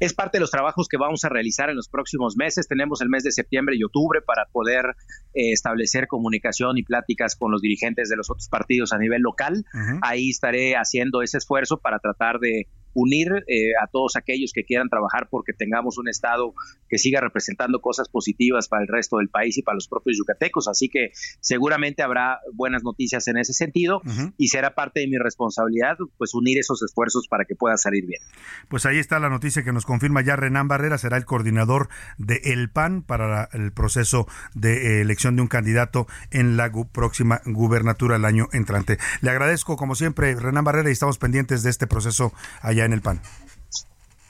[0.02, 2.68] Es parte de los trabajos que vamos a realizar en los próximos meses.
[2.68, 4.96] Tenemos el mes de septiembre y octubre para poder
[5.36, 9.64] eh, establecer comunicación y pláticas con los dirigentes de los otros partidos a nivel local.
[10.02, 14.90] Ahí estaré haciendo ese esfuerzo para tratar de unir eh, a todos aquellos que quieran
[14.90, 16.54] trabajar porque tengamos un Estado
[16.90, 20.68] que siga representando cosas positivas para el resto del país y para los propios yucatecos.
[20.68, 24.02] Así que seguramente habrá buenas noticias en ese sentido
[24.38, 28.22] y será parte de mi responsabilidad pues unir esos esfuerzos para que pueda salir bien.
[28.68, 32.42] Pues ahí está la noticia que nos confirma ya Renán Barrera, será el coordinador de
[32.44, 38.16] El PAN para el proceso de eh, elección de un candidato en la próxima gubernatura
[38.18, 38.98] el año entrante.
[39.22, 43.02] Le agradezco como siempre Renán Barrera y estamos pendientes de este proceso allá en el
[43.02, 43.22] PAN.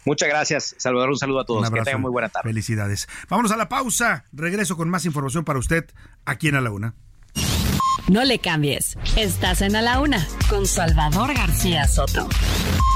[0.05, 1.09] Muchas gracias, Salvador.
[1.09, 1.69] Un saludo a todos.
[1.69, 2.49] que tengan muy buena tarde.
[2.49, 3.07] Felicidades.
[3.29, 4.25] Vámonos a la pausa.
[4.31, 5.85] Regreso con más información para usted
[6.25, 6.95] aquí en A la Una.
[8.07, 8.97] No le cambies.
[9.15, 12.27] Estás en A la Una con Salvador García Soto.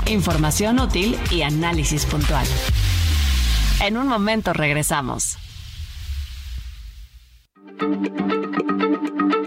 [0.07, 2.45] Información útil y análisis puntual.
[3.82, 5.38] En un momento regresamos.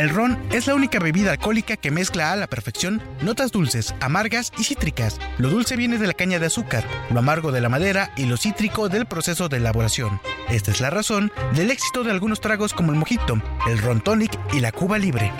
[0.00, 4.50] El ron es la única bebida alcohólica que mezcla a la perfección notas dulces, amargas
[4.56, 5.20] y cítricas.
[5.36, 8.38] Lo dulce viene de la caña de azúcar, lo amargo de la madera y lo
[8.38, 10.18] cítrico del proceso de elaboración.
[10.48, 14.32] Esta es la razón del éxito de algunos tragos como el mojito, el ron tonic
[14.54, 15.30] y la cuba libre.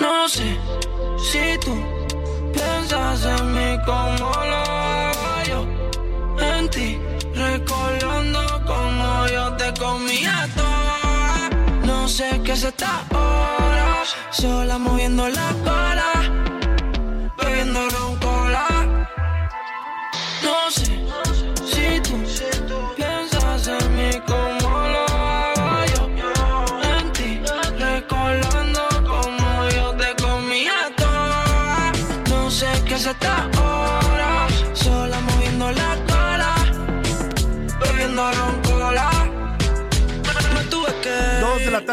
[0.00, 0.58] No sé
[1.18, 1.72] si tú
[2.52, 5.66] piensas en mí como lo hago.
[6.40, 6.98] En ti,
[7.34, 11.50] recordando como yo te comía toda.
[11.84, 16.15] No sé qué es esta hora, sola moviendo la cola,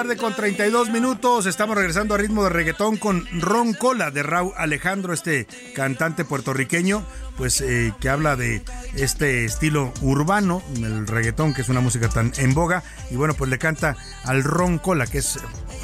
[0.04, 1.46] con 32 minutos.
[1.46, 7.06] Estamos regresando a ritmo de reggaetón con Ron Cola de Raúl Alejandro, este cantante puertorriqueño,
[7.38, 8.64] pues eh, que habla de
[8.96, 12.84] este estilo urbano, el reggaetón, que es una música tan en boga.
[13.12, 15.40] Y bueno, pues le canta al Ron Cola, que es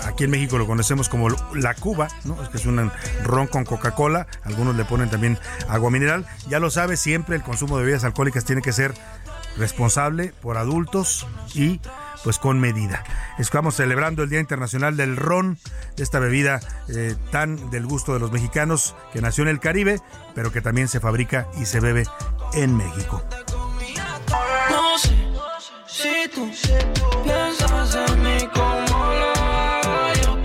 [0.05, 2.09] aquí en México lo conocemos como la Cuba.
[2.43, 2.91] Es que es un
[3.23, 4.27] ron con Coca-Cola.
[4.43, 5.39] Algunos le ponen también
[5.69, 6.25] agua mineral.
[6.49, 8.93] Ya lo sabe, siempre el consumo de bebidas alcohólicas tiene que ser
[9.57, 11.79] responsable por adultos y
[12.23, 13.03] pues con medida.
[13.37, 15.57] Estamos celebrando el Día Internacional del Ron,
[15.97, 16.59] esta bebida
[16.89, 20.01] eh, tan del gusto de los mexicanos que nació en el Caribe,
[20.35, 22.05] pero que también se fabrica y se bebe
[22.53, 23.23] en México.
[24.69, 25.15] No sé
[25.87, 26.49] si tú
[27.23, 30.39] piensas en mí como lo hago yo.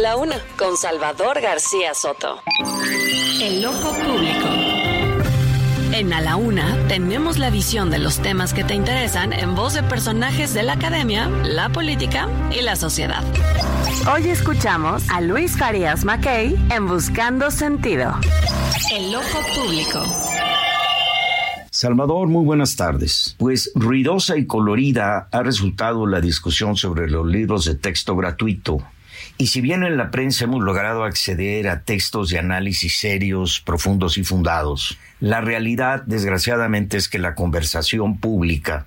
[0.00, 2.40] La una, con Salvador García Soto.
[3.42, 4.48] El ojo público.
[5.92, 9.74] En A la Una tenemos la visión de los temas que te interesan en voz
[9.74, 13.22] de personajes de la academia, la política y la sociedad.
[14.10, 18.14] Hoy escuchamos a Luis Farías Mackey en Buscando Sentido.
[18.94, 20.02] El ojo público.
[21.70, 23.36] Salvador, muy buenas tardes.
[23.38, 28.82] Pues ruidosa y colorida ha resultado la discusión sobre los libros de texto gratuito.
[29.38, 34.18] Y si bien en la prensa hemos logrado acceder a textos de análisis serios, profundos
[34.18, 38.86] y fundados, la realidad desgraciadamente es que la conversación pública,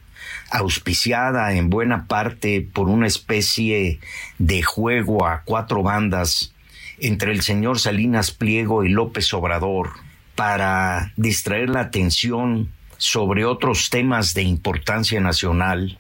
[0.52, 4.00] auspiciada en buena parte por una especie
[4.38, 6.54] de juego a cuatro bandas
[7.00, 9.92] entre el señor Salinas Pliego y López Obrador,
[10.36, 16.00] para distraer la atención sobre otros temas de importancia nacional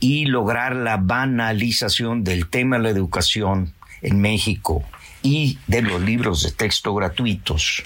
[0.00, 3.72] y lograr la banalización del tema de la educación
[4.02, 4.84] en México
[5.22, 7.82] y de los libros de texto gratuitos,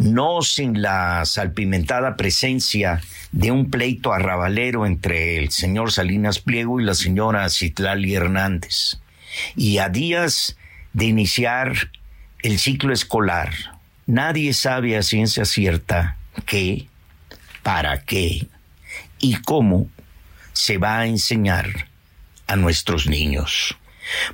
[0.00, 3.00] no sin la salpimentada presencia
[3.32, 9.00] de un pleito arrabalero entre el señor Salinas Pliego y la señora Citlali Hernández.
[9.56, 10.56] Y a días
[10.92, 11.90] de iniciar
[12.42, 13.52] el ciclo escolar,
[14.06, 16.16] nadie sabe a ciencia cierta
[16.46, 16.86] qué,
[17.62, 18.46] para qué
[19.18, 19.88] y cómo
[20.56, 21.86] se va a enseñar
[22.46, 23.76] a nuestros niños.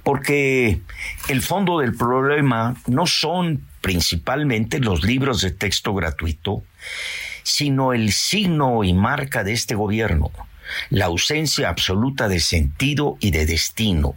[0.05, 0.81] Porque
[1.29, 6.63] el fondo del problema no son principalmente los libros de texto gratuito,
[7.43, 10.31] sino el signo y marca de este gobierno,
[10.91, 14.15] la ausencia absoluta de sentido y de destino.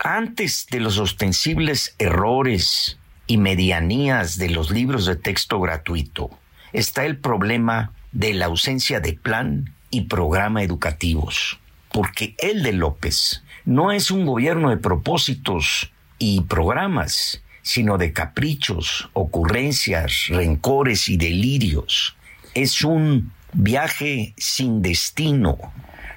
[0.00, 6.28] Antes de los ostensibles errores y medianías de los libros de texto gratuito,
[6.74, 11.58] está el problema de la ausencia de plan y programa educativos,
[11.92, 19.10] porque el de López no es un gobierno de propósitos y programas, sino de caprichos,
[19.12, 22.16] ocurrencias, rencores y delirios.
[22.54, 25.58] Es un viaje sin destino.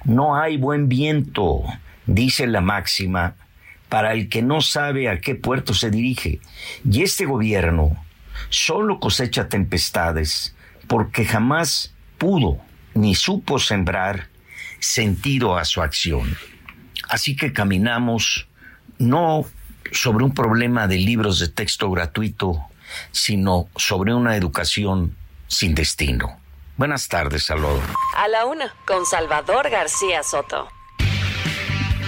[0.04, 1.62] No hay buen viento,
[2.06, 3.36] dice la máxima,
[3.88, 6.40] para el que no sabe a qué puerto se dirige.
[6.90, 8.02] Y este gobierno
[8.48, 12.58] solo cosecha tempestades porque jamás pudo
[12.94, 14.28] ni supo sembrar
[14.80, 16.36] sentido a su acción.
[17.08, 18.48] Así que caminamos
[18.98, 19.44] no
[19.92, 22.58] sobre un problema de libros de texto gratuito,
[23.10, 25.16] sino sobre una educación
[25.46, 26.38] sin destino.
[26.76, 27.82] Buenas tardes, Salvador.
[28.16, 30.68] A la una, con Salvador García Soto.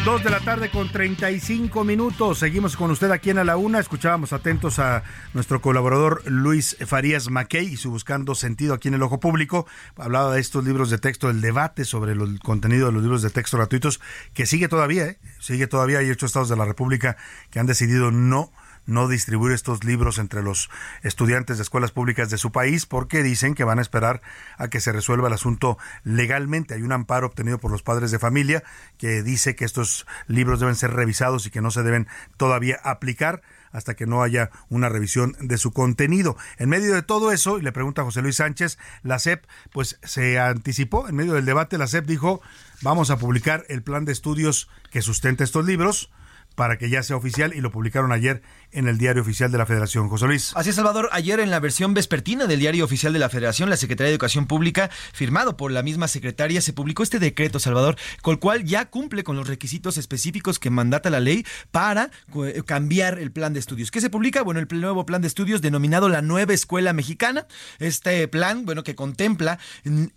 [0.04, 2.38] Dos de la tarde con 35 minutos.
[2.38, 3.78] Seguimos con usted aquí en A la Una.
[3.78, 5.02] Escuchábamos atentos a
[5.32, 9.66] nuestro colaborador Luis Farías Mackey y su Buscando Sentido aquí en el Ojo Público.
[9.96, 13.30] Hablaba de estos libros de texto, el debate sobre el contenido de los libros de
[13.30, 13.98] texto gratuitos,
[14.34, 15.18] que sigue todavía, ¿eh?
[15.38, 16.00] sigue todavía.
[16.00, 17.16] Hay ocho estados de la República
[17.50, 18.52] que han decidido no
[18.86, 20.70] no distribuir estos libros entre los
[21.02, 24.22] estudiantes de escuelas públicas de su país porque dicen que van a esperar
[24.58, 26.74] a que se resuelva el asunto legalmente.
[26.74, 28.62] Hay un amparo obtenido por los padres de familia
[28.98, 33.42] que dice que estos libros deben ser revisados y que no se deben todavía aplicar
[33.72, 36.36] hasta que no haya una revisión de su contenido.
[36.58, 39.98] En medio de todo eso, y le pregunta a José Luis Sánchez, la SEP pues
[40.04, 42.40] se anticipó, en medio del debate la SEP dijo,
[42.82, 46.10] vamos a publicar el plan de estudios que sustenta estos libros,
[46.54, 48.42] para que ya sea oficial y lo publicaron ayer
[48.74, 50.08] en el Diario Oficial de la Federación.
[50.08, 50.52] José Luis.
[50.54, 51.08] Así es, Salvador.
[51.12, 54.46] Ayer en la versión vespertina del Diario Oficial de la Federación, la Secretaría de Educación
[54.46, 58.86] Pública, firmado por la misma secretaria, se publicó este decreto, Salvador, con el cual ya
[58.86, 63.60] cumple con los requisitos específicos que mandata la ley para eh, cambiar el plan de
[63.60, 63.90] estudios.
[63.90, 64.42] ¿Qué se publica?
[64.42, 67.46] Bueno, el nuevo plan de estudios denominado la Nueva Escuela Mexicana.
[67.78, 69.58] Este plan, bueno, que contempla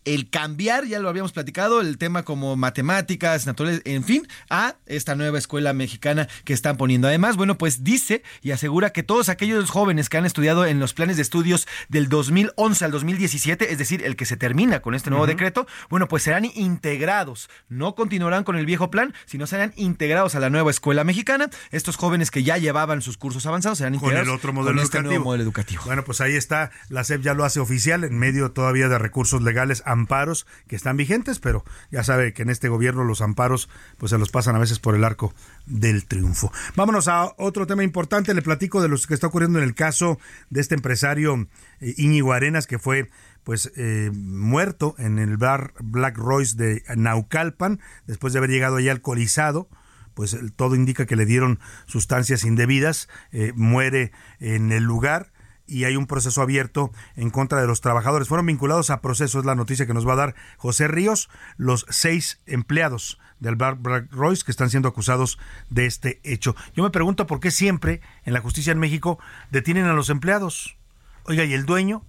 [0.06, 5.16] el cambiar, ya lo habíamos platicado, el tema como matemáticas, naturales, en fin, a esta
[5.16, 7.08] nueva escuela mexicana que están poniendo.
[7.08, 10.94] Además, bueno, pues dice y asegura que todos aquellos jóvenes que han estudiado en los
[10.94, 15.10] planes de estudios del 2011 al 2017, es decir, el que se termina con este
[15.10, 20.36] nuevo decreto, bueno, pues serán integrados, no continuarán con el viejo plan, sino serán integrados
[20.36, 21.50] a la nueva escuela mexicana.
[21.72, 25.00] Estos jóvenes que ya llevaban sus cursos avanzados serán integrados con el otro modelo, este
[25.00, 25.26] educativo.
[25.26, 25.82] modelo educativo.
[25.86, 29.42] Bueno, pues ahí está, la SEP ya lo hace oficial en medio todavía de recursos
[29.42, 33.68] legales, amparos que están vigentes, pero ya sabe que en este gobierno los amparos
[33.98, 35.34] pues se los pasan a veces por el arco
[35.68, 36.52] del triunfo.
[36.76, 40.18] Vámonos a otro tema importante, le platico de lo que está ocurriendo en el caso
[40.50, 41.48] de este empresario
[41.80, 43.10] eh, Íñigo Arenas que fue
[43.44, 48.92] pues eh, muerto en el bar Black Royce de Naucalpan después de haber llegado allá
[48.92, 49.70] alcoholizado.
[50.14, 55.32] Pues todo indica que le dieron sustancias indebidas, eh, muere en el lugar
[55.68, 58.28] y hay un proceso abierto en contra de los trabajadores.
[58.28, 61.86] Fueron vinculados a proceso, es la noticia que nos va a dar José Ríos, los
[61.90, 65.38] seis empleados del Bar Black Royce que están siendo acusados
[65.70, 66.56] de este hecho.
[66.76, 69.20] Yo me pregunto por qué siempre en la justicia en México
[69.52, 70.78] detienen a los empleados.
[71.24, 72.04] Oiga, ¿y el dueño?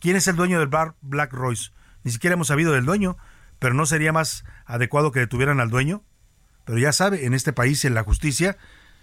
[0.00, 1.70] ¿Quién es el dueño del Bar Black Royce?
[2.04, 3.16] Ni siquiera hemos sabido del dueño,
[3.58, 6.02] pero ¿no sería más adecuado que detuvieran al dueño?
[6.64, 8.56] Pero ya sabe, en este país, en la justicia,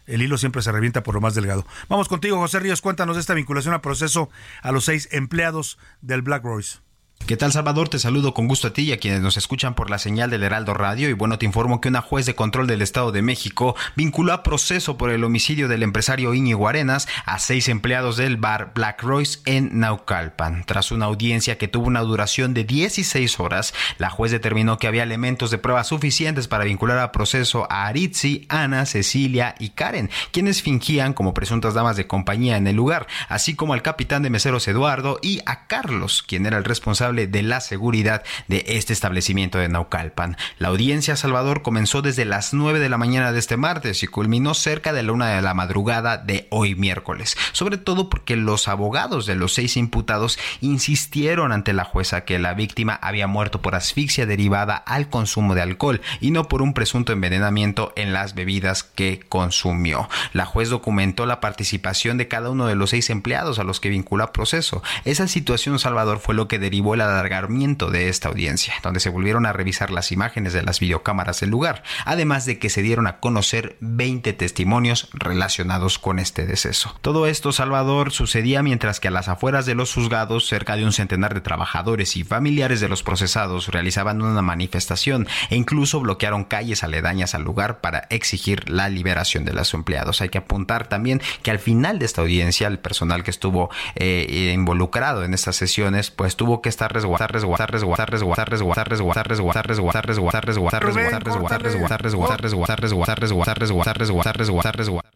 [0.06, 1.66] el hilo siempre se revienta por lo más delgado.
[1.90, 4.30] Vamos contigo, José Ríos, cuéntanos de esta vinculación a proceso
[4.62, 6.85] a los seis empleados del Black Royce.
[7.28, 7.90] ¿Qué tal Salvador?
[7.90, 10.44] Te saludo con gusto a ti y a quienes nos escuchan por la señal del
[10.44, 13.76] Heraldo Radio y bueno, te informo que una juez de control del Estado de México
[13.96, 18.74] vinculó a proceso por el homicidio del empresario Íñigo Arenas a seis empleados del bar
[18.76, 20.66] Black Royce en Naucalpan.
[20.68, 25.02] Tras una audiencia que tuvo una duración de 16 horas, la juez determinó que había
[25.02, 30.62] elementos de prueba suficientes para vincular a proceso a Aritzi, Ana, Cecilia y Karen, quienes
[30.62, 34.68] fingían como presuntas damas de compañía en el lugar, así como al capitán de meseros
[34.68, 39.70] Eduardo y a Carlos, quien era el responsable de la seguridad de este establecimiento de
[39.70, 40.38] Naucalpan.
[40.60, 44.54] La audiencia Salvador comenzó desde las 9 de la mañana de este martes y culminó
[44.54, 49.26] cerca de la una de la madrugada de hoy miércoles, sobre todo porque los abogados
[49.26, 54.26] de los seis imputados insistieron ante la jueza que la víctima había muerto por asfixia
[54.26, 59.22] derivada al consumo de alcohol y no por un presunto envenenamiento en las bebidas que
[59.30, 60.10] consumió.
[60.34, 63.90] La juez documentó la participación de cada uno de los seis empleados a los que
[63.90, 64.84] vincula proceso.
[65.06, 69.46] Esa situación, Salvador, fue lo que derivó el alargamiento de esta audiencia, donde se volvieron
[69.46, 73.20] a revisar las imágenes de las videocámaras del lugar, además de que se dieron a
[73.20, 76.98] conocer 20 testimonios relacionados con este deceso.
[77.02, 80.94] Todo esto, Salvador, sucedía mientras que a las afueras de los juzgados, cerca de un
[80.94, 86.84] centenar de trabajadores y familiares de los procesados realizaban una manifestación e incluso bloquearon calles
[86.84, 90.22] aledañas al lugar para exigir la liberación de los empleados.
[90.22, 94.52] Hay que apuntar también que al final de esta audiencia, el personal que estuvo eh,
[94.54, 96.85] involucrado en estas sesiones, pues tuvo que estar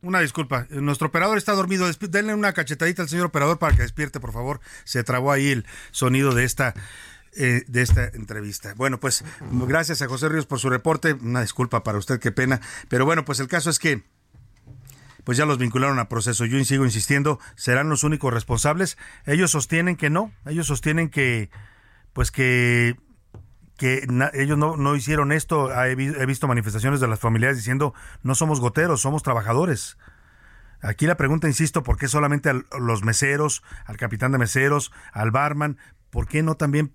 [0.02, 1.88] una disculpa, nuestro operador está dormido.
[2.10, 4.60] Denle una cachetadita al señor operador para que despierte, por favor.
[4.84, 6.74] Se trabó ahí el sonido de esta
[7.34, 8.74] entrevista.
[8.76, 11.14] Bueno, pues gracias a José Ríos por su reporte.
[11.14, 12.62] Una disculpa para usted, qué pena.
[12.88, 14.04] Pero bueno, pues el caso es que
[15.30, 16.44] pues ya los vincularon a proceso.
[16.46, 18.98] Yo sigo insistiendo, serán los únicos responsables.
[19.28, 21.52] Ellos sostienen que no, ellos sostienen que,
[22.14, 22.98] pues que
[23.78, 25.72] que ellos no, no, hicieron esto.
[25.72, 27.94] He, he, visto manifestaciones de las familias diciendo,
[28.24, 30.00] no somos goteros, somos trabajadores.
[30.82, 35.30] Aquí la pregunta, insisto, ¿por qué solamente a los meseros, al capitán de meseros, al
[35.30, 35.78] barman?
[36.10, 36.92] ¿Por qué no también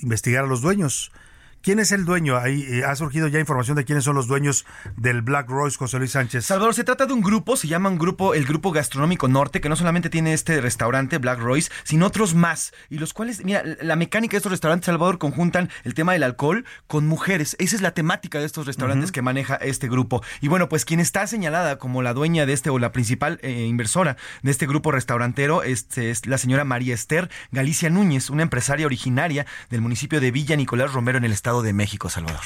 [0.00, 1.12] investigar a los dueños?
[1.62, 2.38] ¿Quién es el dueño?
[2.38, 4.64] Ahí eh, ha surgido ya información de quiénes son los dueños
[4.96, 6.46] del Black Royce, José Luis Sánchez.
[6.46, 9.68] Salvador, se trata de un grupo, se llama un grupo, el Grupo Gastronómico Norte, que
[9.68, 12.72] no solamente tiene este restaurante, Black Royce, sino otros más.
[12.88, 16.64] Y los cuales, mira, la mecánica de estos restaurantes, Salvador, conjuntan el tema del alcohol
[16.86, 17.56] con mujeres.
[17.58, 20.22] Esa es la temática de estos restaurantes que maneja este grupo.
[20.40, 23.66] Y bueno, pues quien está señalada como la dueña de este o la principal eh,
[23.66, 28.86] inversora de este grupo restaurantero este, es la señora María Esther Galicia Núñez, una empresaria
[28.86, 32.40] originaria del municipio de Villa Nicolás Romero en el estado de México, Salvador.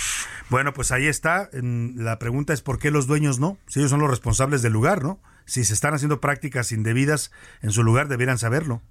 [0.49, 1.51] Bueno, pues ahí está.
[1.53, 5.03] La pregunta es por qué los dueños no, si ellos son los responsables del lugar,
[5.03, 5.21] ¿no?
[5.45, 8.83] Si se están haciendo prácticas indebidas en su lugar, debieran saberlo.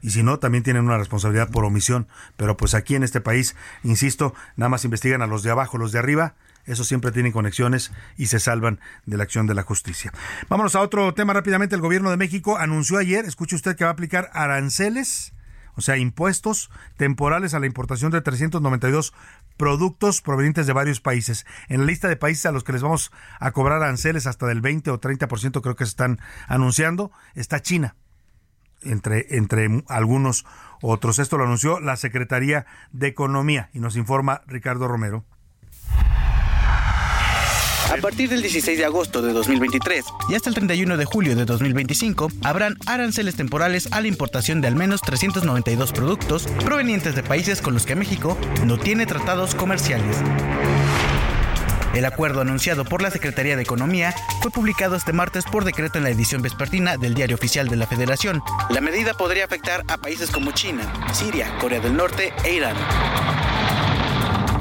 [0.00, 2.08] Y si no, también tienen una responsabilidad por omisión.
[2.36, 3.54] Pero pues aquí en este país,
[3.84, 6.34] insisto, nada más investigan a los de abajo, los de arriba,
[6.64, 10.12] Esos siempre tienen conexiones y se salvan de la acción de la justicia.
[10.48, 11.74] Vámonos a otro tema rápidamente.
[11.74, 15.32] El gobierno de México anunció ayer, escuche usted que va a aplicar aranceles,
[15.74, 19.12] o sea, impuestos temporales a la importación de 392
[19.56, 21.46] productos provenientes de varios países.
[21.68, 24.60] En la lista de países a los que les vamos a cobrar aranceles hasta del
[24.60, 27.94] 20 o 30% creo que se están anunciando, está China,
[28.82, 30.44] entre, entre algunos
[30.80, 31.18] otros.
[31.18, 35.24] Esto lo anunció la Secretaría de Economía y nos informa Ricardo Romero.
[37.92, 41.44] A partir del 16 de agosto de 2023 y hasta el 31 de julio de
[41.44, 47.60] 2025 habrán aranceles temporales a la importación de al menos 392 productos provenientes de países
[47.60, 50.16] con los que México no tiene tratados comerciales.
[51.94, 56.04] El acuerdo anunciado por la Secretaría de Economía fue publicado este martes por decreto en
[56.04, 58.42] la edición vespertina del Diario Oficial de la Federación.
[58.70, 62.76] La medida podría afectar a países como China, Siria, Corea del Norte e Irán.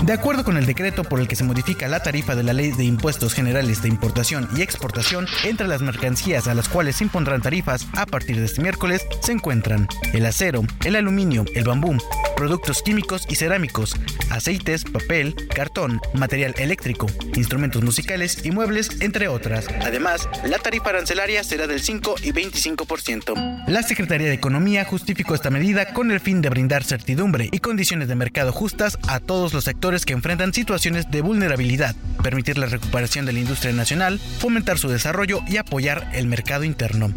[0.03, 2.71] De acuerdo con el decreto por el que se modifica la tarifa de la Ley
[2.71, 7.43] de Impuestos Generales de Importación y Exportación, entre las mercancías a las cuales se impondrán
[7.43, 11.97] tarifas a partir de este miércoles se encuentran el acero, el aluminio, el bambú,
[12.35, 13.95] productos químicos y cerámicos,
[14.31, 17.05] aceites, papel, cartón, material eléctrico,
[17.35, 19.67] instrumentos musicales y muebles, entre otras.
[19.83, 23.65] Además, la tarifa arancelaria será del 5 y 25%.
[23.67, 28.07] La Secretaría de Economía justificó esta medida con el fin de brindar certidumbre y condiciones
[28.07, 33.25] de mercado justas a todos los sectores que enfrentan situaciones de vulnerabilidad, permitir la recuperación
[33.25, 37.13] de la industria nacional, fomentar su desarrollo y apoyar el mercado interno.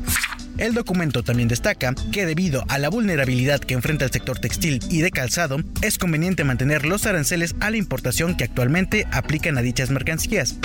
[0.59, 5.01] El documento también destaca que debido a la vulnerabilidad que enfrenta el sector textil y
[5.01, 9.91] de calzado, es conveniente mantener los aranceles a la importación que actualmente aplican a dichas
[9.91, 10.57] mercancías,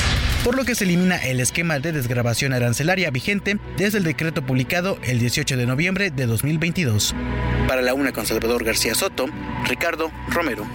[0.44, 5.00] por lo que se elimina el esquema de desgrabación arancelaria vigente desde el decreto publicado
[5.04, 7.16] el 18 de noviembre de 2022.
[7.68, 9.26] Para la una con Salvador García Soto,
[9.68, 10.68] Ricardo Romero.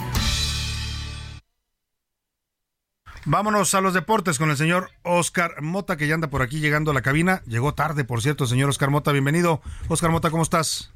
[3.27, 6.91] Vámonos a los deportes con el señor Oscar Mota, que ya anda por aquí llegando
[6.91, 7.43] a la cabina.
[7.47, 9.13] Llegó tarde, por cierto, señor Oscar Mota.
[9.13, 9.63] Bienvenido.
[9.89, 10.94] Oscar Mota, ¿cómo estás?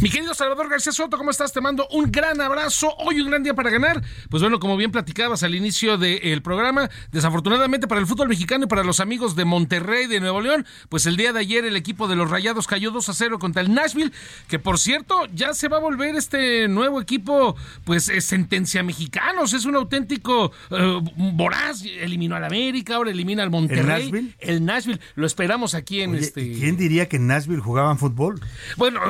[0.00, 1.52] Mi querido Salvador García Soto, ¿cómo estás?
[1.52, 2.94] Te mando un gran abrazo.
[2.98, 4.00] Hoy un gran día para ganar.
[4.30, 8.68] Pues bueno, como bien platicabas al inicio del programa, desafortunadamente para el fútbol mexicano y
[8.68, 12.06] para los amigos de Monterrey, de Nuevo León, pues el día de ayer el equipo
[12.06, 14.12] de los Rayados cayó 2 a 0 contra el Nashville,
[14.46, 19.52] que por cierto ya se va a volver este nuevo equipo, pues es sentencia mexicanos.
[19.52, 21.00] Es un auténtico uh,
[21.32, 21.82] voraz.
[21.84, 24.04] Eliminó al América, ahora elimina al Monterrey.
[24.04, 24.34] ¿El Nashville?
[24.38, 25.00] El Nashville.
[25.16, 26.52] Lo esperamos aquí en Oye, este.
[26.52, 28.40] ¿Quién diría que en Nashville jugaban fútbol?
[28.76, 29.00] Bueno,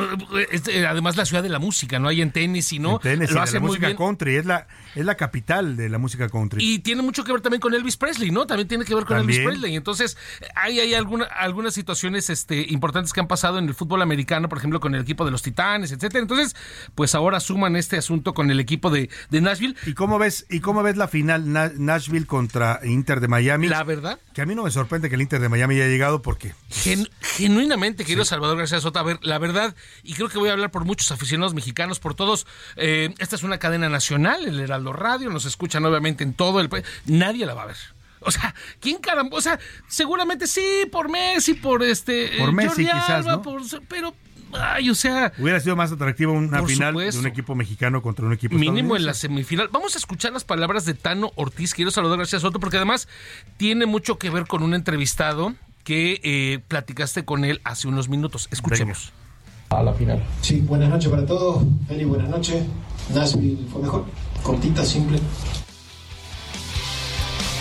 [0.59, 2.09] este, además la ciudad de la música, ¿no?
[2.09, 3.01] Hay en tenis y no.
[3.05, 3.97] En lo hace de la muy música bien.
[3.97, 6.63] country, es la, es la capital de la música country.
[6.65, 8.47] Y tiene mucho que ver también con Elvis Presley, ¿no?
[8.47, 9.41] También tiene que ver con También.
[9.41, 9.77] Elvis Presley.
[9.77, 10.17] Entonces,
[10.55, 14.59] hay, hay alguna, algunas situaciones este, importantes que han pasado en el fútbol americano, por
[14.59, 16.21] ejemplo, con el equipo de los Titanes, etcétera.
[16.23, 16.55] Entonces,
[16.95, 19.77] pues ahora suman este asunto con el equipo de, de Nashville.
[19.87, 23.69] ¿Y cómo ves y cómo ves la final Na- Nashville contra Inter de Miami?
[23.69, 24.19] La verdad.
[24.35, 27.09] Que a mí no me sorprende que el Inter de Miami haya llegado porque Gen-
[27.21, 30.71] genuinamente, querido Salvador García Sota, a ver, la verdad, y creo que voy a hablar
[30.71, 32.47] por muchos aficionados mexicanos, por todos,
[32.77, 36.69] eh, esta es una cadena nacional, el Heraldo Radio, nos escuchan obviamente en todo el
[36.69, 37.77] país, nadie la va a ver.
[38.21, 39.37] O sea, ¿quién caramba?
[39.37, 42.33] O sea, seguramente sí, por Messi, por este...
[42.39, 43.43] Por eh, Messi, Jordi quizás, Alba, ¿no?
[43.43, 44.13] por- pero,
[44.55, 45.33] ay, o sea...
[45.39, 47.21] hubiera sido más atractiva una Por final supuesto.
[47.21, 49.69] de un equipo mexicano contra un equipo Mínimo en la semifinal.
[49.71, 51.75] Vamos a escuchar las palabras de Tano Ortiz.
[51.75, 53.07] Quiero saludar gracias Soto porque además
[53.57, 55.55] tiene mucho que ver con un entrevistado
[55.85, 58.49] que eh, platicaste con él hace unos minutos.
[58.51, 59.13] Escuchemos.
[59.71, 60.23] A la final.
[60.41, 61.63] Sí, buenas noches para todos.
[61.89, 62.65] Eli, buenas noches.
[63.15, 64.05] Nashville fue mejor.
[64.43, 65.19] Cortita, simple.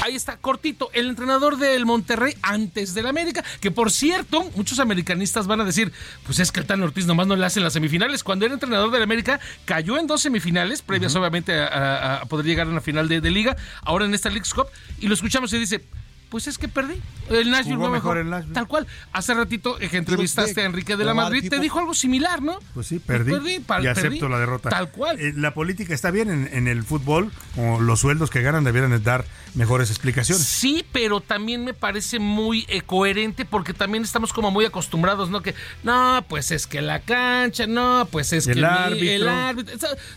[0.04, 5.48] Ahí está, cortito, el entrenador del Monterrey antes del América, que por cierto, muchos americanistas
[5.48, 5.92] van a decir,
[6.26, 8.24] pues es que el Tano Ortiz nomás no le hace en las semifinales.
[8.24, 12.46] Cuando era entrenador del América, cayó en dos semifinales, previas obviamente a, a- a poder
[12.46, 14.68] llegar a una final de, de liga, ahora en esta League's Cup,
[15.02, 15.84] y lo escuchamos y dice,
[16.30, 16.96] pues es que perdí.
[17.30, 18.18] El Nashville Jugó mejor mejor.
[18.20, 18.54] el Nashville.
[18.54, 18.88] Tal cual.
[19.12, 22.60] Hace ratito que entrevistaste a Enrique de la Madrid, tipo- te dijo algo similar, ¿no?
[22.74, 23.32] Pues sí, perdí.
[23.32, 24.30] Perdí, y acepto perdí.
[24.30, 24.70] la derrota.
[24.70, 25.20] Tal cual.
[25.20, 29.02] Eh, la política está bien en, en el fútbol, o los sueldos que ganan debieran
[29.04, 29.26] dar
[29.56, 30.44] mejores explicaciones.
[30.46, 35.42] Sí, pero también me parece muy eh, coherente porque también estamos como muy acostumbrados, ¿no?
[35.42, 39.10] Que, no, pues es que la cancha, no, pues es El que mi- árbitro.
[39.10, 39.76] el árbitro,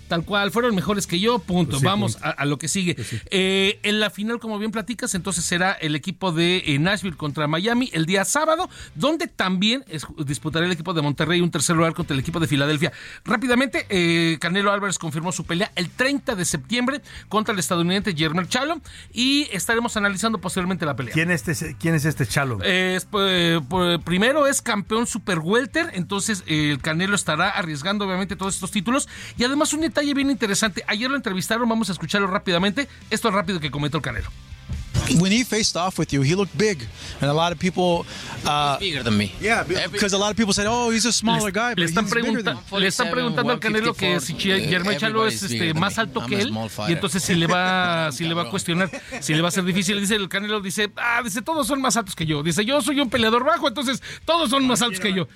[0.09, 1.71] tal cual, fueron mejores que yo, punto.
[1.73, 2.29] Pues sí, Vamos punto.
[2.29, 2.97] A, a lo que sigue.
[3.31, 7.47] Eh, en la final, como bien platicas, entonces será el equipo de eh, Nashville contra
[7.47, 11.95] Miami el día sábado, donde también es- disputará el equipo de Monterrey un tercer lugar
[11.95, 12.93] contra el equipo de Filadelfia.
[13.25, 18.49] Rápidamente, eh, Canelo Álvarez confirmó su pelea el 30 de septiembre contra el estadounidense Jermel
[18.49, 18.81] Chalom
[19.13, 21.13] y estaremos analizando posteriormente la pelea.
[21.15, 22.63] ¿Quién, este, ¿Quién es este Chalo?
[22.63, 28.37] Es, pues, pues, primero es campeón super welter, entonces eh, el Canelo estará arriesgando obviamente
[28.37, 32.27] todos estos títulos y además un detalle bien interesante, ayer lo entrevistaron, vamos a escucharlo
[32.27, 34.31] rápidamente, esto es rápido que comentó el Canelo.
[35.19, 36.79] When he faced off with you, he looked big,
[37.21, 38.07] and a lot of people.
[38.45, 39.33] Uh, bigger than me.
[39.41, 42.15] Yeah, because a lot of people said, "Oh, he's a smaller guy," Le están, he's
[42.15, 45.99] bigger pregunta- than le están preguntando al Canelo que si Germán Chalo es este, más
[45.99, 46.53] alto que él
[46.89, 49.65] y entonces si le va si le va a cuestionar, si le va a ser
[49.65, 52.81] difícil, dice el Canelo dice, "Ah, dice todos son más altos que yo." Dice, "Yo
[52.81, 55.29] soy un peleador bajo, entonces todos son más altos que yo."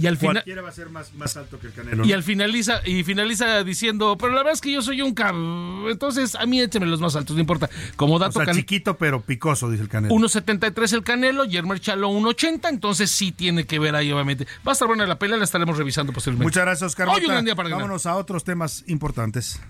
[0.00, 2.04] Y al final Cualquiera va a ser más, más alto que el Canelo.
[2.06, 5.84] y al finaliza y finaliza diciendo, "Pero la verdad es que yo soy un cabrón,
[5.90, 8.96] entonces a mí écheme los más altos, no importa." Como O dato sea, Can- chiquito
[8.96, 10.14] pero picoso, dice el Canelo.
[10.14, 14.46] 1.73 el Canelo, Yermer Chalo 1.80, entonces sí tiene que ver ahí obviamente.
[14.66, 16.46] Va a estar buena la pelea, la estaremos revisando posteriormente.
[16.48, 17.08] Muchas gracias, Oscar.
[17.08, 17.82] Hoy un gran día para ganar.
[17.82, 19.60] Vámonos a otros temas importantes.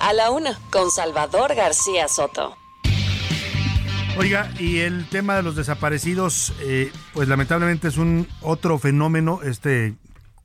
[0.00, 2.56] A la una, con Salvador García Soto.
[4.16, 9.96] Oiga, y el tema de los desaparecidos, eh, pues lamentablemente es un otro fenómeno, este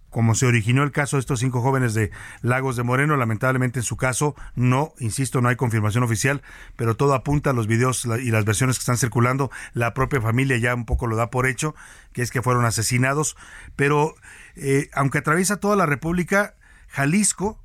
[0.10, 2.10] como se originó el caso de estos cinco jóvenes de
[2.42, 6.42] Lagos de Moreno, lamentablemente en su caso no, insisto, no hay confirmación oficial,
[6.76, 10.58] pero todo apunta a los videos y las versiones que están circulando, la propia familia
[10.58, 11.76] ya un poco lo da por hecho,
[12.12, 13.38] que es que fueron asesinados,
[13.76, 14.16] pero
[14.56, 16.56] eh, aunque atraviesa toda la República,
[16.88, 17.62] Jalisco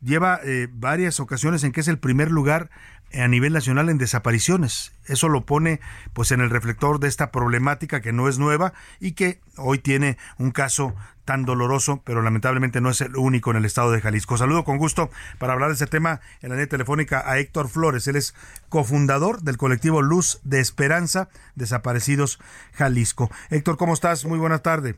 [0.00, 2.70] lleva eh, varias ocasiones en que es el primer lugar
[3.14, 4.92] a nivel nacional en desapariciones.
[5.06, 5.80] Eso lo pone
[6.12, 10.16] pues en el reflector de esta problemática que no es nueva y que hoy tiene
[10.38, 10.94] un caso
[11.24, 14.36] tan doloroso, pero lamentablemente no es el único en el estado de Jalisco.
[14.36, 18.06] Saludo con gusto para hablar de ese tema en la línea telefónica a Héctor Flores.
[18.08, 18.34] Él es
[18.68, 22.40] cofundador del colectivo Luz de Esperanza Desaparecidos
[22.74, 23.30] Jalisco.
[23.50, 24.24] Héctor, ¿cómo estás?
[24.24, 24.96] Muy buena tarde.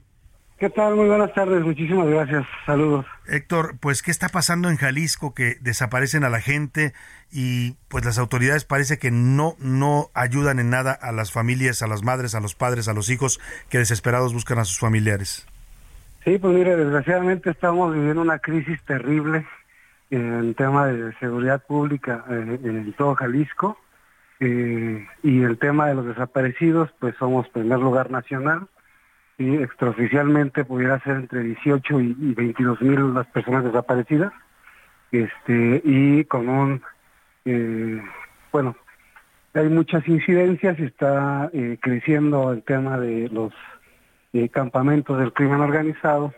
[0.58, 0.94] ¿Qué tal?
[0.94, 2.46] Muy buenas tardes, muchísimas gracias.
[2.64, 3.04] Saludos.
[3.26, 6.92] Héctor, pues ¿qué está pasando en Jalisco que desaparecen a la gente
[7.32, 11.88] y pues las autoridades parece que no no ayudan en nada a las familias, a
[11.88, 15.44] las madres, a los padres, a los hijos que desesperados buscan a sus familiares?
[16.24, 19.44] Sí, pues mire, desgraciadamente estamos viviendo una crisis terrible
[20.10, 23.76] en tema de seguridad pública eh, en todo Jalisco
[24.38, 28.68] eh, y el tema de los desaparecidos, pues somos primer lugar nacional
[29.38, 34.32] y extraoficialmente pudiera ser entre 18 y, y 22 mil las personas desaparecidas
[35.10, 36.82] este y con un
[37.44, 38.00] eh,
[38.52, 38.76] bueno
[39.54, 43.52] hay muchas incidencias está eh, creciendo el tema de los
[44.32, 46.32] eh, campamentos del crimen organizado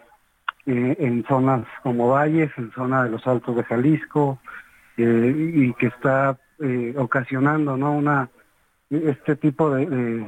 [0.67, 4.39] eh, en zonas como Valles, en zona de los Altos de Jalisco,
[4.99, 6.37] y que está
[6.97, 8.29] ocasionando no una
[8.91, 10.27] este tipo de-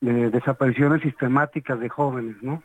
[0.00, 2.62] de desapariciones sistemáticas de jóvenes, ¿no?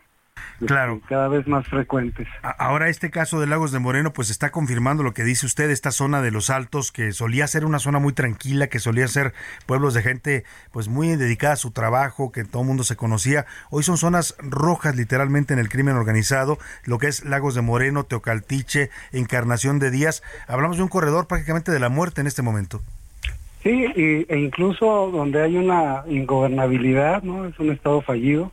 [0.66, 0.96] Claro.
[0.96, 2.28] Este, cada vez más frecuentes.
[2.42, 5.92] Ahora este caso de Lagos de Moreno pues está confirmando lo que dice usted, esta
[5.92, 9.34] zona de los Altos que solía ser una zona muy tranquila, que solía ser
[9.66, 13.46] pueblos de gente pues muy dedicada a su trabajo, que todo el mundo se conocía.
[13.70, 18.04] Hoy son zonas rojas literalmente en el crimen organizado, lo que es Lagos de Moreno,
[18.04, 20.22] Teocaltiche, Encarnación de Díaz.
[20.48, 22.82] Hablamos de un corredor prácticamente de la muerte en este momento.
[23.64, 27.46] Sí, y- e incluso donde hay una ingobernabilidad, ¿no?
[27.46, 28.52] Es un estado fallido.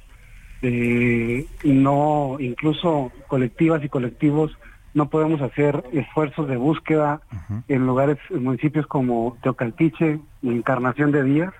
[0.60, 4.58] eh, no, incluso colectivas y colectivos
[4.92, 7.20] no podemos hacer esfuerzos de búsqueda
[7.68, 11.54] en lugares, en municipios como Teocaltiche Encarnación de Díaz,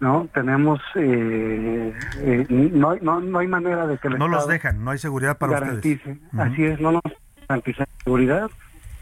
[0.00, 0.26] ¿no?
[0.32, 1.92] Tenemos, eh,
[2.24, 5.36] eh, no, no, no hay manera de que el No los dejan, no hay seguridad
[5.36, 6.12] para garantice.
[6.12, 6.32] ustedes.
[6.32, 6.40] Ujú.
[6.40, 7.02] Así es, no nos
[7.46, 8.50] garantiza seguridad.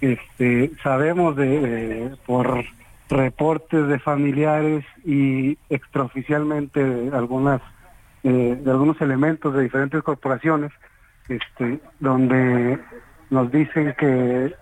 [0.00, 2.64] Este, sabemos de, de- por
[3.08, 7.60] reportes de familiares y extraoficialmente de algunas
[8.24, 10.72] eh, de algunos elementos de diferentes corporaciones,
[11.28, 12.78] este, donde
[13.30, 14.54] nos dicen que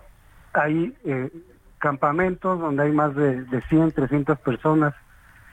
[0.53, 1.31] hay eh,
[1.79, 4.95] campamentos donde hay más de, de 100, 300 personas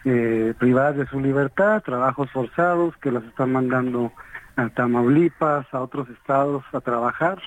[0.05, 4.11] eh, privadas de su libertad, trabajos forzados que las están mandando
[4.55, 7.39] a Tamaulipas, a otros estados a trabajar.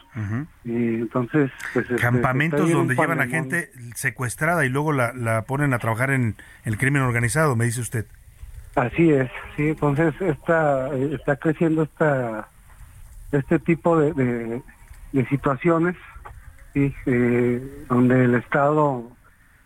[0.64, 5.72] Y entonces, pues, este, Campamentos donde llevan a gente secuestrada y luego la, la ponen
[5.74, 8.06] a trabajar en el crimen organizado, me dice usted.
[8.74, 12.48] Así es, sí, entonces está, eh, está creciendo esta,
[13.32, 14.62] este tipo de, de,
[15.12, 15.96] de situaciones,
[16.74, 19.10] sí, eh, donde el Estado,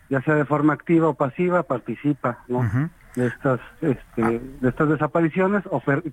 [0.09, 2.89] ya sea de forma activa o pasiva, participa ¿no?
[3.15, 4.21] De estas este,
[4.61, 6.03] de estas desapariciones o, per-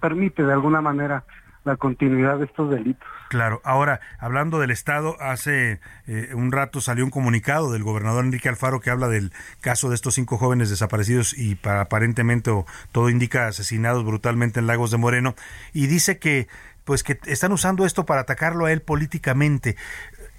[0.00, 1.24] permite de alguna manera
[1.64, 3.06] la continuidad de estos delitos.
[3.28, 5.78] Claro, ahora, hablando del Estado, hace
[6.08, 9.94] eh, un rato salió un comunicado del gobernador Enrique Alfaro que habla del caso de
[9.94, 14.98] estos cinco jóvenes desaparecidos y para, aparentemente o, todo indica asesinados brutalmente en Lagos de
[14.98, 15.36] Moreno
[15.72, 16.48] y dice que
[16.84, 19.76] pues que están usando esto para atacarlo a él políticamente.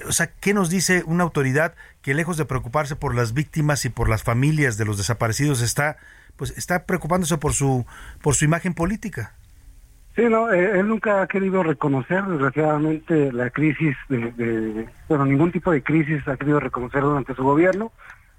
[0.07, 3.89] O sea, ¿qué nos dice una autoridad que lejos de preocuparse por las víctimas y
[3.89, 5.97] por las familias de los desaparecidos está
[6.35, 7.85] pues está preocupándose por su
[8.21, 9.33] por su imagen política?
[10.15, 15.71] Sí, no, eh, él nunca ha querido reconocer, desgraciadamente, la crisis de, bueno, ningún tipo
[15.71, 17.91] de crisis ha querido reconocer durante su gobierno,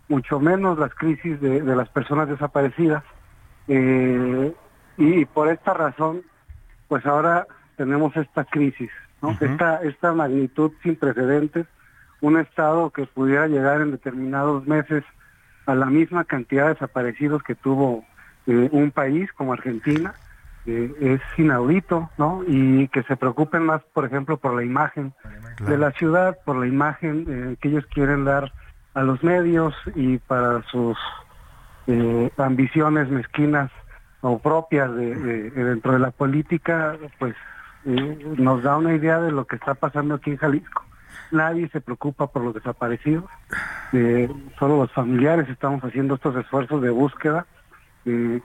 [0.08, 3.02] mucho menos las crisis de, las personas desaparecidas.
[3.66, 4.52] Eh,
[4.98, 6.22] y por esta razón,
[6.86, 8.90] pues ahora tenemos esta crisis,
[9.24, 9.36] ¿no?
[9.40, 11.66] esta, esta magnitud sin precedentes,
[12.20, 15.04] un Estado que pudiera llegar en determinados meses
[15.66, 18.04] a la misma cantidad de desaparecidos que tuvo
[18.46, 20.14] eh, un país como Argentina,
[20.66, 22.42] es inaudito, ¿no?
[22.46, 25.12] Y que se preocupen más, por ejemplo, por la imagen
[25.60, 28.50] de la ciudad, por la imagen eh, que ellos quieren dar
[28.94, 30.96] a los medios y para sus
[31.86, 33.70] eh, ambiciones mezquinas
[34.22, 37.53] o propias de, dentro de la política, pues eh,
[37.84, 40.84] nos da una idea de lo que está pasando aquí en Jalisco.
[41.30, 43.24] Nadie se preocupa por los desaparecidos,
[44.58, 47.46] solo los familiares estamos haciendo estos esfuerzos de búsqueda.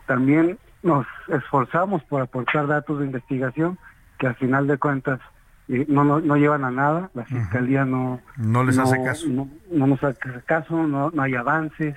[0.05, 3.77] también nos esforzamos por aportar datos de investigación
[4.17, 5.19] que al final de cuentas
[5.67, 8.19] eh, no, no, llevan a nada, la fiscalía no...
[8.37, 9.27] No les hace caso.
[9.27, 11.95] No, nos hace caso, no, no hay avances,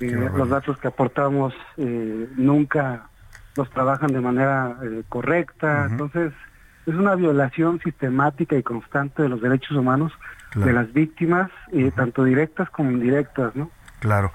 [0.00, 3.08] eh, los datos que aportamos eh, nunca
[3.56, 4.76] los trabajan de manera
[5.08, 6.32] correcta, entonces
[6.86, 10.12] es una violación sistemática y constante de los derechos humanos
[10.54, 11.50] de las víctimas,
[11.96, 13.70] tanto directas como indirectas, ¿no?
[14.04, 14.32] Claro.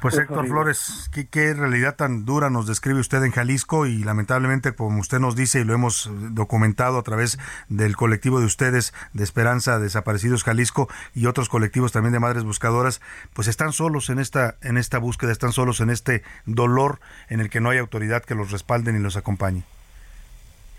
[0.00, 5.00] Pues Héctor Flores, ¿qué, realidad tan dura nos describe usted en Jalisco y lamentablemente, como
[5.00, 7.36] usted nos dice y lo hemos documentado a través
[7.68, 13.00] del colectivo de ustedes de Esperanza Desaparecidos Jalisco y otros colectivos también de madres buscadoras,
[13.34, 17.50] pues están solos en esta en esta búsqueda, están solos en este dolor en el
[17.50, 19.64] que no hay autoridad que los respalde ni los acompañe.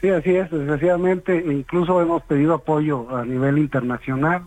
[0.02, 4.44] Sí, así es, desgraciadamente, incluso hemos pedido apoyo a nivel internacional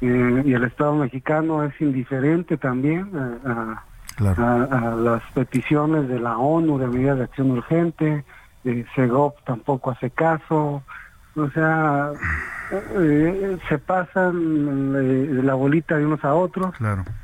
[0.00, 3.10] eh, y el Estado mexicano es indiferente también
[3.44, 3.82] a,
[4.18, 8.24] las peticiones de la ONU de medidas de acción urgente,
[8.64, 10.82] eh, SEGOP tampoco hace caso,
[11.34, 12.12] o sea,
[12.98, 16.74] eh, se pasan la bolita de unos a otros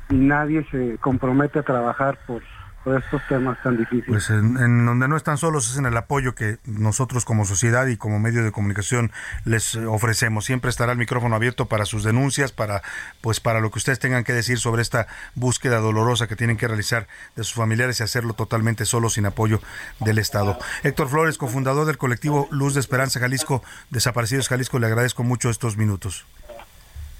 [0.09, 2.43] y nadie se compromete a trabajar por
[2.83, 4.05] por estos temas tan difíciles.
[4.07, 7.97] Pues en, donde no están solos es en el apoyo que nosotros como sociedad y
[7.97, 9.11] como medio de comunicación
[9.45, 10.45] les ofrecemos.
[10.45, 12.81] Siempre estará el micrófono abierto para sus denuncias, para
[13.21, 16.67] pues para lo que ustedes tengan que decir sobre esta búsqueda dolorosa que tienen que
[16.67, 19.61] realizar de sus familiares y hacerlo totalmente solo sin apoyo
[19.99, 20.57] del Estado.
[20.83, 25.77] Héctor Flores, cofundador del colectivo Luz de Esperanza Jalisco, Desaparecidos Jalisco, le agradezco mucho estos
[25.77, 26.25] minutos.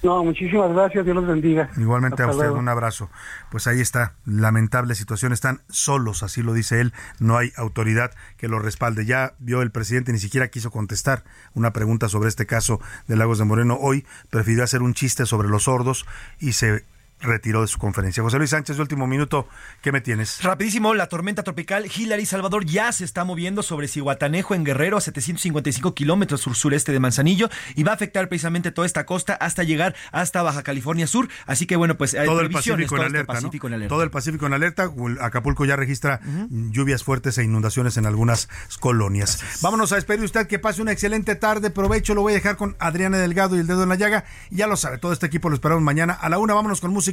[0.04, 1.70] No, muchísimas gracias, Dios los bendiga.
[1.78, 3.10] Igualmente a usted, un abrazo.
[3.50, 8.50] Pues ahí está, lamentable situación, están solos, así lo dice él, no hay autoridad que
[8.50, 9.06] lo respalde.
[9.06, 11.24] Ya vio el presidente, ni siquiera quiso contestar
[11.54, 13.78] una pregunta sobre este caso de Lagos de Moreno.
[13.80, 16.06] Hoy prefirió hacer un chiste sobre los sordos
[16.38, 16.84] y se
[17.24, 18.22] retiró de su conferencia.
[18.22, 19.48] José Luis Sánchez, de último minuto,
[19.82, 20.44] ¿qué me tienes?
[20.44, 25.02] Rapidísimo, la tormenta tropical Hillary Salvador ya se está moviendo sobre Cihuatanejo en Guerrero a
[25.02, 29.64] 755 kilómetros sur sureste de Manzanillo y va a afectar precisamente toda esta costa hasta
[29.64, 31.30] llegar hasta Baja California Sur.
[31.46, 33.90] Así que bueno, pues hay todo el Pacífico, en, alerta, Pacífico en alerta.
[33.90, 34.92] Todo el Pacífico en alerta.
[35.22, 36.20] Acapulco ya registra
[36.50, 39.40] lluvias fuertes e inundaciones en algunas colonias.
[39.62, 42.76] Vámonos a despedir usted, que pase una excelente tarde, provecho, lo voy a dejar con
[42.80, 44.26] Adriana Delgado y el dedo en la llaga.
[44.50, 46.54] Ya lo sabe, todo este equipo lo esperamos mañana a la una.
[46.54, 47.13] Vámonos con música